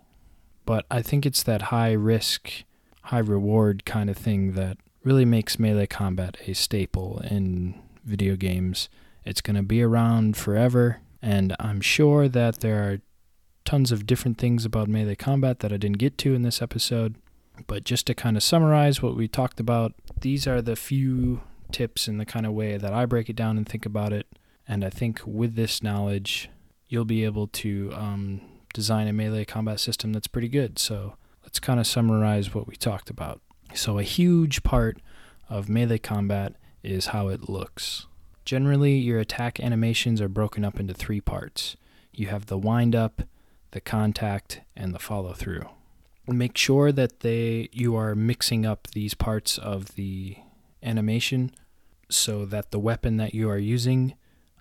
But 0.65 0.85
I 0.89 1.01
think 1.01 1.25
it's 1.25 1.43
that 1.43 1.63
high 1.63 1.93
risk, 1.93 2.63
high 3.03 3.19
reward 3.19 3.85
kind 3.85 4.09
of 4.09 4.17
thing 4.17 4.53
that 4.53 4.77
really 5.03 5.25
makes 5.25 5.59
melee 5.59 5.87
combat 5.87 6.37
a 6.47 6.53
staple 6.53 7.21
in 7.29 7.75
video 8.03 8.35
games. 8.35 8.89
It's 9.25 9.41
going 9.41 9.55
to 9.55 9.63
be 9.63 9.81
around 9.81 10.37
forever, 10.37 10.99
and 11.21 11.55
I'm 11.59 11.81
sure 11.81 12.27
that 12.27 12.59
there 12.59 12.83
are 12.83 12.99
tons 13.65 13.91
of 13.91 14.05
different 14.05 14.37
things 14.37 14.65
about 14.65 14.87
melee 14.87 15.15
combat 15.15 15.59
that 15.59 15.71
I 15.71 15.77
didn't 15.77 15.97
get 15.97 16.17
to 16.19 16.33
in 16.33 16.41
this 16.41 16.61
episode. 16.61 17.15
But 17.67 17.83
just 17.83 18.07
to 18.07 18.15
kind 18.15 18.35
of 18.35 18.43
summarize 18.43 19.01
what 19.01 19.15
we 19.15 19.27
talked 19.27 19.59
about, 19.59 19.93
these 20.21 20.47
are 20.47 20.61
the 20.61 20.75
few 20.75 21.41
tips 21.71 22.07
in 22.07 22.17
the 22.17 22.25
kind 22.25 22.45
of 22.45 22.53
way 22.53 22.77
that 22.77 22.93
I 22.93 23.05
break 23.05 23.29
it 23.29 23.35
down 23.35 23.57
and 23.57 23.67
think 23.67 23.85
about 23.85 24.11
it. 24.11 24.27
And 24.67 24.83
I 24.83 24.89
think 24.89 25.21
with 25.25 25.55
this 25.55 25.83
knowledge, 25.83 26.49
you'll 26.87 27.05
be 27.05 27.23
able 27.25 27.47
to 27.47 27.91
um, 27.93 28.41
design 28.73 29.07
a 29.07 29.13
melee 29.13 29.45
combat 29.45 29.79
system 29.79 30.13
that's 30.13 30.27
pretty 30.27 30.47
good. 30.47 30.79
So 30.79 31.15
let's 31.53 31.59
kind 31.59 31.79
of 31.79 31.85
summarize 31.85 32.55
what 32.55 32.65
we 32.67 32.75
talked 32.75 33.11
about. 33.11 33.39
So, 33.75 33.99
a 33.99 34.03
huge 34.03 34.63
part 34.63 34.97
of 35.47 35.69
melee 35.69 35.99
combat 35.99 36.55
is 36.81 37.07
how 37.07 37.27
it 37.27 37.47
looks. 37.47 38.07
Generally, 38.43 38.95
your 38.95 39.19
attack 39.19 39.59
animations 39.59 40.19
are 40.19 40.27
broken 40.27 40.65
up 40.65 40.79
into 40.79 40.95
three 40.95 41.21
parts 41.21 41.77
you 42.11 42.27
have 42.27 42.47
the 42.47 42.57
wind 42.57 42.95
up, 42.95 43.21
the 43.69 43.81
contact, 43.81 44.61
and 44.75 44.95
the 44.95 44.99
follow 44.99 45.33
through. 45.33 45.67
Make 46.27 46.57
sure 46.57 46.91
that 46.91 47.19
they 47.19 47.69
you 47.71 47.95
are 47.95 48.15
mixing 48.15 48.65
up 48.65 48.87
these 48.87 49.13
parts 49.13 49.59
of 49.59 49.93
the 49.93 50.37
animation 50.81 51.51
so 52.09 52.45
that 52.45 52.71
the 52.71 52.79
weapon 52.79 53.17
that 53.17 53.35
you 53.35 53.47
are 53.47 53.59
using 53.59 54.15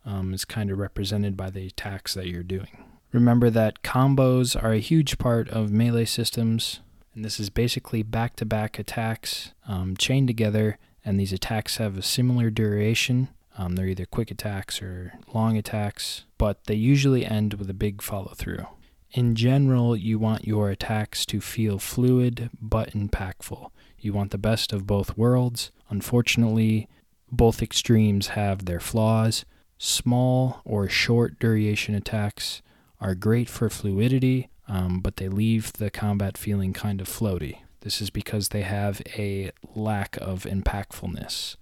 um, 0.05 0.35
is 0.35 0.45
kind 0.45 0.71
of 0.71 0.77
represented 0.79 1.39
by 1.39 1.49
the 1.49 1.69
attacks 1.69 2.13
that 2.13 2.27
you're 2.27 2.43
doing. 2.43 2.82
Remember 3.13 3.51
that 3.51 3.83
combos 3.83 4.61
are 4.61 4.73
a 4.73 4.79
huge 4.79 5.19
part 5.19 5.49
of 5.51 5.71
melee 5.71 6.07
systems, 6.07 6.81
and 7.15 7.23
this 7.23 7.39
is 7.39 7.51
basically 7.51 8.03
back 8.03 8.37
to 8.37 8.47
back 8.47 8.79
attacks 8.79 9.53
um, 9.69 9.95
chained 9.99 10.29
together, 10.29 10.79
and 11.05 11.21
these 11.21 11.33
attacks 11.33 11.77
have 11.77 11.99
a 11.99 12.03
similar 12.03 12.49
duration. 12.49 13.29
Um, 13.59 13.77
they're 13.77 13.89
either 13.89 14.07
quick 14.07 14.31
attacks 14.31 14.81
or 14.81 15.13
long 15.35 15.59
attacks, 15.59 16.25
but 16.39 16.65
they 16.65 16.75
usually 16.75 17.27
end 17.27 17.55
with 17.55 17.69
a 17.69 17.75
big 17.75 18.01
follow 18.01 18.33
through. 18.35 18.67
In 19.11 19.35
general, 19.35 19.95
you 19.95 20.19
want 20.19 20.47
your 20.47 20.71
attacks 20.71 21.27
to 21.27 21.43
feel 21.43 21.79
fluid 21.79 22.49
but 22.63 22.93
impactful. 22.93 23.71
You 23.99 24.15
want 24.15 24.31
the 24.31 24.39
best 24.39 24.73
of 24.73 24.87
both 24.87 25.19
worlds. 25.19 25.71
Unfortunately, 25.91 26.89
both 27.31 27.61
extremes 27.61 28.29
have 28.29 28.65
their 28.65 28.81
flaws. 28.81 29.45
Small 29.77 30.63
or 30.65 30.89
short 30.89 31.39
duration 31.39 31.95
attacks 31.95 32.63
are 33.03 33.17
great 33.17 33.49
for 33.49 33.69
fluidity, 33.69 34.49
um, 34.69 35.01
but 35.01 35.17
they 35.17 35.29
leave 35.29 35.73
the 35.75 35.91
combat 35.91 36.39
feeling 36.39 36.73
kind 36.73 37.01
of 37.01 37.09
floaty. 37.09 37.59
This 37.81 38.01
is 38.01 38.11
because 38.11 38.49
they 38.49 38.63
have 38.63 39.03
a 39.19 39.51
lack 39.75 40.17
of 40.19 40.45
impactfulness. 40.45 41.57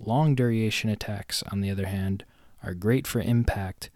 Long 0.00 0.34
duration 0.34 0.90
attacks, 0.90 1.44
on 1.52 1.60
the 1.60 1.70
other 1.70 1.86
hand, 1.86 2.24
are 2.62 2.74
great 2.74 3.06
for 3.06 3.20
impact, 3.20 3.88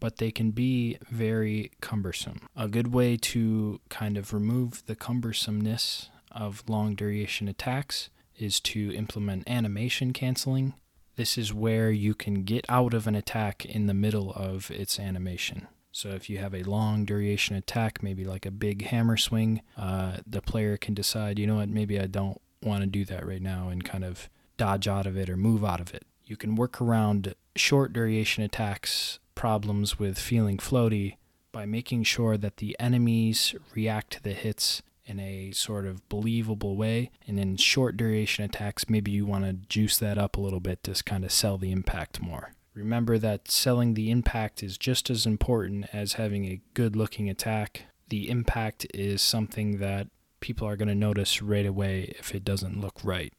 but 0.00 0.16
they 0.16 0.30
can 0.30 0.50
be 0.50 0.96
very 1.10 1.72
cumbersome. 1.82 2.48
A 2.56 2.68
good 2.68 2.92
way 2.94 3.18
to 3.18 3.80
kind 3.90 4.16
of 4.16 4.32
remove 4.32 4.82
the 4.86 4.96
cumbersomeness 4.96 6.08
of 6.32 6.64
long 6.66 6.94
duration 6.94 7.48
attacks 7.48 8.08
is 8.38 8.60
to 8.60 8.94
implement 8.94 9.48
animation 9.48 10.14
canceling. 10.14 10.72
This 11.16 11.36
is 11.36 11.52
where 11.52 11.90
you 11.90 12.14
can 12.14 12.44
get 12.44 12.64
out 12.66 12.94
of 12.94 13.06
an 13.06 13.14
attack 13.14 13.66
in 13.66 13.86
the 13.86 13.92
middle 13.92 14.32
of 14.32 14.70
its 14.70 14.98
animation. 14.98 15.66
So 15.92 16.10
if 16.10 16.30
you 16.30 16.38
have 16.38 16.54
a 16.54 16.62
long 16.62 17.04
duration 17.04 17.56
attack, 17.56 18.02
maybe 18.02 18.24
like 18.24 18.46
a 18.46 18.50
big 18.50 18.86
hammer 18.86 19.16
swing, 19.16 19.62
uh, 19.76 20.18
the 20.26 20.42
player 20.42 20.76
can 20.76 20.94
decide, 20.94 21.38
you 21.38 21.46
know 21.46 21.56
what, 21.56 21.68
maybe 21.68 21.98
I 21.98 22.06
don't 22.06 22.40
want 22.62 22.82
to 22.82 22.86
do 22.86 23.04
that 23.06 23.26
right 23.26 23.42
now 23.42 23.68
and 23.68 23.84
kind 23.84 24.04
of 24.04 24.28
dodge 24.56 24.86
out 24.86 25.06
of 25.06 25.16
it 25.16 25.28
or 25.28 25.36
move 25.36 25.64
out 25.64 25.80
of 25.80 25.94
it. 25.94 26.04
You 26.24 26.36
can 26.36 26.54
work 26.54 26.80
around 26.80 27.34
short 27.56 27.92
duration 27.92 28.44
attacks 28.44 29.18
problems 29.34 29.98
with 29.98 30.18
feeling 30.18 30.58
floaty 30.58 31.16
by 31.50 31.66
making 31.66 32.04
sure 32.04 32.36
that 32.36 32.58
the 32.58 32.76
enemies 32.78 33.54
react 33.74 34.12
to 34.12 34.22
the 34.22 34.32
hits 34.32 34.82
in 35.06 35.18
a 35.18 35.50
sort 35.50 35.86
of 35.86 36.08
believable 36.08 36.76
way. 36.76 37.10
And 37.26 37.40
in 37.40 37.56
short 37.56 37.96
duration 37.96 38.44
attacks, 38.44 38.88
maybe 38.88 39.10
you 39.10 39.26
want 39.26 39.44
to 39.44 39.54
juice 39.54 39.98
that 39.98 40.18
up 40.18 40.36
a 40.36 40.40
little 40.40 40.60
bit 40.60 40.84
to 40.84 41.02
kind 41.02 41.24
of 41.24 41.32
sell 41.32 41.58
the 41.58 41.72
impact 41.72 42.20
more. 42.20 42.52
Remember 42.74 43.18
that 43.18 43.50
selling 43.50 43.94
the 43.94 44.10
impact 44.10 44.62
is 44.62 44.78
just 44.78 45.10
as 45.10 45.26
important 45.26 45.86
as 45.92 46.14
having 46.14 46.44
a 46.44 46.60
good 46.74 46.94
looking 46.94 47.28
attack. 47.28 47.86
The 48.08 48.30
impact 48.30 48.86
is 48.94 49.22
something 49.22 49.78
that 49.78 50.08
people 50.40 50.66
are 50.66 50.76
going 50.76 50.88
to 50.88 50.94
notice 50.94 51.42
right 51.42 51.66
away 51.66 52.14
if 52.18 52.34
it 52.34 52.44
doesn't 52.44 52.80
look 52.80 53.00
right. 53.02 53.32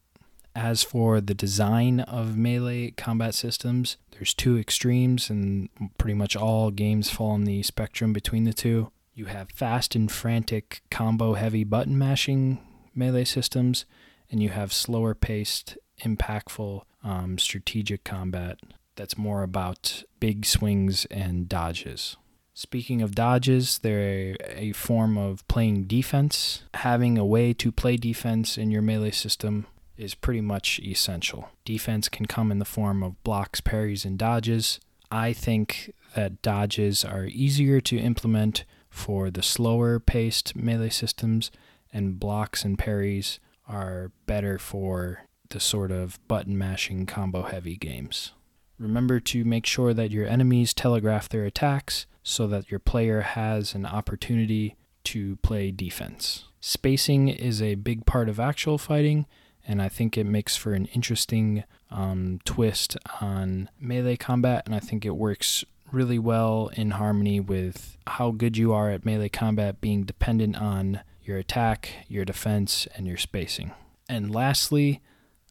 As 0.53 0.84
for 0.84 1.21
the 1.21 1.34
design 1.34 2.01
of 2.01 2.38
melee 2.38 2.91
combat 2.91 3.34
systems, 3.34 3.95
there's 4.11 4.34
two 4.34 4.57
extremes, 4.57 5.29
and 5.29 5.69
pretty 5.97 6.13
much 6.13 6.36
all 6.36 6.71
games 6.71 7.09
fall 7.09 7.32
on 7.32 7.45
the 7.45 7.63
spectrum 7.63 8.11
between 8.11 8.43
the 8.43 8.53
two. 8.53 8.91
You 9.13 9.25
have 9.25 9.49
fast 9.51 9.95
and 9.95 10.11
frantic 10.11 10.82
combo 10.91 11.36
heavy 11.36 11.63
button 11.63 11.97
mashing 11.97 12.59
melee 12.93 13.23
systems, 13.23 13.86
and 14.29 14.43
you 14.43 14.49
have 14.49 14.73
slower 14.73 15.15
paced, 15.15 15.77
impactful 16.01 16.82
um, 17.01 17.38
strategic 17.38 18.03
combat 18.03 18.59
that's 18.96 19.18
more 19.18 19.44
about 19.44 20.04
big 20.20 20.46
swings 20.46 21.06
and 21.06 21.48
dodges. 21.48 22.18
Speaking 22.54 23.02
of 23.02 23.16
dodges, 23.16 23.80
they're 23.80 24.36
a 24.46 24.74
form 24.74 25.18
of 25.18 25.48
playing 25.48 25.86
defense. 25.86 26.64
Having 26.74 27.18
a 27.18 27.26
way 27.26 27.54
to 27.54 27.72
play 27.72 27.96
defense 27.96 28.58
in 28.58 28.72
your 28.72 28.82
melee 28.82 29.12
system 29.12 29.66
is 29.98 30.16
pretty 30.16 30.42
much 30.42 30.80
essential. 30.80 31.50
Defense 31.64 32.10
can 32.10 32.26
come 32.26 32.52
in 32.52 32.60
the 32.60 32.66
form 32.66 33.04
of 33.04 33.22
blocks, 33.24 33.62
parries, 33.62 34.04
and 34.04 34.18
dodges. 34.18 34.80
I 35.10 35.34
think 35.34 35.94
that 36.16 36.42
dodges 36.42 37.06
are 37.06 37.26
easier 37.26 37.80
to 37.82 37.98
implement 37.98 38.66
for 38.89 39.32
the 39.32 39.44
slower 39.44 40.00
paced 40.00 40.56
melee 40.56 40.89
systems, 40.89 41.52
and 41.94 42.20
blocks 42.20 42.66
and 42.66 42.78
parries 42.78 43.39
are 43.68 44.12
better 44.26 44.60
for 44.60 45.26
the 45.50 45.60
sort 45.60 45.92
of 45.92 46.20
button 46.28 46.58
mashing 46.58 47.06
combo 47.06 47.44
heavy 47.44 47.78
games. 47.78 48.34
Remember 48.82 49.19
to 49.19 49.45
make 49.45 49.67
sure 49.67 49.93
that 49.93 50.09
your 50.09 50.27
enemies 50.27 50.73
telegraph 50.73 51.29
their 51.29 51.45
attacks 51.45 52.07
so 52.23 52.47
that 52.47 52.71
your 52.71 52.79
player 52.79 53.21
has 53.21 53.75
an 53.75 53.86
opportunity 53.86 54.75
to 55.03 55.36
play 55.38 55.69
defense. 55.69 56.45
Spacing 56.59 57.27
is 57.27 57.61
a 57.61 57.75
big 57.75 58.07
part 58.07 58.27
of 58.27 58.39
actual 58.39 58.79
fighting, 58.79 59.27
and 59.67 59.84
I 59.84 59.88
think 59.88 60.17
it 60.17 60.25
makes 60.25 60.55
for 60.55 60.73
an 60.73 60.86
interesting 60.88 61.63
um, 61.91 62.39
twist 62.43 62.97
on 63.21 63.69
melee 63.79 64.17
combat, 64.17 64.63
and 64.65 64.73
I 64.73 64.79
think 64.79 65.05
it 65.05 65.15
works 65.15 65.63
really 65.91 66.19
well 66.19 66.71
in 66.73 66.91
harmony 66.91 67.39
with 67.39 67.97
how 68.07 68.32
good 68.32 68.57
you 68.57 68.73
are 68.73 68.89
at 68.89 69.05
melee 69.05 69.29
combat 69.29 69.79
being 69.79 70.05
dependent 70.05 70.59
on 70.59 71.01
your 71.23 71.38
attack, 71.38 71.91
your 72.07 72.25
defense, 72.25 72.88
and 72.95 73.05
your 73.05 73.17
spacing. 73.17 73.73
And 74.09 74.34
lastly, 74.34 75.01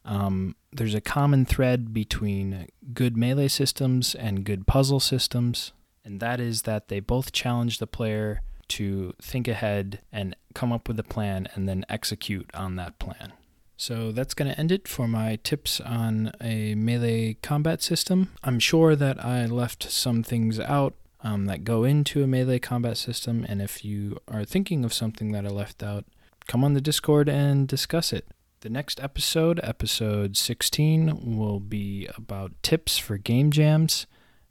um, 0.05 0.55
there's 0.71 0.95
a 0.95 1.01
common 1.01 1.45
thread 1.45 1.93
between 1.93 2.67
good 2.93 3.17
melee 3.17 3.47
systems 3.47 4.15
and 4.15 4.43
good 4.43 4.67
puzzle 4.67 4.99
systems, 4.99 5.73
and 6.03 6.19
that 6.19 6.39
is 6.39 6.63
that 6.63 6.87
they 6.87 6.99
both 6.99 7.31
challenge 7.31 7.77
the 7.77 7.87
player 7.87 8.41
to 8.69 9.13
think 9.21 9.47
ahead 9.47 9.99
and 10.11 10.35
come 10.53 10.71
up 10.71 10.87
with 10.87 10.97
a 10.99 11.03
plan 11.03 11.47
and 11.53 11.67
then 11.67 11.85
execute 11.89 12.49
on 12.53 12.77
that 12.77 12.97
plan. 12.99 13.33
So 13.75 14.11
that's 14.11 14.33
going 14.33 14.49
to 14.49 14.59
end 14.59 14.71
it 14.71 14.87
for 14.87 15.07
my 15.07 15.39
tips 15.43 15.81
on 15.81 16.31
a 16.39 16.75
melee 16.75 17.37
combat 17.41 17.81
system. 17.81 18.29
I'm 18.43 18.59
sure 18.59 18.95
that 18.95 19.23
I 19.23 19.45
left 19.47 19.91
some 19.91 20.23
things 20.23 20.59
out 20.59 20.93
um, 21.23 21.45
that 21.47 21.63
go 21.63 21.83
into 21.83 22.23
a 22.23 22.27
melee 22.27 22.59
combat 22.59 22.97
system, 22.97 23.45
and 23.49 23.61
if 23.61 23.83
you 23.83 24.17
are 24.27 24.45
thinking 24.45 24.85
of 24.85 24.93
something 24.93 25.31
that 25.31 25.45
I 25.45 25.49
left 25.49 25.83
out, 25.83 26.05
come 26.47 26.63
on 26.63 26.73
the 26.73 26.81
Discord 26.81 27.27
and 27.27 27.67
discuss 27.67 28.13
it. 28.13 28.27
The 28.61 28.69
next 28.69 28.99
episode, 28.99 29.59
episode 29.63 30.37
16, 30.37 31.35
will 31.35 31.59
be 31.59 32.07
about 32.15 32.51
tips 32.61 32.99
for 32.99 33.17
game 33.17 33.49
jams, 33.49 34.05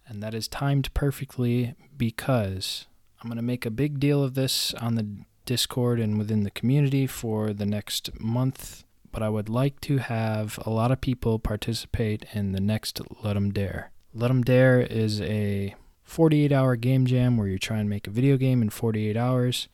and 0.05 0.21
that 0.21 0.35
is 0.35 0.49
timed 0.49 0.93
perfectly 0.95 1.77
because 1.97 2.89
I'm 3.23 3.31
going 3.31 3.37
to 3.37 3.43
make 3.43 3.65
a 3.65 3.71
big 3.71 4.01
deal 4.01 4.25
of 4.25 4.35
this 4.35 4.75
on 4.75 4.97
the 4.97 5.07
Discord 5.45 6.01
and 6.01 6.19
within 6.19 6.43
the 6.43 6.51
community 6.51 7.07
for 7.07 7.53
the 7.53 7.65
next 7.65 8.11
month, 8.19 8.83
but 9.13 9.23
I 9.23 9.29
would 9.29 9.49
like 9.49 9.81
to 9.83 9.99
have 9.99 10.59
a 10.67 10.71
lot 10.71 10.91
of 10.91 11.01
people 11.01 11.39
participate 11.39 12.25
in 12.33 12.51
the 12.51 12.61
next 12.61 13.01
Ludum 13.23 13.55
Dare. 13.55 13.93
Ludum 14.13 14.45
Dare 14.45 14.81
is 14.81 15.21
a 15.21 15.77
48 16.03 16.51
hour 16.51 16.75
game 16.75 17.07
jam 17.07 17.37
where 17.37 17.47
you 17.47 17.61
try 17.61 17.79
and 17.79 17.89
make 17.89 18.09
a 18.09 18.11
video 18.11 18.37
game 18.37 18.61
in 18.61 18.71
48 18.71 19.17
hours. 19.17 19.69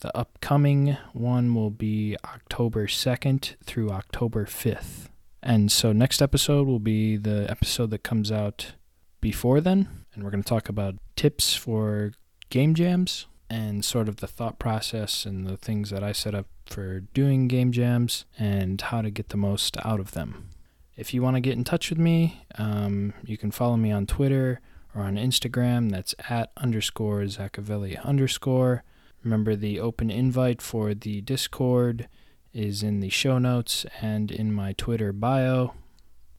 The 0.00 0.16
upcoming 0.16 0.96
one 1.12 1.54
will 1.54 1.70
be 1.70 2.16
October 2.24 2.86
2nd 2.86 3.56
through 3.64 3.90
October 3.90 4.44
5th. 4.44 5.08
And 5.42 5.70
so 5.72 5.92
next 5.92 6.20
episode 6.20 6.66
will 6.66 6.80
be 6.80 7.16
the 7.16 7.46
episode 7.50 7.90
that 7.90 8.02
comes 8.02 8.30
out 8.30 8.72
before 9.20 9.60
then. 9.60 10.04
And 10.14 10.22
we're 10.24 10.30
going 10.30 10.42
to 10.42 10.48
talk 10.48 10.68
about 10.68 10.96
tips 11.14 11.54
for 11.54 12.12
game 12.50 12.74
jams 12.74 13.26
and 13.48 13.84
sort 13.84 14.08
of 14.08 14.16
the 14.16 14.26
thought 14.26 14.58
process 14.58 15.24
and 15.24 15.46
the 15.46 15.56
things 15.56 15.90
that 15.90 16.02
I 16.02 16.12
set 16.12 16.34
up 16.34 16.46
for 16.66 17.00
doing 17.00 17.48
game 17.48 17.72
jams 17.72 18.24
and 18.38 18.80
how 18.80 19.02
to 19.02 19.10
get 19.10 19.28
the 19.28 19.36
most 19.36 19.76
out 19.84 20.00
of 20.00 20.12
them. 20.12 20.50
If 20.96 21.14
you 21.14 21.22
want 21.22 21.36
to 21.36 21.40
get 21.40 21.52
in 21.52 21.64
touch 21.64 21.90
with 21.90 21.98
me, 21.98 22.42
um, 22.58 23.14
you 23.24 23.36
can 23.36 23.50
follow 23.50 23.76
me 23.76 23.92
on 23.92 24.06
Twitter 24.06 24.60
or 24.94 25.02
on 25.02 25.16
Instagram. 25.16 25.90
That's 25.90 26.14
at 26.28 26.50
underscore 26.56 27.20
Zaccavelli 27.22 28.02
underscore. 28.02 28.82
Remember, 29.26 29.56
the 29.56 29.80
open 29.80 30.08
invite 30.08 30.62
for 30.62 30.94
the 30.94 31.20
Discord 31.20 32.08
is 32.52 32.84
in 32.84 33.00
the 33.00 33.08
show 33.08 33.38
notes 33.38 33.84
and 34.00 34.30
in 34.30 34.52
my 34.52 34.72
Twitter 34.74 35.12
bio. 35.12 35.74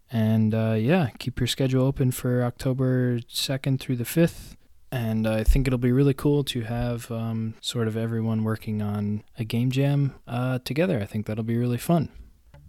And 0.10 0.56
uh, 0.56 0.78
yeah, 0.80 1.10
keep 1.20 1.38
your 1.38 1.48
schedule 1.48 1.84
open 1.84 2.12
for 2.12 2.44
October 2.44 3.20
2nd 3.20 3.82
through 3.82 3.98
the 3.98 4.06
5th. 4.06 4.56
And 4.90 5.28
I 5.28 5.44
think 5.44 5.68
it'll 5.68 5.78
be 5.78 5.92
really 5.92 6.14
cool 6.14 6.46
to 6.46 6.62
have 6.62 7.12
um, 7.12 7.56
sort 7.60 7.90
of 7.90 7.98
everyone 7.98 8.46
working 8.46 8.82
on 8.82 9.26
a 9.38 9.44
game 9.44 9.70
jam 9.70 10.16
uh, 10.26 10.60
together. 10.64 11.02
I 11.02 11.06
think 11.06 11.26
that'll 11.26 11.44
be 11.44 11.58
really 11.58 11.78
fun. 11.78 12.08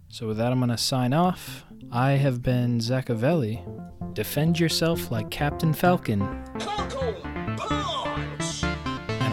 So, 0.09 0.27
with 0.27 0.35
that, 0.37 0.51
I'm 0.51 0.59
going 0.59 0.69
to 0.69 0.77
sign 0.77 1.13
off. 1.13 1.63
I 1.93 2.13
have 2.13 2.41
been 2.41 2.79
Zaccavelli. 2.79 3.63
Defend 4.13 4.59
yourself 4.59 5.11
like 5.11 5.29
Captain 5.29 5.71
Falcon. 5.71 6.21
And 6.23 7.28